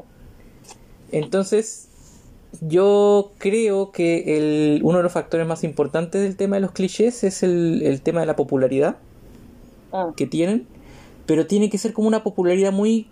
Entonces, 1.12 1.90
yo 2.62 3.34
creo 3.38 3.92
que 3.92 4.38
el, 4.38 4.80
uno 4.84 5.00
de 5.00 5.04
los 5.04 5.12
factores 5.12 5.46
más 5.46 5.66
importantes 5.66 6.22
del 6.22 6.38
tema 6.38 6.56
de 6.56 6.62
los 6.62 6.72
clichés 6.72 7.26
es 7.26 7.44
el, 7.44 7.82
el 7.84 8.02
tema 8.02 8.22
de 8.22 8.28
la 8.28 8.38
popularidad 8.38 8.96
Mm. 9.92 10.14
que 10.16 10.26
tienen, 10.26 10.68
pero 11.26 11.48
tiene 11.48 11.70
que 11.70 11.78
ser 11.78 11.92
como 11.92 12.08
una 12.08 12.24
popularidad 12.24 12.72
muy... 12.72 13.10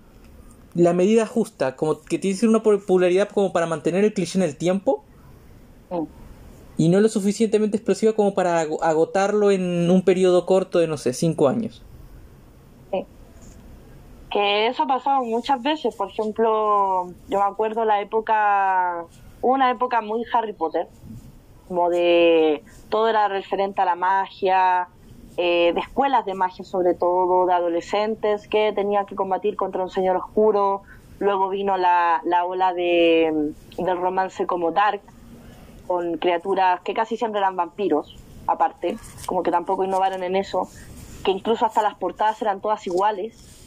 la 0.75 0.93
medida 0.93 1.25
justa, 1.25 1.75
como 1.75 2.01
que 2.01 2.19
tiene 2.19 2.35
que 2.35 2.41
ser 2.41 2.49
una 2.49 2.61
popularidad 2.63 3.29
como 3.29 3.51
para 3.51 3.65
mantener 3.65 4.03
el 4.03 4.13
cliché 4.13 4.37
en 4.39 4.43
el 4.43 4.55
tiempo 4.55 5.03
Mm. 5.89 6.03
y 6.77 6.89
no 6.89 6.99
lo 7.01 7.09
suficientemente 7.09 7.77
explosiva 7.77 8.13
como 8.13 8.33
para 8.35 8.59
ago- 8.59 8.83
agotarlo 8.83 9.49
en 9.51 9.89
un 9.89 10.03
periodo 10.03 10.45
corto 10.45 10.77
de, 10.79 10.87
no 10.87 10.97
sé, 10.97 11.13
cinco 11.13 11.47
años. 11.49 11.81
Sí. 12.91 13.05
Que 14.31 14.67
eso 14.67 14.83
ha 14.83 14.87
pasado 14.87 15.23
muchas 15.23 15.61
veces. 15.63 15.95
Por 15.95 16.09
ejemplo, 16.09 17.07
yo 17.27 17.39
me 17.39 17.45
acuerdo 17.45 17.83
la 17.85 17.99
época, 18.01 19.05
una 19.41 19.71
época 19.71 20.01
muy 20.01 20.23
Harry 20.31 20.53
Potter, 20.53 20.87
como 21.67 21.89
de 21.89 22.63
todo 22.89 23.07
era 23.09 23.27
referente 23.27 23.81
a 23.81 23.85
la 23.85 23.95
magia, 23.95 24.87
eh, 25.41 25.71
de 25.73 25.79
escuelas 25.79 26.25
de 26.25 26.33
magia 26.33 26.65
sobre 26.65 26.93
todo, 26.95 27.45
de 27.45 27.53
adolescentes 27.53 28.45
que 28.49 28.73
tenían 28.73 29.05
que 29.05 29.15
combatir 29.15 29.55
contra 29.55 29.81
un 29.81 29.89
señor 29.89 30.17
oscuro. 30.17 30.81
Luego 31.19 31.47
vino 31.47 31.77
la, 31.77 32.19
la 32.25 32.43
ola 32.43 32.73
de, 32.73 33.53
del 33.77 33.97
romance 33.97 34.45
como 34.45 34.73
Dark, 34.73 34.99
con 35.87 36.17
criaturas 36.17 36.81
que 36.81 36.93
casi 36.93 37.15
siempre 37.15 37.39
eran 37.39 37.55
vampiros, 37.55 38.17
aparte, 38.47 38.97
como 39.27 39.41
que 39.41 39.49
tampoco 39.49 39.85
innovaron 39.85 40.23
en 40.23 40.35
eso, 40.35 40.67
que 41.23 41.31
incluso 41.31 41.65
hasta 41.65 41.81
las 41.81 41.95
portadas 41.95 42.41
eran 42.41 42.59
todas 42.59 42.85
iguales, 42.85 43.58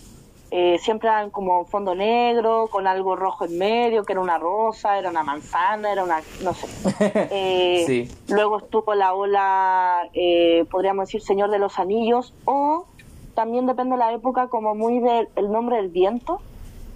eh, 0.54 0.78
siempre 0.80 1.08
eran 1.08 1.30
como 1.30 1.64
fondo 1.64 1.94
negro, 1.94 2.68
con 2.70 2.86
algo 2.86 3.16
rojo 3.16 3.46
en 3.46 3.56
medio, 3.56 4.04
que 4.04 4.12
era 4.12 4.20
una 4.20 4.36
rosa, 4.36 4.98
era 4.98 5.08
una 5.08 5.22
manzana, 5.22 5.90
era 5.90 6.04
una, 6.04 6.20
no 6.42 6.52
sé. 6.52 6.66
Eh, 7.30 7.84
Sí. 7.86 8.08
Luego 8.28 8.58
estuvo 8.58 8.94
la 8.94 9.14
ola, 9.14 10.10
eh, 10.12 10.66
podríamos 10.70 11.08
decir, 11.08 11.22
Señor 11.22 11.50
de 11.50 11.58
los 11.58 11.78
Anillos, 11.78 12.34
o 12.44 12.84
también 13.34 13.64
depende 13.66 13.92
de 13.92 14.00
la 14.00 14.12
época, 14.12 14.48
como 14.48 14.74
muy 14.74 14.98
del 15.00 15.26
el 15.36 15.50
nombre 15.50 15.76
del 15.76 15.88
viento, 15.88 16.42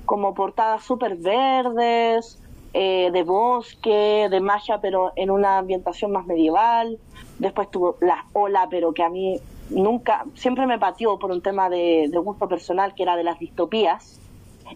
como 0.04 0.34
portadas 0.34 0.84
súper 0.84 1.16
verdes, 1.16 2.38
eh, 2.74 3.08
de 3.10 3.22
bosque, 3.22 4.28
de 4.30 4.40
magia, 4.40 4.82
pero 4.82 5.12
en 5.16 5.30
una 5.30 5.56
ambientación 5.56 6.12
más 6.12 6.26
medieval. 6.26 6.98
Después 7.38 7.70
tuvo 7.70 7.96
la 8.02 8.26
ola, 8.34 8.66
pero 8.68 8.92
que 8.92 9.02
a 9.02 9.08
mí 9.08 9.40
nunca, 9.70 10.24
siempre 10.34 10.66
me 10.66 10.78
pateó 10.78 11.18
por 11.18 11.30
un 11.30 11.42
tema 11.42 11.68
de, 11.68 12.10
gusto 12.22 12.48
personal, 12.48 12.94
que 12.94 13.02
era 13.02 13.16
de 13.16 13.24
las 13.24 13.38
distopías. 13.38 14.20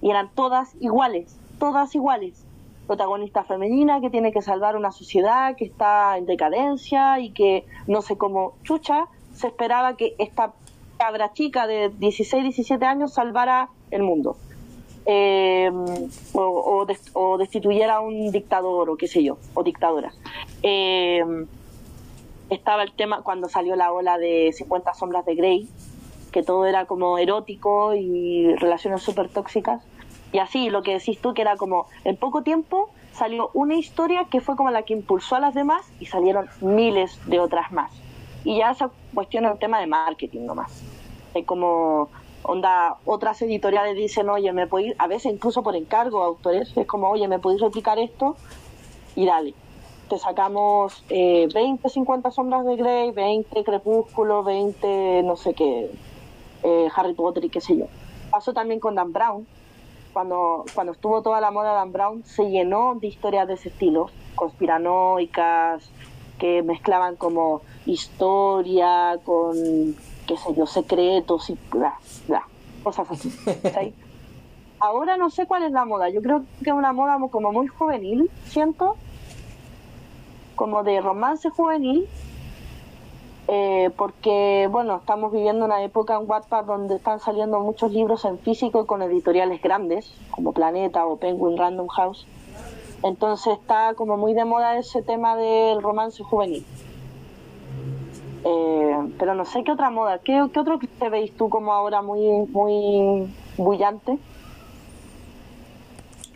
Y 0.03 0.11
eran 0.11 0.31
todas 0.35 0.75
iguales, 0.81 1.37
todas 1.59 1.95
iguales. 1.95 2.45
Protagonista 2.87 3.45
femenina 3.45 4.01
que 4.01 4.11
tiene 4.11 4.33
que 4.33 4.43
salvar 4.43 4.77
una 4.77 4.91
sociedad 4.93 5.57
que 5.57 5.65
está 5.65 6.17
en 6.19 6.27
decadencia 6.27 7.21
y 7.21 7.31
que 7.31 7.65
no 7.87 8.03
sé 8.03 8.17
cómo 8.17 8.55
chucha 8.65 9.07
se 9.35 9.47
esperaba 9.47 9.97
que 9.97 10.15
esta 10.19 10.53
cabra 10.99 11.33
chica 11.33 11.67
de 11.67 11.89
16, 11.99 12.43
17 12.43 12.85
años 12.85 13.15
salvara 13.15 13.69
el 13.91 14.03
mundo 14.03 14.37
eh, 15.07 15.71
o, 16.35 16.41
o 16.43 16.85
des- 16.85 17.11
o 17.15 17.39
destituyera 17.39 17.97
a 17.97 18.01
un 18.01 18.31
dictador 18.33 18.91
o 18.91 18.97
qué 18.97 19.07
sé 19.09 19.23
yo, 19.23 19.39
o 19.55 19.63
dictadora. 19.63 20.13
Eh, 20.63 21.25
estaba 22.51 22.83
el 22.83 22.93
tema 22.93 23.23
cuando 23.23 23.49
salió 23.49 23.77
la 23.77 23.93
ola 23.93 24.19
de 24.19 24.53
50 24.53 24.93
sombras 24.95 25.25
de 25.25 25.35
Grey, 25.35 25.69
que 26.33 26.43
todo 26.43 26.67
era 26.67 26.85
como 26.87 27.19
erótico 27.19 27.95
y 27.95 28.55
relaciones 28.57 29.03
súper 29.03 29.29
tóxicas. 29.29 29.83
Y 30.33 30.39
así, 30.39 30.71
lo 30.71 30.83
que 30.83 30.93
decís 30.93 31.21
tú, 31.21 31.35
que 31.35 31.43
era 31.43 31.57
como 31.57 31.87
en 32.05 32.17
poco 32.17 32.43
tiempo 32.43 32.91
salió 33.13 33.51
una 33.55 33.75
historia 33.75 34.27
que 34.31 34.41
fue 34.41 34.57
como 34.57 34.71
la 34.71 34.83
que 34.83 34.93
impulsó 34.93 35.37
a 35.37 35.41
las 35.41 35.55
demás 35.55 35.85
y 35.99 36.07
salieron 36.07 36.49
miles 36.61 37.19
de 37.27 37.41
otras 37.41 37.73
más. 37.73 37.93
Y 38.45 38.59
ya 38.59 38.71
esa 38.71 38.91
cuestión 39.15 39.45
es 39.45 39.53
un 39.53 39.59
tema 39.59 39.81
de 39.81 39.87
marketing 39.87 40.47
nomás. 40.47 40.83
Es 41.35 41.45
como, 41.45 42.09
onda, 42.43 42.97
otras 43.05 43.43
editoriales 43.43 43.97
dicen, 43.97 44.29
oye, 44.29 44.53
me 44.53 44.67
podéis, 44.67 44.95
a 44.99 45.07
veces 45.07 45.33
incluso 45.33 45.63
por 45.63 45.77
encargo, 45.77 46.23
autores, 46.23 46.73
es 46.77 46.87
como, 46.87 47.11
oye, 47.11 47.29
me 47.29 47.39
podéis 47.39 47.61
replicar 47.61 47.99
esto 47.99 48.37
y 49.15 49.27
dale. 49.27 49.55
Te 50.11 50.19
sacamos 50.19 51.05
eh, 51.09 51.49
20, 51.55 51.89
50 51.89 52.33
sombras 52.33 52.67
de 52.67 52.75
Grey, 52.75 53.13
20 53.13 53.63
Crepúsculo, 53.63 54.43
20 54.43 55.23
no 55.23 55.37
sé 55.37 55.55
qué, 55.55 55.89
eh, 56.65 56.89
Harry 56.97 57.15
Potter 57.15 57.45
y 57.45 57.49
qué 57.49 57.61
sé 57.61 57.77
yo. 57.77 57.87
Pasó 58.33 58.53
también 58.53 58.81
con 58.81 58.97
Dan 58.97 59.13
Brown. 59.13 59.47
Cuando, 60.13 60.65
cuando 60.75 60.95
estuvo 60.95 61.23
toda 61.23 61.41
la 61.41 61.53
moda 61.53 61.75
Dan 61.75 61.93
Brown, 61.93 62.25
se 62.25 62.51
llenó 62.51 62.97
de 63.01 63.07
historias 63.07 63.47
de 63.47 63.55
ese 63.55 63.69
estilo, 63.69 64.11
conspiranoicas, 64.35 65.89
que 66.41 66.65
mezclaban 66.65 67.15
como 67.15 67.63
historia 67.87 69.17
con, 69.25 69.55
qué 70.27 70.37
sé 70.37 70.53
yo, 70.57 70.67
secretos 70.67 71.51
y 71.51 71.59
bla, 71.71 71.95
bla, 72.27 72.49
cosas 72.83 73.09
así. 73.13 73.33
Ahora 74.81 75.17
no 75.17 75.31
sé 75.31 75.47
cuál 75.47 75.63
es 75.63 75.71
la 75.71 75.85
moda, 75.85 76.09
yo 76.09 76.21
creo 76.21 76.43
que 76.65 76.71
es 76.71 76.75
una 76.75 76.93
moda 76.93 77.17
como 77.31 77.53
muy 77.53 77.69
juvenil, 77.69 78.29
siento, 78.47 78.97
como 80.61 80.83
de 80.83 81.01
romance 81.01 81.49
juvenil, 81.49 82.07
eh, 83.49 83.89
porque 83.97 84.69
bueno, 84.71 84.97
estamos 84.97 85.33
viviendo 85.33 85.65
una 85.65 85.83
época 85.83 86.15
en 86.17 86.29
Wattpad 86.29 86.67
donde 86.67 86.97
están 86.97 87.19
saliendo 87.19 87.61
muchos 87.61 87.91
libros 87.93 88.27
en 88.27 88.39
físico 88.39 88.87
con 88.87 89.01
editoriales 89.01 89.63
grandes, 89.63 90.13
como 90.31 90.53
Planeta 90.53 91.07
o 91.07 91.17
Penguin 91.17 91.57
Random 91.57 91.87
House. 91.89 92.27
Entonces 93.03 93.55
está 93.55 93.95
como 93.95 94.19
muy 94.19 94.35
de 94.35 94.45
moda 94.45 94.77
ese 94.77 95.01
tema 95.01 95.35
del 95.35 95.81
romance 95.81 96.23
juvenil. 96.23 96.63
Eh, 98.45 98.97
pero 99.19 99.35
no 99.35 99.47
sé 99.47 99.65
qué 99.65 99.73
otra 99.73 99.89
moda, 99.89 100.19
¿qué, 100.19 100.47
qué 100.53 100.61
otro 100.61 100.79
te 100.99 101.09
veis 101.09 101.35
tú 101.39 101.49
como 101.49 101.73
ahora 101.73 102.03
muy, 102.03 102.21
muy 102.51 103.33
bullante? 103.57 104.19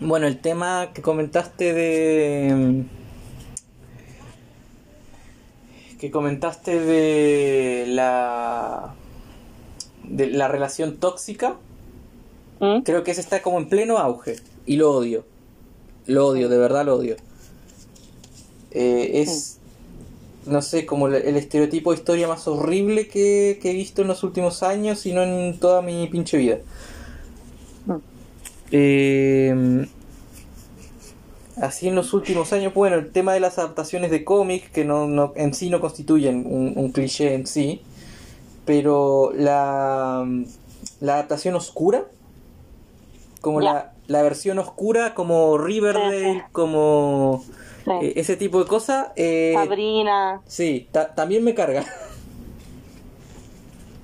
Bueno, 0.01 0.27
el 0.27 0.39
tema 0.39 0.93
que 0.95 1.03
comentaste 1.03 1.75
de... 1.75 2.87
que 6.05 6.11
comentaste 6.11 6.79
de 6.81 7.87
la... 7.89 8.95
de 10.07 10.27
la 10.27 10.49
relación 10.49 10.99
tóxica, 10.99 11.57
¿Mm? 12.61 12.81
creo 12.83 13.03
que 13.05 13.13
ese 13.13 13.23
está 13.23 13.41
como 13.41 13.57
en 13.57 13.71
pleno 13.71 13.97
auge 13.97 14.37
y 14.67 14.77
lo 14.77 14.93
odio. 14.93 15.25
Lo 16.05 16.27
odio, 16.27 16.51
de 16.51 16.59
verdad 16.59 16.85
lo 16.85 16.97
odio. 16.97 17.17
Eh, 18.71 19.23
es, 19.23 19.57
no 20.45 20.61
sé, 20.61 20.85
como 20.85 21.07
el, 21.09 21.15
el 21.15 21.37
estereotipo 21.39 21.93
de 21.93 21.97
historia 21.97 22.29
más 22.29 22.47
horrible 22.49 23.09
que, 23.09 23.59
que 23.63 23.71
he 23.71 23.75
visto 23.75 24.03
en 24.03 24.09
los 24.09 24.23
últimos 24.25 24.63
años 24.63 25.07
y 25.07 25.15
no 25.15 25.23
en 25.23 25.59
toda 25.59 25.81
mi 25.81 26.07
pinche 26.09 26.37
vida. 26.37 26.59
Mm. 27.87 27.97
Eh, 28.73 29.87
así 31.61 31.89
en 31.89 31.95
los 31.95 32.13
últimos 32.15 32.53
años, 32.53 32.75
bueno, 32.75 32.97
el 32.97 33.11
tema 33.13 33.33
de 33.35 33.41
las 33.41 33.59
adaptaciones 33.59 34.11
de 34.11 34.25
cómics, 34.25 34.69
que 34.71 34.85
no, 34.85 35.07
no, 35.07 35.33
en 35.37 35.55
sí 35.55 35.71
no 35.71 35.81
constituyen 35.81 36.45
un, 36.47 36.73
un 36.77 36.91
cliché 36.93 37.35
en 37.35 37.47
sí, 37.47 37.81
pero 38.65 39.33
la, 39.35 40.27
la 41.01 41.15
adaptación 41.15 41.55
oscura, 41.55 42.05
como 43.41 43.61
la, 43.61 43.93
la 44.07 44.23
versión 44.23 44.59
oscura, 44.59 45.15
como 45.15 45.59
Riverdale, 45.59 46.33
Sí, 46.35 46.41
como 46.53 47.45
Sí. 47.85 47.91
eh, 48.01 48.13
ese 48.17 48.37
tipo 48.37 48.59
de 48.59 48.67
cosas, 48.67 49.09
eh, 49.17 49.53
Sabrina, 49.55 50.41
sí, 50.47 50.89
ta- 50.91 51.15
también 51.15 51.45
me 51.45 51.55
carga. 51.55 51.85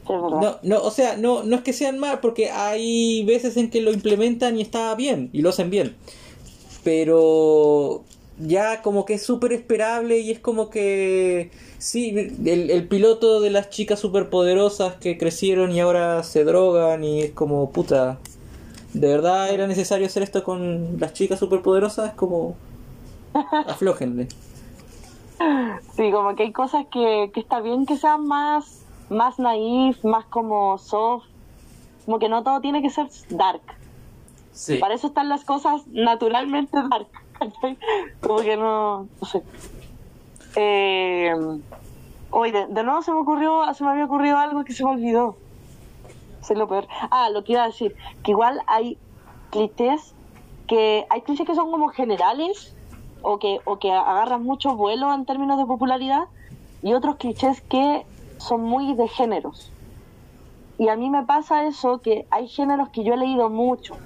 No, 0.09 0.59
no, 0.65 0.83
o 0.83 0.91
sea, 0.91 1.17
no, 1.17 1.45
no 1.45 1.55
es 1.57 1.63
que 1.63 1.73
sean 1.73 1.99
mal, 2.01 2.19
porque 2.19 2.51
hay 2.51 3.25
veces 3.25 3.57
en 3.57 3.71
que 3.71 3.81
lo 3.81 3.93
implementan 3.93 4.59
y 4.59 4.63
está 4.63 4.93
bien, 4.97 5.31
y 5.33 5.41
lo 5.41 5.51
hacen 5.51 5.71
bien. 5.71 5.95
Pero 6.85 8.03
ya 8.39 8.83
como 8.83 9.05
que 9.05 9.15
es 9.15 9.23
súper 9.23 9.53
esperable 9.53 10.19
y 10.19 10.31
es 10.31 10.39
como 10.39 10.71
que... 10.71 11.51
Sí, 11.79 12.11
el, 12.11 12.71
el 12.71 12.89
piloto 12.89 13.41
de 13.41 13.51
las 13.51 13.71
chicas 13.71 14.01
superpoderosas 14.01 14.95
que 14.97 15.17
crecieron 15.17 15.73
y 15.73 15.81
ahora 15.81 16.23
se 16.23 16.45
drogan 16.45 17.05
y 17.05 17.23
es 17.23 17.31
como, 17.31 17.71
puta, 17.71 18.19
¿de 18.93 19.09
verdad 19.09 19.51
era 19.51 19.67
necesario 19.67 20.07
hacer 20.07 20.23
esto 20.23 20.45
con 20.45 21.01
las 21.01 21.13
chicas 21.15 21.39
superpoderosas? 21.39 22.11
Es 22.11 22.15
como... 22.15 22.55
Aflójenle. 23.67 24.29
Sí, 25.97 26.11
como 26.11 26.35
que 26.37 26.43
hay 26.45 26.53
cosas 26.53 26.85
que, 26.93 27.31
que 27.33 27.41
está 27.41 27.61
bien 27.61 27.87
que 27.87 27.97
sean 27.97 28.27
más, 28.27 28.83
más 29.09 29.39
naif, 29.39 30.05
más 30.05 30.27
como 30.27 30.77
soft, 30.77 31.25
como 32.05 32.19
que 32.19 32.29
no 32.29 32.43
todo 32.43 32.61
tiene 32.61 32.83
que 32.83 32.91
ser 32.91 33.09
dark. 33.31 33.63
Para 34.81 34.95
eso 34.95 35.09
están 35.09 35.29
las 35.29 35.45
cosas 35.45 35.87
naturalmente 35.89 36.77
dark. 36.77 37.09
como 38.21 38.41
que 38.41 38.57
no, 38.57 39.09
no 39.21 39.27
sé. 39.27 39.43
Eh, 40.57 41.33
oye, 42.31 42.67
de, 42.69 42.83
nuevo 42.83 43.03
se 43.03 43.13
me 43.13 43.19
ocurrió, 43.19 43.63
se 43.75 43.85
me 43.85 43.91
había 43.91 44.05
ocurrido 44.05 44.37
algo 44.37 44.65
que 44.65 44.73
se 44.73 44.85
me 44.85 44.91
olvidó. 44.91 45.37
Eso 46.43 46.53
es 46.53 46.59
lo 46.59 46.69
peor. 46.69 46.87
Ah, 47.11 47.31
lo 47.31 47.45
que 47.45 47.53
iba 47.53 47.63
a 47.63 47.67
decir, 47.67 47.95
que 48.23 48.33
igual 48.33 48.61
hay 48.67 48.99
clichés 49.51 50.15
que 50.71 51.05
hay 51.11 51.23
clichés 51.23 51.49
que 51.49 51.57
son 51.57 51.73
como 51.73 51.89
generales 51.89 52.77
o 53.23 53.41
que, 53.41 53.59
o 53.65 53.81
que 53.81 53.91
agarran 53.91 54.45
mucho 54.45 54.77
vuelo 54.77 55.13
en 55.13 55.27
términos 55.27 55.59
de 55.59 55.67
popularidad 55.67 56.29
y 56.81 56.93
otros 56.93 57.17
clichés 57.17 57.61
que 57.63 58.07
son 58.39 58.63
muy 58.63 58.95
de 58.95 59.09
géneros. 59.09 59.73
Y 60.79 60.89
a 60.89 60.95
mí 60.95 61.11
me 61.11 61.25
pasa 61.25 61.67
eso, 61.67 62.01
que 62.01 62.25
hay 62.31 62.47
géneros 62.47 62.89
que 62.91 63.03
yo 63.03 63.15
he 63.15 63.17
leído 63.17 63.51
mucho, 63.51 63.97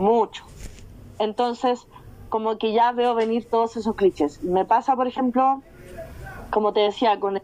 mucho. 0.00 0.44
Entonces, 1.18 1.86
como 2.30 2.58
que 2.58 2.72
ya 2.72 2.92
veo 2.92 3.14
venir 3.14 3.48
todos 3.48 3.76
esos 3.76 3.94
clichés. 3.94 4.42
Me 4.42 4.64
pasa, 4.64 4.96
por 4.96 5.06
ejemplo, 5.06 5.62
como 6.50 6.72
te 6.72 6.80
decía, 6.80 7.20
con 7.20 7.36
el, 7.36 7.42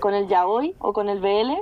con 0.00 0.14
el 0.14 0.28
yaoi 0.28 0.74
o 0.78 0.92
con 0.92 1.08
el 1.08 1.20
BL, 1.20 1.52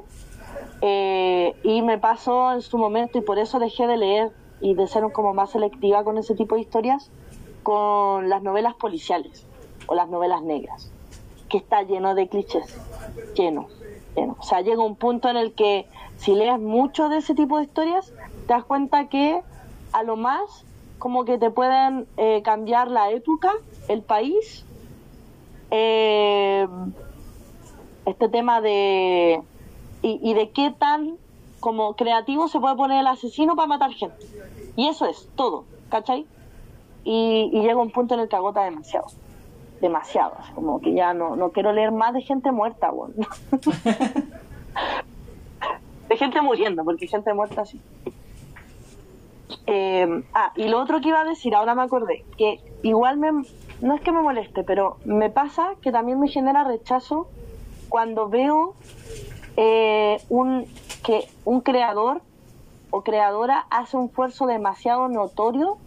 eh, 0.80 1.54
y 1.62 1.82
me 1.82 1.98
pasó 1.98 2.52
en 2.52 2.62
su 2.62 2.78
momento, 2.78 3.18
y 3.18 3.20
por 3.20 3.38
eso 3.38 3.58
dejé 3.58 3.86
de 3.86 3.96
leer 3.96 4.32
y 4.60 4.74
de 4.74 4.86
ser 4.86 5.04
como 5.12 5.34
más 5.34 5.50
selectiva 5.50 6.02
con 6.04 6.18
ese 6.18 6.34
tipo 6.34 6.54
de 6.54 6.62
historias, 6.62 7.10
con 7.62 8.28
las 8.28 8.42
novelas 8.42 8.74
policiales 8.74 9.46
o 9.86 9.94
las 9.94 10.08
novelas 10.08 10.42
negras, 10.42 10.90
que 11.48 11.58
está 11.58 11.82
lleno 11.82 12.14
de 12.14 12.28
clichés, 12.28 12.78
lleno, 13.34 13.68
lleno. 14.16 14.36
O 14.38 14.42
sea, 14.42 14.60
llega 14.60 14.82
un 14.82 14.96
punto 14.96 15.28
en 15.28 15.36
el 15.36 15.52
que 15.52 15.88
si 16.16 16.34
lees 16.34 16.58
mucho 16.58 17.08
de 17.08 17.18
ese 17.18 17.34
tipo 17.34 17.58
de 17.58 17.64
historias, 17.64 18.12
te 18.46 18.54
das 18.54 18.64
cuenta 18.64 19.08
que 19.08 19.42
a 19.92 20.02
lo 20.02 20.16
más 20.16 20.64
como 20.98 21.24
que 21.24 21.36
te 21.36 21.50
pueden 21.50 22.06
eh, 22.16 22.42
cambiar 22.42 22.88
la 22.88 23.10
época, 23.10 23.52
el 23.88 24.02
país, 24.02 24.64
eh, 25.72 26.68
este 28.06 28.28
tema 28.28 28.60
de 28.60 29.42
y, 30.02 30.34
de 30.34 30.50
qué 30.50 30.74
tan 30.76 31.16
como 31.60 31.94
creativo 31.94 32.48
se 32.48 32.60
puede 32.60 32.76
poner 32.76 33.00
el 33.00 33.06
asesino 33.06 33.56
para 33.56 33.68
matar 33.68 33.92
gente. 33.92 34.26
Y 34.76 34.88
eso 34.88 35.06
es 35.06 35.28
todo, 35.34 35.64
¿cachai? 35.90 36.26
Y, 37.04 37.50
llega 37.50 37.76
un 37.76 37.90
punto 37.90 38.14
en 38.14 38.20
el 38.20 38.28
que 38.28 38.36
agota 38.36 38.62
demasiado. 38.62 39.06
Demasiado. 39.80 40.36
Como 40.54 40.80
que 40.80 40.94
ya 40.94 41.14
no, 41.14 41.34
no 41.34 41.50
quiero 41.50 41.72
leer 41.72 41.90
más 41.90 42.14
de 42.14 42.22
gente 42.22 42.52
muerta, 42.52 42.92
weón. 42.92 43.14
de 46.08 46.16
gente 46.16 46.40
muriendo, 46.40 46.84
porque 46.84 47.06
gente 47.06 47.32
muerta 47.34 47.64
sí. 47.64 47.80
Eh, 49.66 50.24
ah, 50.34 50.52
y 50.56 50.68
lo 50.68 50.80
otro 50.80 51.00
que 51.00 51.08
iba 51.08 51.20
a 51.20 51.24
decir, 51.24 51.54
ahora 51.54 51.74
me 51.74 51.82
acordé, 51.82 52.24
que 52.36 52.60
igual 52.82 53.18
me, 53.18 53.30
no 53.80 53.94
es 53.94 54.00
que 54.00 54.12
me 54.12 54.22
moleste, 54.22 54.62
pero 54.64 54.96
me 55.04 55.30
pasa 55.30 55.74
que 55.80 55.92
también 55.92 56.20
me 56.20 56.28
genera 56.28 56.64
rechazo 56.64 57.28
cuando 57.88 58.28
veo 58.28 58.74
eh, 59.56 60.22
un, 60.28 60.66
que 61.04 61.28
un 61.44 61.60
creador 61.60 62.22
o 62.90 63.02
creadora 63.02 63.66
hace 63.70 63.96
un 63.96 64.06
esfuerzo 64.06 64.46
demasiado 64.46 65.08
notorio 65.08 65.78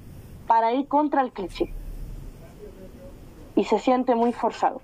para 0.48 0.74
ir 0.74 0.88
contra 0.88 1.22
el 1.22 1.32
cliché. 1.32 1.72
Y 3.56 3.64
se 3.66 3.80
siente 3.80 4.16
muy 4.16 4.34
forzado. 4.34 4.82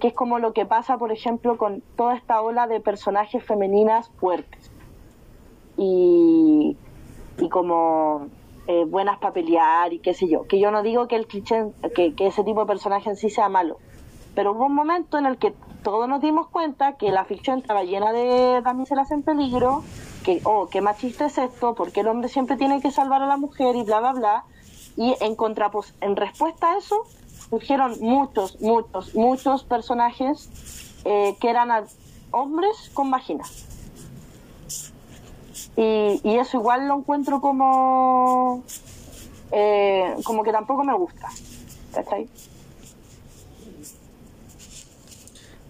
Que 0.00 0.08
es 0.08 0.14
como 0.14 0.38
lo 0.38 0.52
que 0.52 0.66
pasa 0.66 0.98
por 0.98 1.12
ejemplo 1.12 1.56
con 1.56 1.82
toda 1.96 2.16
esta 2.16 2.42
ola 2.42 2.66
de 2.66 2.80
personajes 2.80 3.42
femeninas 3.42 4.10
fuertes. 4.18 4.70
Y, 5.76 6.76
y 7.42 7.48
como 7.48 8.28
eh, 8.68 8.84
buenas 8.84 9.18
para 9.18 9.34
pelear 9.34 9.92
y 9.92 9.98
qué 9.98 10.14
sé 10.14 10.28
yo 10.28 10.46
que 10.46 10.60
yo 10.60 10.70
no 10.70 10.82
digo 10.82 11.08
que 11.08 11.16
el 11.16 11.26
cliché 11.26 11.72
que, 11.94 12.14
que 12.14 12.28
ese 12.28 12.44
tipo 12.44 12.60
de 12.60 12.66
personaje 12.66 13.10
en 13.10 13.16
sí 13.16 13.28
sea 13.28 13.48
malo 13.48 13.78
pero 14.34 14.52
hubo 14.52 14.66
un 14.66 14.74
momento 14.74 15.18
en 15.18 15.26
el 15.26 15.36
que 15.36 15.52
todos 15.82 16.08
nos 16.08 16.22
dimos 16.22 16.48
cuenta 16.48 16.96
que 16.96 17.10
la 17.10 17.24
ficción 17.24 17.58
estaba 17.58 17.82
llena 17.82 18.12
de 18.12 18.62
damiselas 18.62 19.10
en 19.10 19.22
peligro, 19.22 19.82
que, 20.24 20.40
oh, 20.44 20.68
qué 20.68 20.80
machista 20.80 21.26
es 21.26 21.38
esto, 21.38 21.74
porque 21.74 22.00
el 22.00 22.08
hombre 22.08 22.28
siempre 22.28 22.56
tiene 22.56 22.80
que 22.80 22.90
salvar 22.90 23.22
a 23.22 23.26
la 23.26 23.36
mujer 23.36 23.76
y 23.76 23.82
bla, 23.82 24.00
bla, 24.00 24.12
bla. 24.12 24.44
Y 24.96 25.16
en 25.20 25.34
contrapos, 25.34 25.94
en 26.00 26.16
respuesta 26.16 26.72
a 26.72 26.78
eso, 26.78 27.02
surgieron 27.50 27.96
muchos, 28.00 28.60
muchos, 28.60 29.14
muchos 29.14 29.64
personajes 29.64 30.48
eh, 31.04 31.36
que 31.40 31.50
eran 31.50 31.70
hombres 32.30 32.90
con 32.94 33.10
vagina. 33.10 33.44
Y, 35.76 36.20
y 36.24 36.38
eso 36.38 36.58
igual 36.58 36.88
lo 36.88 36.98
encuentro 36.98 37.40
como... 37.40 38.62
eh, 39.50 40.14
como 40.24 40.42
que 40.42 40.52
tampoco 40.52 40.84
me 40.84 40.94
gusta. 40.94 41.28
¿Cachai? 41.94 42.28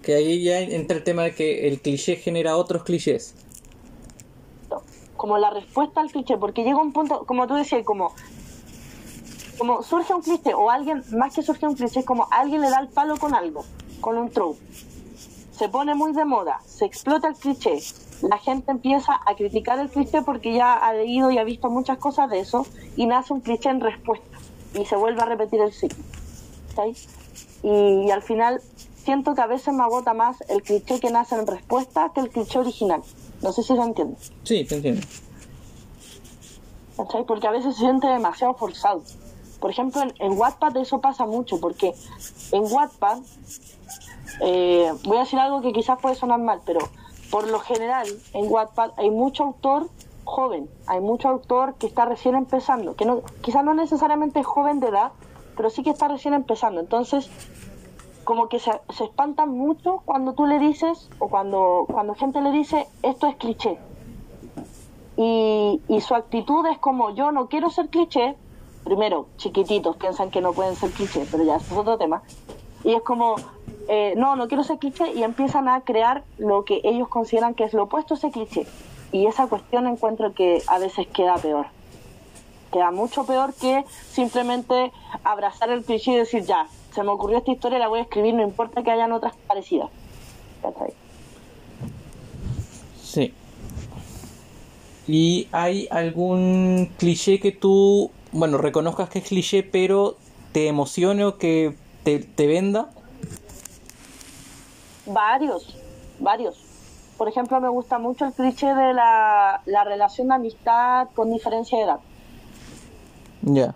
Que 0.03 0.15
ahí 0.15 0.43
ya 0.43 0.61
entra 0.61 0.97
el 0.97 1.05
tema 1.05 1.23
de 1.23 1.35
que 1.35 1.69
el 1.69 1.81
cliché 1.81 2.17
genera 2.17 2.57
otros 2.57 2.83
clichés. 2.83 3.35
como 5.23 5.39
la 5.39 5.51
respuesta 5.51 6.01
al 6.01 6.11
cliché, 6.11 6.37
porque 6.37 6.65
llega 6.65 6.79
un 6.79 6.93
punto, 6.93 7.25
como 7.27 7.47
tú 7.47 7.55
decías, 7.55 7.85
como, 7.85 8.13
como 9.57 9.81
surge 9.85 10.13
un 10.13 10.21
cliché, 10.21 10.53
o 10.53 10.69
alguien, 10.69 11.05
más 11.13 11.33
que 11.33 11.43
surge 11.45 11.65
un 11.65 11.77
cliché, 11.77 12.01
es 12.01 12.05
como 12.05 12.27
alguien 12.33 12.61
le 12.61 12.69
da 12.69 12.81
el 12.81 12.89
palo 12.89 13.17
con 13.17 13.33
algo, 13.33 13.65
con 14.01 14.19
un 14.19 14.31
trope. 14.31 14.59
Se 15.57 15.69
pone 15.69 15.95
muy 15.95 16.13
de 16.13 16.25
moda, 16.25 16.61
se 16.67 16.87
explota 16.87 17.29
el 17.29 17.37
cliché, 17.37 17.79
la 18.23 18.39
gente 18.39 18.71
empieza 18.71 19.21
a 19.27 19.35
criticar 19.35 19.79
el 19.79 19.91
cliché 19.91 20.23
porque 20.23 20.55
ya 20.55 20.75
ha 20.75 20.93
leído 20.93 21.31
y 21.31 21.39
ha 21.39 21.45
visto 21.45 21.71
muchas 21.71 21.99
cosas 21.99 22.31
de 22.31 22.41
eso, 22.41 22.67
y 22.97 23.07
nace 23.07 23.33
un 23.33 23.41
cliché 23.41 23.71
en 23.71 23.81
respuesta, 23.81 24.39
y 24.75 24.85
se 24.85 24.97
vuelve 24.97 25.23
a 25.23 25.27
repetir 25.27 25.61
el 25.61 25.73
ciclo. 25.73 26.03
¿cachai? 26.69 26.95
Y, 27.63 28.07
y 28.07 28.11
al 28.11 28.23
final 28.23 28.61
siento 29.05 29.35
que 29.35 29.41
a 29.41 29.47
veces 29.47 29.75
me 29.75 29.83
agota 29.83 30.15
más 30.15 30.43
el 30.49 30.63
cliché 30.63 31.01
que 31.01 31.11
nace 31.11 31.35
en 31.35 31.47
respuesta 31.47 32.11
que 32.15 32.21
el 32.21 32.31
cliché 32.31 32.59
original. 32.59 33.03
No 33.43 33.53
sé 33.53 33.63
si 33.63 33.75
lo 33.75 33.85
entienden. 33.85 34.17
Sí, 34.45 34.65
te 34.65 34.77
entiendo. 34.77 35.03
¿cachai? 36.97 37.25
Porque 37.25 37.47
a 37.47 37.51
veces 37.51 37.75
se 37.75 37.81
siente 37.81 38.07
demasiado 38.07 38.55
forzado. 38.55 39.03
Por 39.61 39.71
ejemplo, 39.71 40.03
en, 40.03 40.13
en 40.19 40.39
Wattpad 40.39 40.77
eso 40.77 41.01
pasa 41.01 41.27
mucho, 41.27 41.61
porque 41.61 41.95
en 42.53 42.65
Wattpad, 42.65 43.19
eh, 44.41 44.93
voy 45.05 45.17
a 45.19 45.21
decir 45.21 45.39
algo 45.39 45.63
que 45.63 45.73
quizás 45.73 46.01
puede 46.01 46.15
sonar 46.15 46.41
mal, 46.41 46.61
pero 46.65 46.81
por 47.33 47.49
lo 47.49 47.61
general 47.61 48.07
en 48.35 48.53
Wattpad 48.53 48.91
hay 48.99 49.11
mucho 49.11 49.43
autor 49.43 49.89
joven, 50.25 50.69
hay 50.87 51.01
mucho 51.01 51.31
autor 51.31 51.75
que 51.77 51.87
está 51.87 52.05
recién 52.05 52.35
empezando, 52.35 52.95
que 52.95 53.07
no, 53.07 53.23
quizás 53.41 53.65
no 53.65 53.73
necesariamente 53.73 54.39
es 54.39 54.47
joven 54.47 54.81
de 54.81 54.89
edad, 54.89 55.13
pero 55.57 55.71
sí 55.71 55.83
que 55.83 55.89
está 55.89 56.09
recién 56.09 56.35
empezando. 56.35 56.79
Entonces, 56.81 57.31
como 58.25 58.51
que 58.51 58.59
se, 58.59 58.71
espantan 59.03 59.49
mucho 59.49 60.03
cuando 60.05 60.35
tú 60.35 60.45
le 60.45 60.59
dices, 60.59 61.09
o 61.19 61.29
cuando, 61.29 61.87
cuando 61.91 62.15
gente 62.15 62.43
le 62.43 62.53
dice, 62.53 62.87
esto 63.03 63.27
es 63.27 63.37
cliché 63.37 63.79
y, 65.17 65.81
y 65.89 66.01
su 66.03 66.15
actitud 66.15 66.67
es 66.67 66.79
como 66.79 67.15
yo 67.15 67.33
no 67.33 67.49
quiero 67.49 67.71
ser 67.71 67.89
cliché 67.89 68.37
primero 68.85 69.27
chiquititos 69.37 69.97
piensan 69.97 70.31
que 70.31 70.41
no 70.41 70.53
pueden 70.53 70.75
ser 70.75 70.91
cliché 70.91 71.27
pero 71.31 71.45
ya 71.45 71.57
es 71.57 71.73
otro 71.73 71.97
tema. 71.97 72.23
Y 72.85 72.93
es 72.93 73.03
como 73.03 73.37
eh, 73.89 74.15
no 74.17 74.37
no 74.37 74.49
quiero 74.49 74.65
ser 74.65 74.79
cliché 74.79 75.13
y 75.13 75.23
empiezan 75.23 75.69
a 75.69 75.81
crear 75.83 76.25
lo 76.39 76.65
que 76.65 76.81
ellos 76.85 77.09
consideran 77.09 77.55
que 77.55 77.65
es 77.65 77.73
lo 77.73 77.85
opuesto 77.85 78.15
a 78.15 78.17
ese 78.17 78.31
cliché 78.31 78.67
y 79.13 79.27
esa 79.27 79.47
cuestión 79.47 79.87
encuentro 79.87 80.33
que 80.35 80.63
a 80.67 80.79
veces 80.79 81.07
queda 81.09 81.37
peor 81.37 81.67
queda 82.73 82.91
mucho 82.91 83.25
peor 83.25 83.55
que 83.55 83.85
simplemente 84.11 84.93
abrazar 85.25 85.71
el 85.71 85.85
cliché 85.85 86.13
y 86.13 86.17
decir 86.17 86.45
ya 86.45 86.69
se 86.95 87.03
me 87.03 87.11
ocurrió 87.11 87.39
esta 87.39 87.53
historia 87.53 87.79
la 87.79 87.89
voy 87.89 88.01
a 88.01 88.03
escribir 88.03 88.35
no 88.35 88.43
importa 88.43 88.83
que 88.83 88.91
hayan 88.91 89.13
otras 89.13 89.35
parecidas. 89.47 89.89
Sí. 93.03 93.33
¿Y 95.09 95.49
hay 95.53 95.89
algún 95.91 96.91
cliché 96.99 97.41
que 97.41 97.51
tú, 97.51 98.11
bueno, 98.31 98.59
reconozcas 98.59 99.09
que 99.09 99.19
es 99.19 99.27
cliché, 99.27 99.63
pero 99.63 100.17
te 100.53 100.69
emocione 100.69 101.25
o 101.25 101.39
que 101.39 101.75
te 102.05 102.47
venda? 102.47 102.91
Varios, 105.07 105.77
varios. 106.19 106.57
Por 107.19 107.29
ejemplo, 107.29 107.61
me 107.61 107.69
gusta 107.69 107.99
mucho 107.99 108.25
el 108.25 108.33
cliché 108.33 108.75
de 108.75 108.95
la, 108.95 109.63
la 109.67 109.85
relación 109.85 110.29
de 110.29 110.35
amistad 110.35 111.09
con 111.15 111.31
diferencia 111.31 111.79
de 111.79 111.85
edad. 111.85 112.01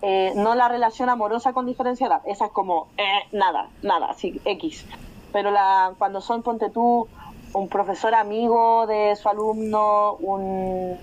Eh, 0.01 0.33
no 0.35 0.55
la 0.55 0.69
relación 0.69 1.09
amorosa 1.09 1.53
con 1.53 1.65
diferencia 1.65 2.07
de 2.07 2.15
edad. 2.15 2.23
Esa 2.25 2.45
es 2.45 2.51
como, 2.51 2.87
eh, 2.97 3.23
nada, 3.31 3.69
nada, 3.83 4.07
así, 4.09 4.41
X. 4.45 4.85
Pero 5.33 5.51
la, 5.51 5.93
cuando 5.97 6.21
son, 6.21 6.41
ponte 6.41 6.69
tú, 6.69 7.07
un 7.53 7.67
profesor 7.67 8.15
amigo 8.15 8.87
de 8.87 9.15
su 9.15 9.27
alumno, 9.27 10.13
un, 10.15 10.97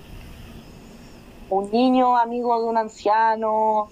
un 1.49 1.71
niño 1.71 2.17
amigo 2.17 2.59
de 2.59 2.67
un 2.67 2.77
anciano, 2.77 3.89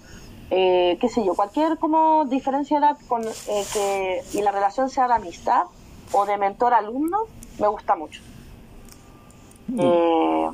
eh, 0.50 0.98
qué 1.00 1.08
sé 1.08 1.24
yo, 1.24 1.34
cualquier 1.34 1.78
como 1.78 2.24
diferencia 2.24 2.80
de 2.80 2.86
edad 2.86 2.98
con, 3.08 3.22
eh, 3.24 3.64
que, 3.72 4.22
y 4.32 4.42
la 4.42 4.50
relación 4.50 4.90
sea 4.90 5.06
de 5.06 5.14
amistad 5.14 5.64
o 6.14 6.24
de 6.24 6.38
mentor-alumno, 6.38 7.18
me 7.58 7.66
gusta 7.66 7.96
mucho. 7.96 8.22
Eh, 9.78 10.50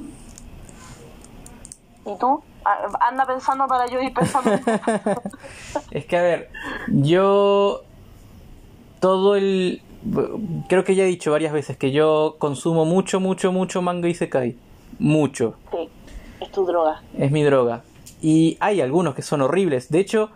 ¿Y 2.06 2.18
tú? 2.18 2.42
Anda 3.00 3.26
pensando 3.26 3.66
para 3.66 3.86
yo 3.86 4.00
ir 4.00 4.12
pensando. 4.12 4.50
es 5.90 6.04
que, 6.06 6.16
a 6.16 6.22
ver, 6.22 6.50
yo. 6.88 7.82
Todo 9.00 9.36
el. 9.36 9.82
Creo 10.68 10.84
que 10.84 10.94
ya 10.94 11.04
he 11.04 11.06
dicho 11.06 11.30
varias 11.30 11.52
veces 11.52 11.76
que 11.76 11.90
yo 11.90 12.36
consumo 12.38 12.84
mucho, 12.84 13.20
mucho, 13.20 13.52
mucho 13.52 13.82
manga 13.82 14.08
y 14.08 14.14
Sekai. 14.14 14.56
Mucho. 14.98 15.54
Sí, 15.70 15.88
es 16.40 16.50
tu 16.50 16.64
droga. 16.66 17.02
Es 17.16 17.30
mi 17.30 17.42
droga. 17.42 17.82
Y 18.20 18.58
hay 18.60 18.80
algunos 18.80 19.14
que 19.14 19.22
son 19.22 19.40
horribles. 19.40 19.90
De 19.90 20.00
hecho, 20.00 20.30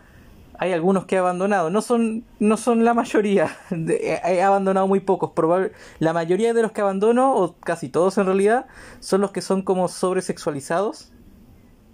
hay 0.59 0.73
algunos 0.73 1.07
que 1.07 1.17
he 1.17 1.19
abandonado. 1.19 1.71
No 1.71 1.83
son, 1.83 2.25
no 2.39 2.57
son 2.57 2.85
la 2.85 2.95
mayoría. 2.95 3.57
He 3.71 4.43
abandonado 4.43 4.87
muy 4.87 5.01
pocos. 5.01 5.33
Probable, 5.33 5.73
la 5.99 6.13
mayoría 6.13 6.55
de 6.55 6.63
los 6.63 6.73
que 6.73 6.81
abandono, 6.81 7.35
o 7.35 7.57
casi 7.59 7.89
todos 7.89 8.19
en 8.19 8.27
realidad, 8.27 8.67
son 9.01 9.21
los 9.21 9.31
que 9.33 9.41
son 9.41 9.63
como 9.63 9.89
sobresexualizados. 9.89 11.11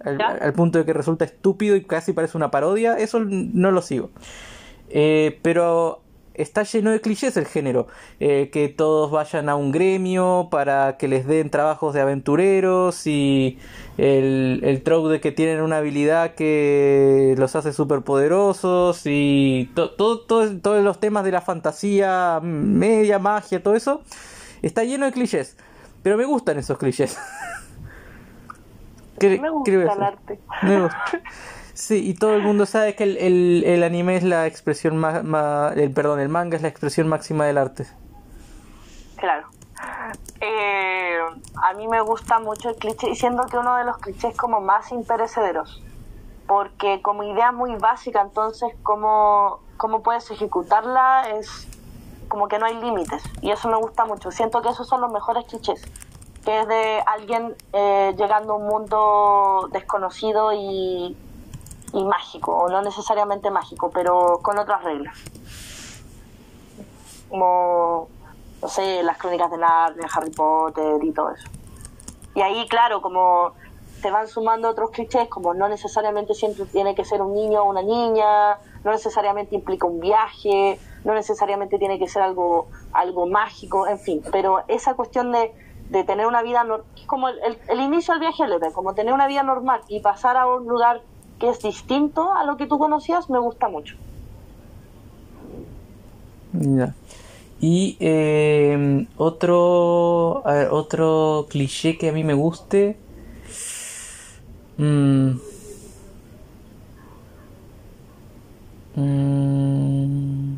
Al, 0.03 0.19
al 0.19 0.53
punto 0.53 0.79
de 0.79 0.85
que 0.85 0.93
resulta 0.93 1.25
estúpido 1.25 1.75
y 1.75 1.83
casi 1.83 2.13
parece 2.13 2.37
una 2.37 2.51
parodia. 2.51 2.97
Eso 2.97 3.19
no 3.19 3.71
lo 3.71 3.81
sigo. 3.81 4.11
Eh, 4.89 5.39
pero 5.41 6.01
está 6.33 6.63
lleno 6.63 6.91
de 6.91 7.01
clichés 7.01 7.37
el 7.37 7.45
género. 7.45 7.87
Eh, 8.19 8.49
que 8.51 8.69
todos 8.69 9.11
vayan 9.11 9.49
a 9.49 9.55
un 9.55 9.71
gremio 9.71 10.47
para 10.51 10.97
que 10.97 11.07
les 11.07 11.25
den 11.27 11.49
trabajos 11.49 11.93
de 11.93 12.01
aventureros 12.01 13.05
y 13.07 13.59
el, 13.97 14.61
el 14.63 14.83
trope 14.83 15.09
de 15.09 15.21
que 15.21 15.31
tienen 15.31 15.61
una 15.61 15.77
habilidad 15.77 16.35
que 16.35 17.35
los 17.37 17.55
hace 17.55 17.73
súper 17.73 18.01
poderosos 18.01 19.01
y 19.05 19.71
todos 19.75 20.83
los 20.83 20.99
temas 20.99 21.23
de 21.23 21.31
la 21.31 21.41
fantasía, 21.41 22.39
media, 22.41 23.19
magia, 23.19 23.61
todo 23.61 23.75
eso. 23.75 24.01
Está 24.61 24.83
lleno 24.83 25.05
de 25.05 25.11
clichés. 25.11 25.57
Pero 26.03 26.17
me 26.17 26.25
gustan 26.25 26.57
esos 26.57 26.77
clichés. 26.77 27.17
me 29.21 29.49
gusta 29.49 29.71
el 29.71 30.03
arte. 30.03 30.39
Me 30.63 30.81
gusta. 30.81 31.03
Sí, 31.81 32.07
y 32.07 32.13
todo 32.13 32.35
el 32.35 32.43
mundo 32.43 32.67
sabe 32.67 32.93
que 32.93 33.05
el, 33.05 33.63
el, 33.65 33.81
anime 33.81 34.15
es 34.15 34.21
la 34.21 34.45
expresión 34.45 34.97
más, 34.97 35.23
el 35.75 35.91
perdón, 35.91 36.19
el 36.19 36.29
manga 36.29 36.55
es 36.55 36.61
la 36.61 36.67
expresión 36.67 37.07
máxima 37.07 37.45
del 37.45 37.57
arte. 37.57 37.87
Claro. 39.15 39.47
Eh, 40.41 41.17
a 41.55 41.73
mí 41.73 41.87
me 41.87 41.99
gusta 42.01 42.37
mucho 42.37 42.69
el 42.69 42.75
cliché, 42.75 43.09
y 43.09 43.15
siendo 43.15 43.47
que 43.47 43.57
uno 43.57 43.77
de 43.77 43.85
los 43.85 43.97
clichés 43.97 44.37
como 44.37 44.61
más 44.61 44.91
imperecederos, 44.91 45.81
porque 46.45 47.01
como 47.01 47.23
idea 47.23 47.51
muy 47.51 47.73
básica, 47.77 48.21
entonces 48.21 48.75
cómo, 48.83 49.61
cómo 49.77 50.03
puedes 50.03 50.29
ejecutarla 50.29 51.31
es 51.31 51.67
como 52.27 52.47
que 52.47 52.59
no 52.59 52.67
hay 52.67 52.75
límites, 52.75 53.23
y 53.41 53.49
eso 53.49 53.67
me 53.69 53.77
gusta 53.77 54.05
mucho. 54.05 54.29
Siento 54.29 54.61
que 54.61 54.69
esos 54.69 54.87
son 54.87 55.01
los 55.01 55.11
mejores 55.11 55.45
clichés, 55.45 55.81
que 56.45 56.59
es 56.59 56.67
de 56.67 57.01
alguien 57.07 57.55
eh, 57.73 58.13
llegando 58.19 58.53
a 58.53 58.57
un 58.57 58.67
mundo 58.67 59.67
desconocido 59.71 60.53
y 60.53 61.17
y 61.93 62.03
mágico, 62.03 62.55
o 62.55 62.69
no 62.69 62.81
necesariamente 62.81 63.51
mágico, 63.51 63.89
pero 63.91 64.39
con 64.41 64.57
otras 64.57 64.83
reglas. 64.83 65.17
Como, 67.29 68.07
no 68.61 68.67
sé, 68.67 69.03
las 69.03 69.17
crónicas 69.17 69.51
de 69.51 69.57
Narnia, 69.57 70.07
Harry 70.13 70.31
Potter 70.31 71.03
y 71.03 71.11
todo 71.11 71.31
eso. 71.31 71.49
Y 72.35 72.41
ahí, 72.41 72.67
claro, 72.67 73.01
como 73.01 73.53
te 74.01 74.11
van 74.11 74.27
sumando 74.27 74.69
otros 74.69 74.89
clichés, 74.91 75.27
como 75.29 75.53
no 75.53 75.67
necesariamente 75.69 76.33
siempre 76.33 76.65
tiene 76.65 76.95
que 76.95 77.05
ser 77.05 77.21
un 77.21 77.33
niño 77.35 77.61
o 77.63 77.69
una 77.69 77.81
niña, 77.81 78.57
no 78.83 78.91
necesariamente 78.91 79.55
implica 79.55 79.85
un 79.85 79.99
viaje, 79.99 80.79
no 81.03 81.13
necesariamente 81.13 81.77
tiene 81.77 81.99
que 81.99 82.07
ser 82.07 82.23
algo, 82.23 82.67
algo 82.93 83.27
mágico, 83.27 83.87
en 83.87 83.99
fin, 83.99 84.23
pero 84.31 84.63
esa 84.67 84.95
cuestión 84.95 85.31
de, 85.31 85.53
de 85.89 86.03
tener 86.03 86.25
una 86.25 86.41
vida, 86.41 86.65
como 87.05 87.29
el, 87.29 87.59
el, 87.67 87.79
inicio 87.79 88.13
del 88.13 88.21
viaje 88.21 88.47
leve, 88.47 88.71
como 88.71 88.95
tener 88.95 89.13
una 89.13 89.27
vida 89.27 89.43
normal 89.43 89.81
y 89.87 89.99
pasar 89.99 90.37
a 90.37 90.47
un 90.47 90.65
lugar 90.67 91.01
que 91.41 91.49
es 91.49 91.59
distinto 91.59 92.33
a 92.33 92.45
lo 92.45 92.55
que 92.55 92.67
tú 92.67 92.77
conocías, 92.77 93.29
me 93.29 93.39
gusta 93.39 93.67
mucho. 93.67 93.95
Ya. 96.53 96.93
Y 97.59 97.97
eh, 97.99 99.07
otro, 99.17 100.43
otro 100.71 101.47
cliché 101.49 101.97
que 101.97 102.09
a 102.09 102.11
mí 102.11 102.23
me 102.23 102.35
guste. 102.35 102.95
Mm. 104.77 105.31
Mm. 108.95 110.50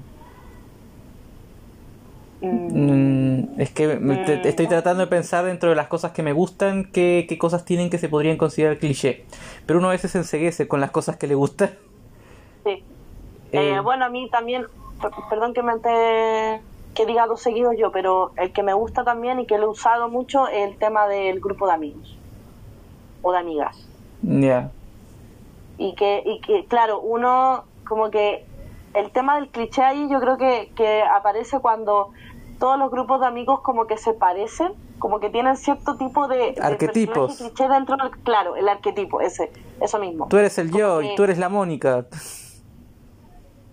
Mm, 2.45 3.59
es 3.61 3.71
que 3.71 3.97
estoy 4.43 4.67
tratando 4.67 5.01
de 5.01 5.07
pensar 5.07 5.45
dentro 5.45 5.69
de 5.69 5.75
las 5.75 5.87
cosas 5.87 6.11
que 6.11 6.23
me 6.23 6.33
gustan, 6.33 6.83
qué, 6.91 7.25
qué 7.29 7.37
cosas 7.37 7.63
tienen 7.63 7.89
que 7.89 7.97
se 7.97 8.09
podrían 8.09 8.35
considerar 8.35 8.79
cliché. 8.79 9.25
Pero 9.65 9.79
uno 9.79 9.87
a 9.87 9.91
veces 9.91 10.11
se 10.11 10.17
enseguece 10.17 10.67
con 10.67 10.81
las 10.81 10.91
cosas 10.91 11.15
que 11.15 11.27
le 11.27 11.35
gustan. 11.35 11.71
Sí. 12.65 12.83
Eh, 13.53 13.75
eh, 13.75 13.79
bueno, 13.79 14.03
a 14.03 14.09
mí 14.09 14.29
también, 14.29 14.65
perdón 15.29 15.53
que 15.53 15.63
me 15.63 15.71
que 16.93 17.05
diga 17.05 17.27
dos 17.27 17.41
seguidos 17.41 17.75
yo, 17.77 17.91
pero 17.91 18.33
el 18.35 18.51
que 18.51 18.61
me 18.61 18.73
gusta 18.73 19.03
también 19.03 19.39
y 19.39 19.47
que 19.47 19.57
lo 19.57 19.67
he 19.67 19.69
usado 19.69 20.09
mucho 20.09 20.47
es 20.47 20.69
el 20.69 20.77
tema 20.77 21.07
del 21.07 21.39
grupo 21.39 21.65
de 21.65 21.73
amigos 21.73 22.17
o 23.21 23.31
de 23.31 23.39
amigas. 23.39 23.87
Ya. 24.21 24.69
Y 25.77 25.95
que, 25.95 26.21
y 26.25 26.39
que, 26.41 26.65
claro, 26.65 26.99
uno 26.99 27.63
como 27.85 28.11
que 28.11 28.45
el 28.93 29.11
tema 29.11 29.35
del 29.35 29.49
cliché 29.49 29.81
ahí 29.81 30.07
yo 30.09 30.19
creo 30.19 30.37
que, 30.37 30.71
que 30.75 31.01
aparece 31.01 31.59
cuando 31.59 32.11
todos 32.59 32.77
los 32.77 32.91
grupos 32.91 33.19
de 33.19 33.27
amigos 33.27 33.61
como 33.61 33.87
que 33.87 33.97
se 33.97 34.13
parecen, 34.13 34.73
como 34.99 35.19
que 35.19 35.29
tienen 35.29 35.57
cierto 35.57 35.97
tipo 35.97 36.27
de 36.27 36.55
arquetipos. 36.61 37.37
cliché 37.37 37.67
dentro 37.67 37.97
del, 37.97 38.11
claro, 38.23 38.55
el 38.55 38.69
arquetipo, 38.69 39.21
ese, 39.21 39.51
eso 39.81 39.99
mismo. 39.99 40.27
Tú 40.29 40.37
eres 40.37 40.57
el 40.57 40.71
yo 40.71 41.01
y 41.01 41.15
tú 41.15 41.23
eres 41.23 41.37
la 41.37 41.49
Mónica. 41.49 42.05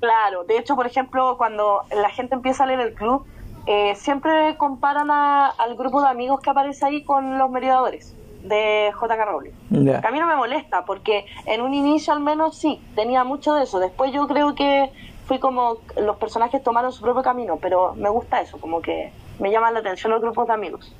Claro, 0.00 0.44
de 0.44 0.58
hecho, 0.58 0.76
por 0.76 0.86
ejemplo, 0.86 1.36
cuando 1.36 1.82
la 1.94 2.08
gente 2.08 2.34
empieza 2.34 2.64
a 2.64 2.66
leer 2.66 2.80
el 2.80 2.94
club, 2.94 3.26
eh, 3.66 3.94
siempre 3.96 4.56
comparan 4.56 5.10
al 5.10 5.76
grupo 5.76 6.02
de 6.02 6.08
amigos 6.08 6.40
que 6.40 6.50
aparece 6.50 6.86
ahí 6.86 7.04
con 7.04 7.38
los 7.38 7.50
mediadores 7.50 8.16
de 8.42 8.90
J.K. 8.94 9.24
Rowling. 9.24 9.52
Que 9.70 10.06
a 10.06 10.10
mí 10.10 10.18
no 10.18 10.26
me 10.26 10.36
molesta, 10.36 10.84
porque 10.84 11.26
en 11.46 11.60
un 11.60 11.74
inicio 11.74 12.12
al 12.12 12.20
menos 12.20 12.56
sí, 12.56 12.80
tenía 12.94 13.22
mucho 13.24 13.54
de 13.54 13.64
eso. 13.64 13.78
Después 13.78 14.12
yo 14.12 14.26
creo 14.26 14.54
que 14.54 14.90
fui 15.30 15.38
como 15.38 15.76
los 15.96 16.16
personajes 16.16 16.60
tomaron 16.60 16.90
su 16.90 17.02
propio 17.02 17.22
camino, 17.22 17.56
pero 17.62 17.94
me 17.94 18.08
gusta 18.08 18.40
eso, 18.40 18.58
como 18.58 18.82
que 18.82 19.12
me 19.38 19.52
llaman 19.52 19.74
la 19.74 19.78
atención 19.78 20.10
los 20.10 20.20
grupos 20.20 20.48
de 20.48 20.54
amigos. 20.54 20.92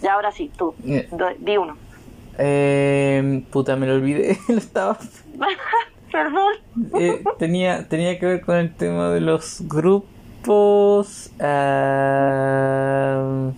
Y 0.00 0.06
ahora 0.06 0.30
sí, 0.30 0.48
tú, 0.56 0.76
di 0.78 1.56
uno. 1.56 1.76
Eh, 2.38 3.44
puta, 3.50 3.74
me 3.74 3.88
lo 3.88 3.94
olvidé, 3.94 4.38
lo 4.48 4.58
estaba... 4.58 4.96
Perdón. 6.12 6.52
Eh, 7.00 7.24
tenía, 7.40 7.88
tenía 7.88 8.16
que 8.20 8.26
ver 8.26 8.42
con 8.42 8.58
el 8.58 8.72
tema 8.76 9.10
de 9.10 9.22
los 9.22 9.62
grupos... 9.66 11.32
Uh, 11.40 13.50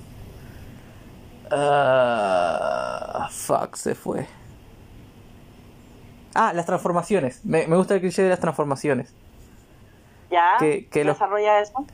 fuck, 3.29 3.77
se 3.77 3.95
fue. 3.95 4.27
Ah, 6.35 6.55
las 6.55 6.65
transformaciones. 6.65 7.45
Me, 7.45 7.67
me 7.67 7.77
gusta 7.77 7.97
el 7.97 8.01
cliché 8.01 8.23
de 8.23 8.31
las 8.31 8.41
transformaciones. 8.41 9.13
¿Ya? 10.31 10.57
Que, 10.59 11.05
desarrolla 11.05 11.61
eso? 11.61 11.85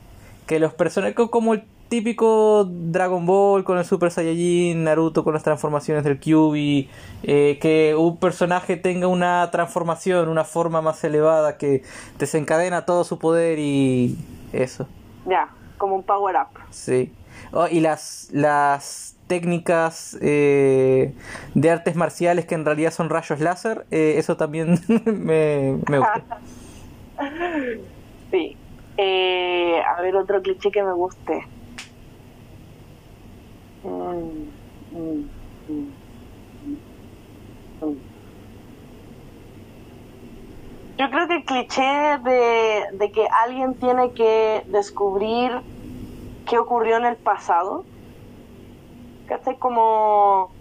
Que 0.46 0.58
los 0.58 0.74
personajes, 0.74 1.16
como 1.30 1.54
el 1.54 1.64
típico 1.88 2.66
Dragon 2.68 3.24
Ball 3.26 3.64
con 3.64 3.78
el 3.78 3.84
Super 3.84 4.10
Saiyajin, 4.10 4.84
Naruto 4.84 5.24
con 5.24 5.34
las 5.34 5.42
transformaciones 5.42 6.04
del 6.04 6.18
Kyuubi, 6.18 6.90
eh, 7.22 7.58
que 7.60 7.94
un 7.96 8.18
personaje 8.18 8.76
tenga 8.76 9.06
una 9.06 9.50
transformación, 9.50 10.28
una 10.28 10.44
forma 10.44 10.82
más 10.82 11.02
elevada 11.04 11.56
que 11.56 11.82
desencadena 12.18 12.84
todo 12.84 13.04
su 13.04 13.18
poder 13.18 13.58
y 13.58 14.16
eso. 14.52 14.86
Ya, 15.26 15.48
como 15.78 15.96
un 15.96 16.02
power 16.02 16.36
up. 16.36 16.60
Sí. 16.70 17.12
Oh, 17.52 17.68
y 17.68 17.80
las, 17.80 18.28
las 18.32 19.16
técnicas 19.28 20.16
eh, 20.20 21.14
de 21.54 21.70
artes 21.70 21.96
marciales 21.96 22.46
que 22.46 22.54
en 22.54 22.64
realidad 22.64 22.92
son 22.92 23.10
rayos 23.10 23.40
láser, 23.40 23.86
eh, 23.90 24.14
eso 24.18 24.36
también 24.36 24.80
me, 25.04 25.78
me 25.88 25.98
gusta. 25.98 26.38
Sí. 28.30 28.58
Eh, 28.96 29.80
a 29.82 30.00
ver, 30.02 30.16
otro 30.16 30.40
cliché 30.42 30.70
que 30.70 30.82
me 30.82 30.92
guste. 30.94 31.42
Yo 40.98 41.10
creo 41.10 41.28
que 41.28 41.36
el 41.36 41.44
cliché 41.44 41.82
de, 42.24 42.84
de 42.92 43.10
que 43.12 43.26
alguien 43.44 43.78
tiene 43.78 44.12
que 44.14 44.62
descubrir 44.66 45.62
qué 46.46 46.58
ocurrió 46.58 46.96
en 46.98 47.06
el 47.06 47.18
pasado, 47.18 47.88
hace 49.34 49.58
como 49.58 50.55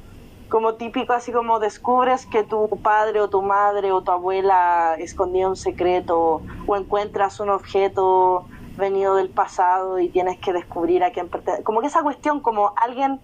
como 0.49 0.75
típico, 0.75 1.13
así 1.13 1.31
como 1.31 1.59
descubres 1.59 2.25
que 2.25 2.43
tu 2.43 2.67
padre 2.81 3.19
o 3.21 3.29
tu 3.29 3.41
madre 3.41 3.91
o 3.91 4.01
tu 4.01 4.11
abuela 4.11 4.95
escondía 4.99 5.49
un 5.49 5.55
secreto 5.55 6.41
o 6.67 6.75
encuentras 6.75 7.39
un 7.39 7.49
objeto 7.49 8.45
venido 8.77 9.15
del 9.15 9.29
pasado 9.29 9.99
y 9.99 10.09
tienes 10.09 10.37
que 10.39 10.53
descubrir 10.53 11.03
a 11.03 11.11
quién 11.11 11.29
pertenece. 11.29 11.63
Como 11.63 11.81
que 11.81 11.87
esa 11.87 12.03
cuestión, 12.03 12.41
como 12.41 12.73
alguien 12.75 13.19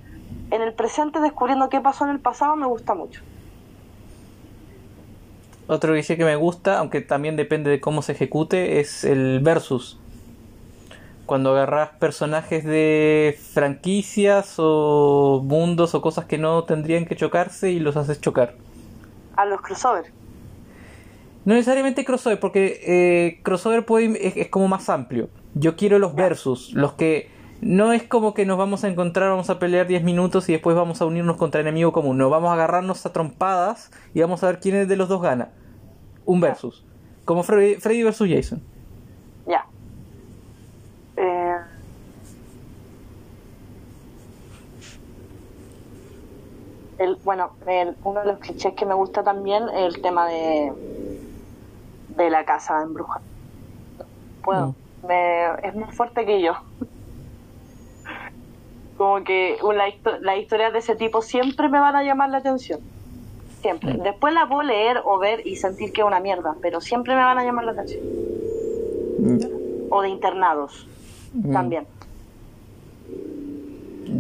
en 0.50 0.62
el 0.62 0.74
presente 0.74 1.20
descubriendo 1.20 1.70
qué 1.70 1.80
pasó 1.80 2.06
en 2.06 2.12
el 2.12 2.20
pasado, 2.20 2.56
me 2.56 2.66
gusta 2.66 2.94
mucho. 2.96 3.22
Otro 5.68 5.94
cliché 5.94 6.18
que 6.18 6.26
me 6.26 6.36
gusta, 6.36 6.80
aunque 6.80 7.00
también 7.02 7.38
depende 7.38 7.70
de 7.70 7.80
cómo 7.80 8.02
se 8.02 8.12
ejecute, 8.12 8.80
es 8.80 9.06
el 9.06 9.40
versus. 9.42 10.01
Cuando 11.26 11.52
agarras 11.52 11.90
personajes 12.00 12.64
de 12.64 13.38
franquicias 13.54 14.56
o 14.58 15.42
mundos 15.44 15.96
o 15.96 16.02
cosas 16.02 16.26
que 16.26 16.38
no 16.38 16.64
tendrían 16.64 17.06
que 17.06 17.16
chocarse 17.16 17.72
y 17.72 17.80
los 17.80 17.96
haces 17.96 18.20
chocar. 18.20 18.56
A 19.36 19.46
los 19.46 19.62
crossover. 19.62 20.12
No 21.46 21.54
necesariamente 21.54 22.06
crossover, 22.06 22.40
porque 22.40 22.82
eh, 22.86 23.40
crossover 23.44 23.86
puede, 23.86 24.28
es, 24.28 24.38
es 24.38 24.50
como 24.50 24.68
más 24.68 24.90
amplio. 24.90 25.30
Yo 25.56 25.76
quiero 25.76 26.00
los 26.00 26.16
versus, 26.16 26.74
los 26.74 26.94
que 26.94 27.30
no 27.62 27.94
es 27.94 28.04
como 28.04 28.34
que 28.34 28.46
nos 28.46 28.58
vamos 28.58 28.84
a 28.84 28.90
encontrar, 28.90 29.30
vamos 29.30 29.52
a 29.52 29.60
pelear 29.60 29.86
10 29.86 30.04
minutos 30.04 30.50
y 30.50 30.54
después 30.54 30.76
vamos 30.76 31.00
a 31.02 31.06
unirnos 31.06 31.38
contra 31.38 31.62
enemigo 31.62 31.92
común. 31.92 32.18
No, 32.18 32.30
vamos 32.30 32.50
a 32.50 32.54
agarrarnos 32.54 33.06
a 33.06 33.14
trompadas 33.14 33.92
y 34.16 34.22
vamos 34.22 34.44
a 34.44 34.48
ver 34.48 34.60
quién 34.60 34.88
de 34.88 34.96
los 34.96 35.08
dos 35.08 35.22
gana. 35.22 35.50
Un 36.26 36.42
versus. 36.42 36.84
Como 37.24 37.44
Freddy, 37.44 37.76
Freddy 37.76 38.02
versus 38.02 38.28
Jason. 38.30 38.64
Eh, 41.18 41.56
el, 47.00 47.18
bueno, 47.24 47.52
el- 47.68 47.96
uno 48.04 48.20
de 48.22 48.28
los 48.28 48.40
clichés 48.40 48.74
que 48.74 48.86
me 48.86 48.94
gusta 48.94 49.24
también 49.24 49.64
es 49.70 49.96
el 49.96 50.02
tema 50.02 50.28
de, 50.28 50.72
de 52.16 52.30
la 52.30 52.46
casa 52.46 52.82
embrujada. 52.84 53.22
Puedo. 54.44 54.76
Me, 55.08 55.46
es 55.64 55.76
más 55.76 55.96
fuerte 55.96 56.26
que 56.26 56.42
yo. 56.42 56.54
Como 58.98 59.24
que 59.24 59.58
una 59.64 59.86
las 60.22 60.38
historias 60.38 60.74
de 60.74 60.80
ese 60.80 60.96
tipo 60.96 61.22
siempre 61.24 61.70
me 61.70 61.80
van 61.80 61.96
a 61.96 62.04
llamar 62.04 62.30
la 62.30 62.38
atención. 62.38 62.80
Siempre. 63.62 63.96
Mm. 63.96 64.04
Después 64.04 64.34
la 64.34 64.48
puedo 64.48 64.62
leer 64.64 65.02
o 65.04 65.18
ver 65.18 65.46
y 65.46 65.56
sentir 65.56 65.92
que 65.92 66.02
es 66.02 66.08
una 66.08 66.20
mierda, 66.20 66.56
pero 66.62 66.82
siempre 66.82 67.16
me 67.16 67.24
van 67.24 67.40
a 67.40 67.44
llamar 67.44 67.66
la 67.66 67.72
atención. 67.72 68.04
O 69.90 70.02
de 70.02 70.10
internados 70.10 70.88
Mm. 71.34 71.54
también. 71.54 71.88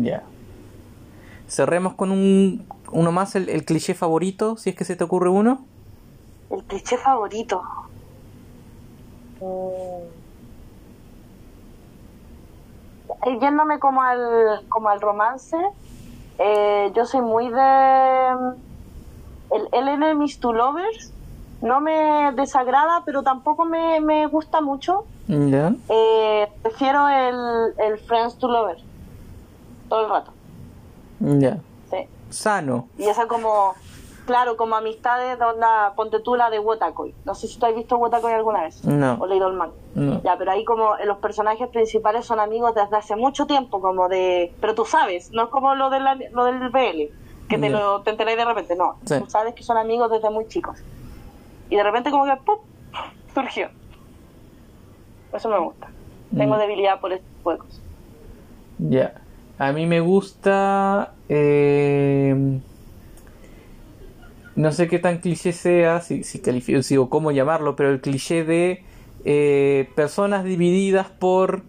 Ya. 0.01 0.23
Cerremos 1.47 1.93
con 1.95 2.11
un, 2.11 2.65
uno 2.91 3.11
más, 3.11 3.35
el, 3.35 3.49
el 3.49 3.65
cliché 3.65 3.93
favorito, 3.93 4.55
si 4.57 4.69
es 4.69 4.75
que 4.75 4.85
se 4.85 4.95
te 4.95 5.03
ocurre 5.03 5.29
uno. 5.29 5.65
El 6.49 6.63
cliché 6.63 6.97
favorito. 6.97 7.61
Mm. 9.41 10.21
Yéndome 13.39 13.79
como 13.79 14.01
al, 14.01 14.65
como 14.69 14.89
al 14.89 14.99
romance, 14.99 15.57
eh, 16.39 16.91
yo 16.95 17.05
soy 17.05 17.21
muy 17.21 17.49
de... 17.49 18.55
El, 19.51 19.67
el 19.73 19.87
Enemies 19.89 20.39
to 20.39 20.53
Lovers 20.53 21.13
no 21.61 21.79
me 21.81 22.31
desagrada, 22.35 23.03
pero 23.05 23.23
tampoco 23.23 23.65
me, 23.65 23.99
me 24.01 24.25
gusta 24.27 24.61
mucho. 24.61 25.05
Ya. 25.27 25.73
Eh, 25.89 26.47
prefiero 26.61 27.07
el, 27.07 27.73
el 27.77 27.97
Friends 27.99 28.37
to 28.37 28.47
Lovers. 28.47 28.83
Todo 29.89 30.01
el 30.05 30.09
rato. 30.09 30.31
Ya. 31.19 31.57
Sí. 31.89 32.07
Sano. 32.29 32.87
Y 32.97 33.03
esa 33.03 33.27
como, 33.27 33.73
claro, 34.25 34.57
como 34.57 34.75
amistades 34.75 35.37
de 35.37 35.45
onda, 35.45 35.93
ponte 35.95 36.19
tú 36.19 36.35
la 36.35 36.49
de 36.49 36.59
Wotakoi. 36.59 37.13
No 37.25 37.35
sé 37.35 37.47
si 37.47 37.59
tú 37.59 37.65
has 37.65 37.75
visto 37.75 37.97
Wotakoi 37.97 38.33
alguna 38.33 38.63
vez. 38.63 38.83
No. 38.85 39.17
O 39.19 39.25
leído 39.27 39.47
el 39.47 39.53
manga. 39.53 39.73
No. 39.93 40.21
Ya, 40.23 40.37
pero 40.37 40.51
ahí 40.51 40.63
como 40.65 40.95
los 41.05 41.17
personajes 41.17 41.67
principales 41.69 42.25
son 42.25 42.39
amigos 42.39 42.73
desde 42.73 42.95
hace 42.97 43.15
mucho 43.15 43.45
tiempo, 43.45 43.81
como 43.81 44.07
de... 44.07 44.53
Pero 44.61 44.73
tú 44.73 44.85
sabes, 44.85 45.31
no 45.31 45.43
es 45.43 45.49
como 45.49 45.75
lo, 45.75 45.89
de 45.89 45.99
la- 45.99 46.17
lo 46.31 46.45
del 46.45 46.69
BL, 46.69 47.13
que 47.49 47.57
te, 47.57 47.69
lo, 47.69 48.01
te 48.01 48.11
enteráis 48.11 48.37
de 48.37 48.45
repente, 48.45 48.75
no. 48.77 48.95
Sí. 49.05 49.19
Tú 49.19 49.29
sabes 49.29 49.53
que 49.53 49.63
son 49.63 49.77
amigos 49.77 50.09
desde 50.09 50.29
muy 50.29 50.47
chicos. 50.47 50.79
Y 51.71 51.75
de 51.77 51.83
repente 51.83 52.11
como 52.11 52.25
que 52.25 52.35
¡pum! 52.45 52.57
surgió. 53.33 53.69
Eso 55.33 55.49
me 55.49 55.57
gusta. 55.57 55.89
Tengo 56.37 56.55
Mm. 56.55 56.59
debilidad 56.59 56.99
por 56.99 57.13
estos 57.13 57.27
juegos. 57.41 57.81
Ya. 58.77 59.15
A 59.57 59.71
mí 59.71 59.85
me 59.87 59.99
gusta. 60.01 61.13
eh, 61.29 62.59
no 64.55 64.71
sé 64.73 64.89
qué 64.89 64.99
tan 64.99 65.19
cliché 65.19 65.53
sea, 65.53 66.01
si, 66.01 66.23
si 66.25 66.39
califico, 66.41 66.81
si- 66.83 66.97
o 66.97 67.09
cómo 67.09 67.31
llamarlo, 67.31 67.75
pero 67.77 67.89
el 67.89 68.01
cliché 68.01 68.43
de 68.43 68.83
eh, 69.23 69.87
personas 69.95 70.43
divididas 70.43 71.07
por 71.07 71.63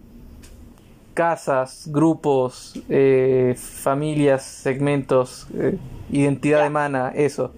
casas, 1.13 1.83
grupos, 1.91 2.73
eh, 2.89 3.55
familias, 3.57 4.43
segmentos, 4.43 5.47
eh, 5.53 5.77
identidad 6.11 6.57
Ya. 6.59 6.63
de 6.65 6.69
mana, 6.71 7.11
eso. 7.15 7.53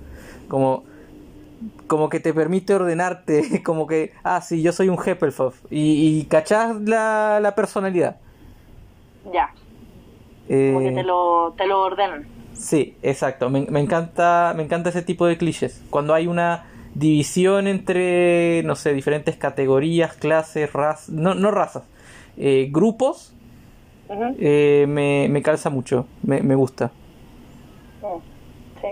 Como, 0.50 0.84
como 1.88 2.09
que 2.09 2.20
te 2.20 2.34
permite 2.34 2.74
ordenarte, 2.76 3.63
como 3.63 3.88
que, 3.88 4.13
ah, 4.24 4.41
sí, 4.41 4.61
yo 4.61 4.72
soy 4.72 4.89
un 4.89 4.97
Heppelhoff. 5.03 5.66
Y, 5.70 6.20
y 6.20 6.26
cachás 6.28 6.76
la, 6.82 7.39
la 7.41 7.55
personalidad. 7.55 8.18
Ya, 9.24 9.49
como 10.68 10.82
que 10.82 10.91
Eh, 10.91 10.93
te 10.93 11.03
lo, 11.03 11.53
te 11.57 11.68
lo 11.68 11.82
ordenan. 11.82 12.28
Sí, 12.53 12.97
exacto. 13.01 13.49
Me, 13.49 13.66
me 13.70 13.80
encanta, 13.82 14.53
me 14.55 14.63
encanta 14.63 14.89
ese 14.89 15.01
tipo 15.01 15.26
de 15.26 15.38
clichés. 15.38 15.86
Cuando 15.89 16.13
hay 16.13 16.28
una 16.28 16.66
división 16.93 17.68
entre, 17.68 18.63
no 18.63 18.76
sé, 18.76 18.93
diferentes 18.93 19.36
categorías, 19.38 20.16
clases, 20.16 20.72
razas, 20.74 21.09
no, 21.09 21.36
no 21.36 21.51
razas, 21.51 21.84
eh, 22.38 22.70
grupos, 22.72 23.36
eh, 24.38 24.86
me, 24.88 25.28
me 25.30 25.41
calza 25.41 25.70
mucho, 25.70 26.09
me, 26.22 26.41
me 26.43 26.55
gusta. 26.55 26.91
Mm, 28.01 28.22
Sí. 28.82 28.88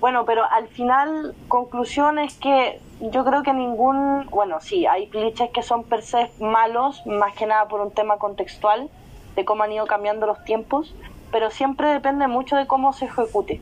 Bueno, 0.00 0.24
pero 0.24 0.44
al 0.44 0.68
final, 0.68 1.34
conclusión 1.48 2.18
es 2.18 2.34
que 2.34 2.80
yo 3.00 3.24
creo 3.24 3.42
que 3.42 3.52
ningún, 3.52 4.26
bueno, 4.30 4.60
sí, 4.60 4.86
hay 4.86 5.08
clichés 5.08 5.50
que 5.50 5.62
son 5.62 5.84
per 5.84 6.02
se 6.02 6.30
malos, 6.40 7.04
más 7.06 7.34
que 7.34 7.46
nada 7.46 7.66
por 7.66 7.80
un 7.80 7.90
tema 7.90 8.16
contextual, 8.18 8.88
de 9.34 9.44
cómo 9.44 9.64
han 9.64 9.72
ido 9.72 9.86
cambiando 9.86 10.26
los 10.26 10.42
tiempos, 10.44 10.94
pero 11.32 11.50
siempre 11.50 11.88
depende 11.88 12.26
mucho 12.28 12.56
de 12.56 12.66
cómo 12.66 12.92
se 12.92 13.06
ejecute. 13.06 13.60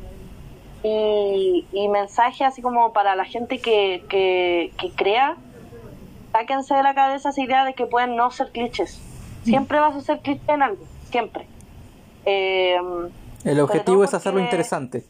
Y, 0.83 1.67
y 1.73 1.89
mensaje 1.89 2.45
así 2.45 2.63
como 2.63 2.93
para 2.93 3.17
la 3.17 3.25
gente 3.25 3.59
que, 3.59 4.05
que, 4.09 4.73
que 4.79 4.91
crea, 4.91 5.37
sáquense 6.33 6.75
de 6.75 6.83
la 6.83 6.95
cabeza 6.95 7.31
esa 7.31 7.43
idea 7.43 7.65
de 7.65 7.75
que 7.75 7.87
pueden 7.87 8.15
no 8.15 8.31
ser 8.31 8.53
clichés. 8.53 9.01
Siempre 9.43 9.81
vas 9.81 9.97
a 9.97 10.01
ser 10.01 10.21
cliché 10.21 10.53
en 10.53 10.63
algo, 10.63 10.85
siempre. 11.11 11.47
Eh, 12.27 12.79
El 13.45 13.61
objetivo 13.61 14.05
es 14.05 14.13
hacerlo 14.13 14.41
interesante. 14.41 15.05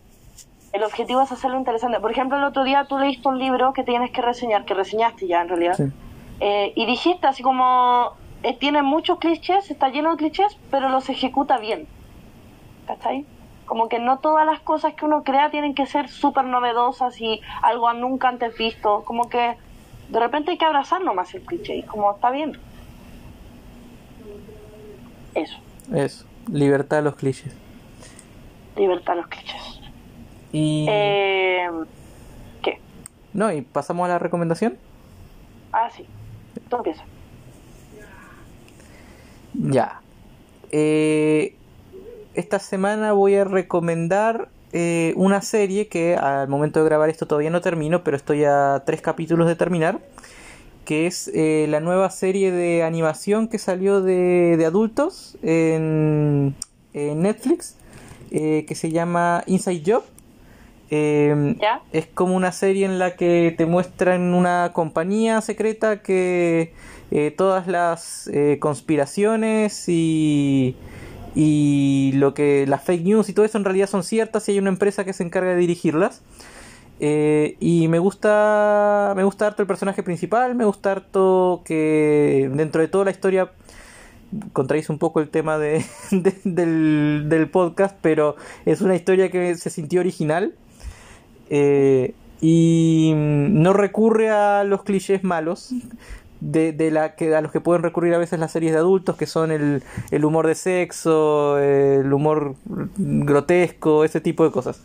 El 0.76 0.84
objetivo 0.84 1.20
es 1.22 1.32
hacerlo 1.32 1.58
interesante. 1.58 1.98
Por 2.00 2.10
ejemplo, 2.10 2.36
el 2.38 2.44
otro 2.44 2.64
día 2.64 2.84
tú 2.88 2.98
leíste 2.98 3.26
un 3.28 3.38
libro 3.38 3.72
que 3.72 3.82
tienes 3.82 4.10
que 4.10 4.22
reseñar, 4.22 4.64
que 4.64 4.74
reseñaste 4.74 5.26
ya 5.26 5.42
en 5.42 5.48
realidad, 5.48 5.74
Sí. 5.76 5.84
eh, 6.40 6.72
y 6.76 6.86
dijiste 6.86 7.26
así 7.26 7.42
como, 7.42 8.12
eh, 8.42 8.54
tiene 8.56 8.82
muchos 8.82 9.18
clichés, 9.18 9.70
está 9.70 9.88
lleno 9.88 10.10
de 10.12 10.16
clichés, 10.18 10.56
pero 10.70 10.88
los 10.88 11.08
ejecuta 11.08 11.58
bien. 11.58 11.86
¿Cachai? 12.86 13.24
Como 13.64 13.88
que 13.88 13.98
no 13.98 14.18
todas 14.18 14.46
las 14.46 14.60
cosas 14.60 14.94
que 14.94 15.04
uno 15.04 15.24
crea 15.24 15.50
tienen 15.50 15.74
que 15.74 15.86
ser 15.86 16.08
súper 16.08 16.44
novedosas 16.44 17.20
y 17.20 17.40
algo 17.62 17.92
nunca 17.94 18.28
antes 18.28 18.56
visto. 18.56 19.02
Como 19.04 19.28
que 19.28 19.56
de 20.08 20.20
repente 20.20 20.52
hay 20.52 20.58
que 20.58 20.64
abrazar 20.64 21.02
nomás 21.02 21.34
el 21.34 21.42
cliché 21.42 21.74
y 21.76 21.82
como 21.82 22.12
está 22.12 22.30
bien. 22.30 22.56
Eso, 25.34 25.56
Eso, 25.92 26.24
libertad 26.50 27.00
a 27.00 27.02
los 27.02 27.16
clichés. 27.16 27.52
libertad 28.76 29.14
a 29.14 29.16
los 29.16 29.26
clichés. 29.26 29.65
Y... 30.56 30.86
Eh, 30.88 31.68
¿Qué? 32.62 32.80
No, 33.34 33.52
y 33.52 33.60
pasamos 33.60 34.06
a 34.06 34.08
la 34.08 34.18
recomendación. 34.18 34.78
Ah, 35.70 35.90
sí. 35.94 36.06
Tú 36.70 36.76
empiezas. 36.76 37.04
Ya. 39.52 40.00
Eh, 40.70 41.54
esta 42.34 42.58
semana 42.58 43.12
voy 43.12 43.34
a 43.34 43.44
recomendar 43.44 44.48
eh, 44.72 45.12
una 45.16 45.42
serie 45.42 45.88
que 45.88 46.16
al 46.16 46.48
momento 46.48 46.80
de 46.80 46.86
grabar 46.86 47.10
esto 47.10 47.26
todavía 47.26 47.50
no 47.50 47.60
termino, 47.60 48.02
pero 48.02 48.16
estoy 48.16 48.44
a 48.44 48.82
tres 48.86 49.02
capítulos 49.02 49.48
de 49.48 49.56
terminar. 49.56 50.00
Que 50.86 51.06
es 51.06 51.30
eh, 51.34 51.66
la 51.68 51.80
nueva 51.80 52.08
serie 52.08 52.50
de 52.50 52.82
animación 52.82 53.48
que 53.48 53.58
salió 53.58 54.00
de, 54.00 54.56
de 54.56 54.64
adultos 54.64 55.36
en, 55.42 56.54
en 56.94 57.20
Netflix, 57.20 57.76
eh, 58.30 58.64
que 58.66 58.74
se 58.74 58.90
llama 58.90 59.42
Inside 59.46 59.82
Job. 59.84 60.04
Eh, 60.90 61.56
¿Ya? 61.60 61.82
es 61.92 62.06
como 62.06 62.36
una 62.36 62.52
serie 62.52 62.86
en 62.86 62.98
la 63.00 63.16
que 63.16 63.52
te 63.56 63.66
muestran 63.66 64.34
una 64.34 64.70
compañía 64.72 65.40
secreta 65.40 66.00
que 66.00 66.72
eh, 67.10 67.32
todas 67.36 67.66
las 67.66 68.28
eh, 68.32 68.58
conspiraciones 68.60 69.88
y, 69.88 70.76
y 71.34 72.12
lo 72.14 72.34
que 72.34 72.66
las 72.68 72.82
fake 72.84 73.02
news 73.04 73.28
y 73.28 73.32
todo 73.32 73.44
eso 73.44 73.58
en 73.58 73.64
realidad 73.64 73.88
son 73.88 74.04
ciertas 74.04 74.48
y 74.48 74.52
hay 74.52 74.58
una 74.60 74.70
empresa 74.70 75.04
que 75.04 75.12
se 75.12 75.22
encarga 75.24 75.50
de 75.50 75.56
dirigirlas. 75.56 76.22
Eh, 76.98 77.56
y 77.60 77.88
me 77.88 77.98
gusta 77.98 79.12
me 79.16 79.22
gusta 79.24 79.46
harto 79.48 79.60
el 79.62 79.68
personaje 79.68 80.02
principal, 80.02 80.54
me 80.54 80.64
gusta 80.64 80.92
harto 80.92 81.60
que 81.64 82.48
dentro 82.54 82.80
de 82.80 82.88
toda 82.88 83.04
la 83.04 83.10
historia 83.10 83.50
contradice 84.52 84.90
un 84.92 84.98
poco 84.98 85.20
el 85.20 85.28
tema 85.28 85.58
de, 85.58 85.84
de- 86.10 86.34
del, 86.44 87.24
del 87.28 87.50
podcast, 87.50 87.96
pero 88.00 88.36
es 88.64 88.80
una 88.80 88.94
historia 88.94 89.30
que 89.30 89.56
se 89.56 89.68
sintió 89.68 90.00
original. 90.00 90.54
Eh, 91.50 92.14
y 92.40 93.12
mm, 93.14 93.62
no 93.62 93.72
recurre 93.72 94.30
a 94.30 94.64
los 94.64 94.82
clichés 94.82 95.24
malos 95.24 95.72
de, 96.40 96.72
de 96.72 96.90
la 96.90 97.14
que 97.14 97.34
a 97.34 97.40
los 97.40 97.50
que 97.50 97.60
pueden 97.60 97.82
recurrir 97.82 98.14
a 98.14 98.18
veces 98.18 98.38
las 98.38 98.52
series 98.52 98.72
de 98.72 98.78
adultos 98.78 99.16
que 99.16 99.26
son 99.26 99.50
el, 99.50 99.82
el 100.10 100.24
humor 100.24 100.46
de 100.46 100.54
sexo 100.54 101.58
el 101.58 102.12
humor 102.12 102.56
grotesco 102.96 104.04
ese 104.04 104.20
tipo 104.20 104.44
de 104.44 104.50
cosas. 104.50 104.80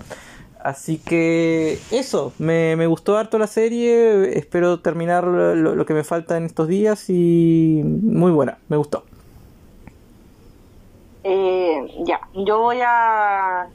Así 0.64 1.00
que 1.00 1.80
eso 1.90 2.34
me, 2.38 2.76
me 2.76 2.86
gustó 2.86 3.18
harto 3.18 3.40
la 3.40 3.48
serie 3.48 4.38
espero 4.38 4.80
terminar 4.80 5.24
lo, 5.24 5.56
lo 5.56 5.86
que 5.86 5.94
me 5.94 6.04
falta 6.04 6.38
en 6.38 6.46
estos 6.46 6.68
días 6.68 7.10
y 7.10 7.82
muy 7.84 8.32
buena 8.32 8.60
me 8.70 8.78
gustó. 8.78 9.04
Eh, 11.24 12.04
ya, 12.06 12.20
yo 12.34 12.60
voy 12.60 12.80
a 12.84 13.68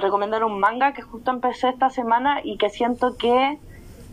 recomendar 0.00 0.44
un 0.44 0.58
manga 0.58 0.92
que 0.92 1.02
justo 1.02 1.30
empecé 1.30 1.68
esta 1.68 1.90
semana 1.90 2.40
y 2.42 2.56
que 2.56 2.70
siento 2.70 3.16
que 3.16 3.58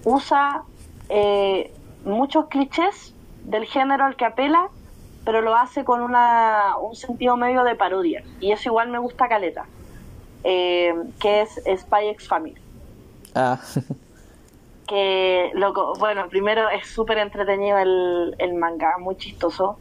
usa 0.04 0.64
eh, 1.10 1.74
muchos 2.06 2.48
clichés 2.48 3.14
del 3.44 3.66
género 3.66 4.06
al 4.06 4.16
que 4.16 4.26
apela, 4.26 4.70
pero 5.26 5.42
lo 5.42 5.56
hace 5.56 5.84
con 5.84 6.02
una, 6.02 6.78
un 6.82 6.96
sentido 6.96 7.38
medio 7.38 7.64
de 7.64 7.76
parodia. 7.76 8.24
Y 8.40 8.52
eso 8.52 8.70
igual 8.70 8.90
me 8.90 9.00
gusta 9.00 9.28
caleta, 9.28 9.66
eh, 10.44 10.94
que 11.20 11.42
es 11.42 11.62
Spy 11.78 12.10
X 12.10 12.28
Family. 12.28 12.62
Ah. 13.36 13.60
que, 14.88 15.52
loco, 15.54 15.94
bueno, 16.00 16.28
primero 16.30 16.70
es 16.70 16.88
súper 16.88 17.20
entretenido 17.20 17.78
el, 17.78 18.36
el 18.40 18.56
manga, 18.56 18.98
muy 18.98 19.16
chistoso. 19.18 19.78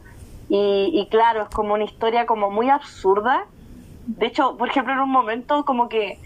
Y, 0.49 0.91
y, 0.93 1.07
claro, 1.09 1.43
es 1.43 1.49
como 1.49 1.73
una 1.73 1.83
historia 1.83 2.25
como 2.25 2.49
muy 2.49 2.69
absurda. 2.69 3.45
De 4.17 4.25
hecho, 4.25 4.57
por 4.57 4.69
ejemplo, 4.69 4.93
en 4.93 4.99
un 4.99 5.11
momento 5.11 5.63
como 5.65 5.87
que 5.87 6.19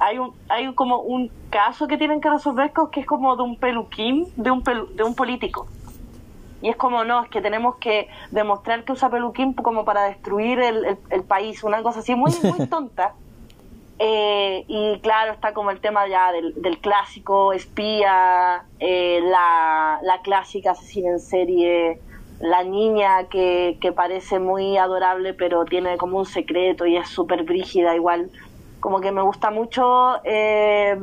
hay 0.00 0.18
un 0.18 0.32
hay 0.48 0.72
como 0.74 0.98
un 0.98 1.30
caso 1.50 1.86
que 1.86 1.96
tienen 1.96 2.20
que 2.20 2.28
resolver 2.28 2.72
que 2.90 3.00
es 3.00 3.06
como 3.06 3.36
de 3.36 3.42
un 3.42 3.56
peluquín, 3.56 4.26
de 4.36 4.50
un 4.50 4.62
de 4.62 5.02
un 5.02 5.14
político. 5.14 5.66
Y 6.60 6.70
es 6.70 6.76
como, 6.76 7.04
no, 7.04 7.22
es 7.22 7.28
que 7.28 7.42
tenemos 7.42 7.76
que 7.76 8.08
demostrar 8.30 8.84
que 8.84 8.92
usa 8.92 9.10
peluquín 9.10 9.52
como 9.52 9.84
para 9.84 10.04
destruir 10.04 10.58
el, 10.60 10.84
el, 10.84 10.98
el 11.10 11.22
país, 11.22 11.62
una 11.62 11.82
cosa 11.82 12.00
así 12.00 12.14
muy, 12.14 12.32
muy 12.42 12.66
tonta. 12.70 13.14
Eh, 13.98 14.64
y 14.66 14.98
claro, 15.00 15.32
está 15.32 15.52
como 15.52 15.70
el 15.70 15.80
tema 15.80 16.08
ya 16.08 16.32
del, 16.32 16.60
del 16.60 16.78
clásico 16.78 17.52
espía, 17.52 18.64
eh, 18.80 19.20
la, 19.22 20.00
la 20.02 20.20
clásica 20.22 20.72
asesina 20.72 21.10
en 21.10 21.20
serie, 21.20 22.00
la 22.40 22.62
niña 22.64 23.24
que, 23.28 23.78
que, 23.80 23.92
parece 23.92 24.38
muy 24.38 24.76
adorable 24.76 25.34
pero 25.34 25.64
tiene 25.64 25.96
como 25.96 26.18
un 26.18 26.26
secreto 26.26 26.86
y 26.86 26.96
es 26.96 27.08
súper 27.08 27.44
brígida 27.44 27.94
igual. 27.94 28.30
Como 28.80 29.00
que 29.00 29.12
me 29.12 29.22
gusta 29.22 29.50
mucho 29.50 30.16
eh, 30.24 30.96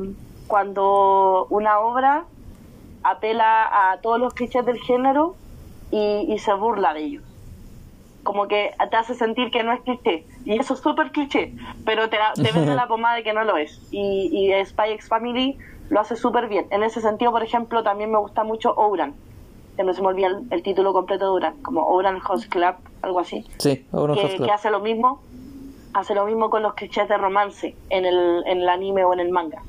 cuando 0.46 1.46
una 1.50 1.80
obra 1.80 2.24
apela 3.02 3.92
a 3.92 4.00
todos 4.00 4.20
los 4.20 4.34
clichés 4.34 4.64
del 4.64 4.78
género 4.78 5.34
y, 5.90 6.26
y, 6.28 6.38
se 6.38 6.52
burla 6.54 6.94
de 6.94 7.00
ellos. 7.04 7.24
Como 8.22 8.46
que 8.46 8.72
te 8.90 8.96
hace 8.96 9.14
sentir 9.14 9.50
que 9.50 9.64
no 9.64 9.72
es 9.72 9.80
cliché. 9.80 10.24
Y 10.44 10.58
eso 10.58 10.74
es 10.74 10.80
súper 10.80 11.10
cliché, 11.10 11.54
pero 11.84 12.08
te, 12.08 12.18
te 12.36 12.52
vende 12.54 12.74
la 12.76 12.86
pomada 12.86 13.16
de 13.16 13.24
que 13.24 13.32
no 13.32 13.42
lo 13.42 13.56
es. 13.56 13.80
Y, 13.90 14.30
y 14.32 14.64
Spy 14.64 14.90
X 14.92 15.08
Family 15.08 15.58
lo 15.90 15.98
hace 15.98 16.14
súper 16.14 16.48
bien. 16.48 16.66
En 16.70 16.84
ese 16.84 17.00
sentido, 17.00 17.32
por 17.32 17.42
ejemplo, 17.42 17.82
también 17.82 18.12
me 18.12 18.18
gusta 18.18 18.44
mucho 18.44 18.72
Ouran 18.76 19.14
que 19.76 19.84
no 19.84 19.94
se 19.94 20.02
me 20.02 20.08
olvida 20.08 20.28
el, 20.28 20.46
el, 20.50 20.62
título 20.62 20.92
completo 20.92 21.24
de 21.24 21.30
Duran, 21.30 21.62
como 21.62 21.86
Oran 21.86 22.20
Host 22.26 22.48
Club, 22.48 22.74
algo 23.00 23.20
así. 23.20 23.44
Sí, 23.58 23.84
Oran 23.92 24.16
Club. 24.16 24.44
que 24.44 24.50
hace 24.50 24.70
lo 24.70 24.80
mismo, 24.80 25.20
hace 25.94 26.14
lo 26.14 26.26
mismo 26.26 26.50
con 26.50 26.62
los 26.62 26.74
clichés 26.74 27.08
de 27.08 27.16
romance 27.16 27.74
en 27.90 28.04
el, 28.04 28.42
en 28.46 28.60
el 28.60 28.68
anime 28.68 29.04
o 29.04 29.12
en 29.12 29.20
el 29.20 29.30
manga. 29.30 29.62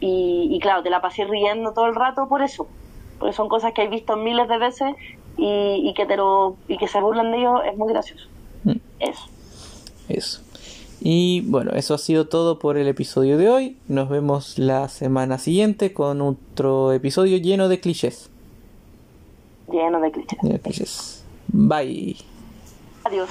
Y, 0.00 0.48
y, 0.50 0.60
claro, 0.60 0.82
te 0.82 0.90
la 0.90 1.00
pasé 1.00 1.24
riendo 1.24 1.72
todo 1.72 1.86
el 1.86 1.94
rato 1.94 2.28
por 2.28 2.42
eso, 2.42 2.68
porque 3.18 3.32
son 3.34 3.48
cosas 3.48 3.72
que 3.72 3.82
he 3.82 3.88
visto 3.88 4.16
miles 4.16 4.48
de 4.48 4.58
veces 4.58 4.94
y, 5.36 5.88
y 5.88 5.94
que 5.94 6.06
te 6.06 6.16
lo, 6.16 6.56
y 6.68 6.76
que 6.76 6.86
se 6.86 7.00
burlan 7.00 7.32
de 7.32 7.38
ellos, 7.38 7.60
es 7.70 7.76
muy 7.76 7.92
gracioso. 7.92 8.28
Mm. 8.64 8.76
Eso. 9.00 9.28
Eso. 10.08 10.42
Y 11.00 11.42
bueno, 11.42 11.72
eso 11.72 11.94
ha 11.94 11.98
sido 11.98 12.28
todo 12.28 12.58
por 12.58 12.76
el 12.76 12.88
episodio 12.88 13.38
de 13.38 13.48
hoy. 13.48 13.76
Nos 13.86 14.08
vemos 14.08 14.58
la 14.58 14.88
semana 14.88 15.38
siguiente 15.38 15.92
con 15.92 16.20
otro 16.20 16.92
episodio 16.92 17.38
lleno 17.38 17.68
de 17.68 17.80
clichés 17.80 18.30
lleno 19.70 20.00
de 20.00 20.10
clichés. 20.10 20.38
Lleno 20.42 20.54
de 20.54 20.60
clichés. 20.60 21.24
Bye. 21.48 22.16
Adiós. 23.04 23.30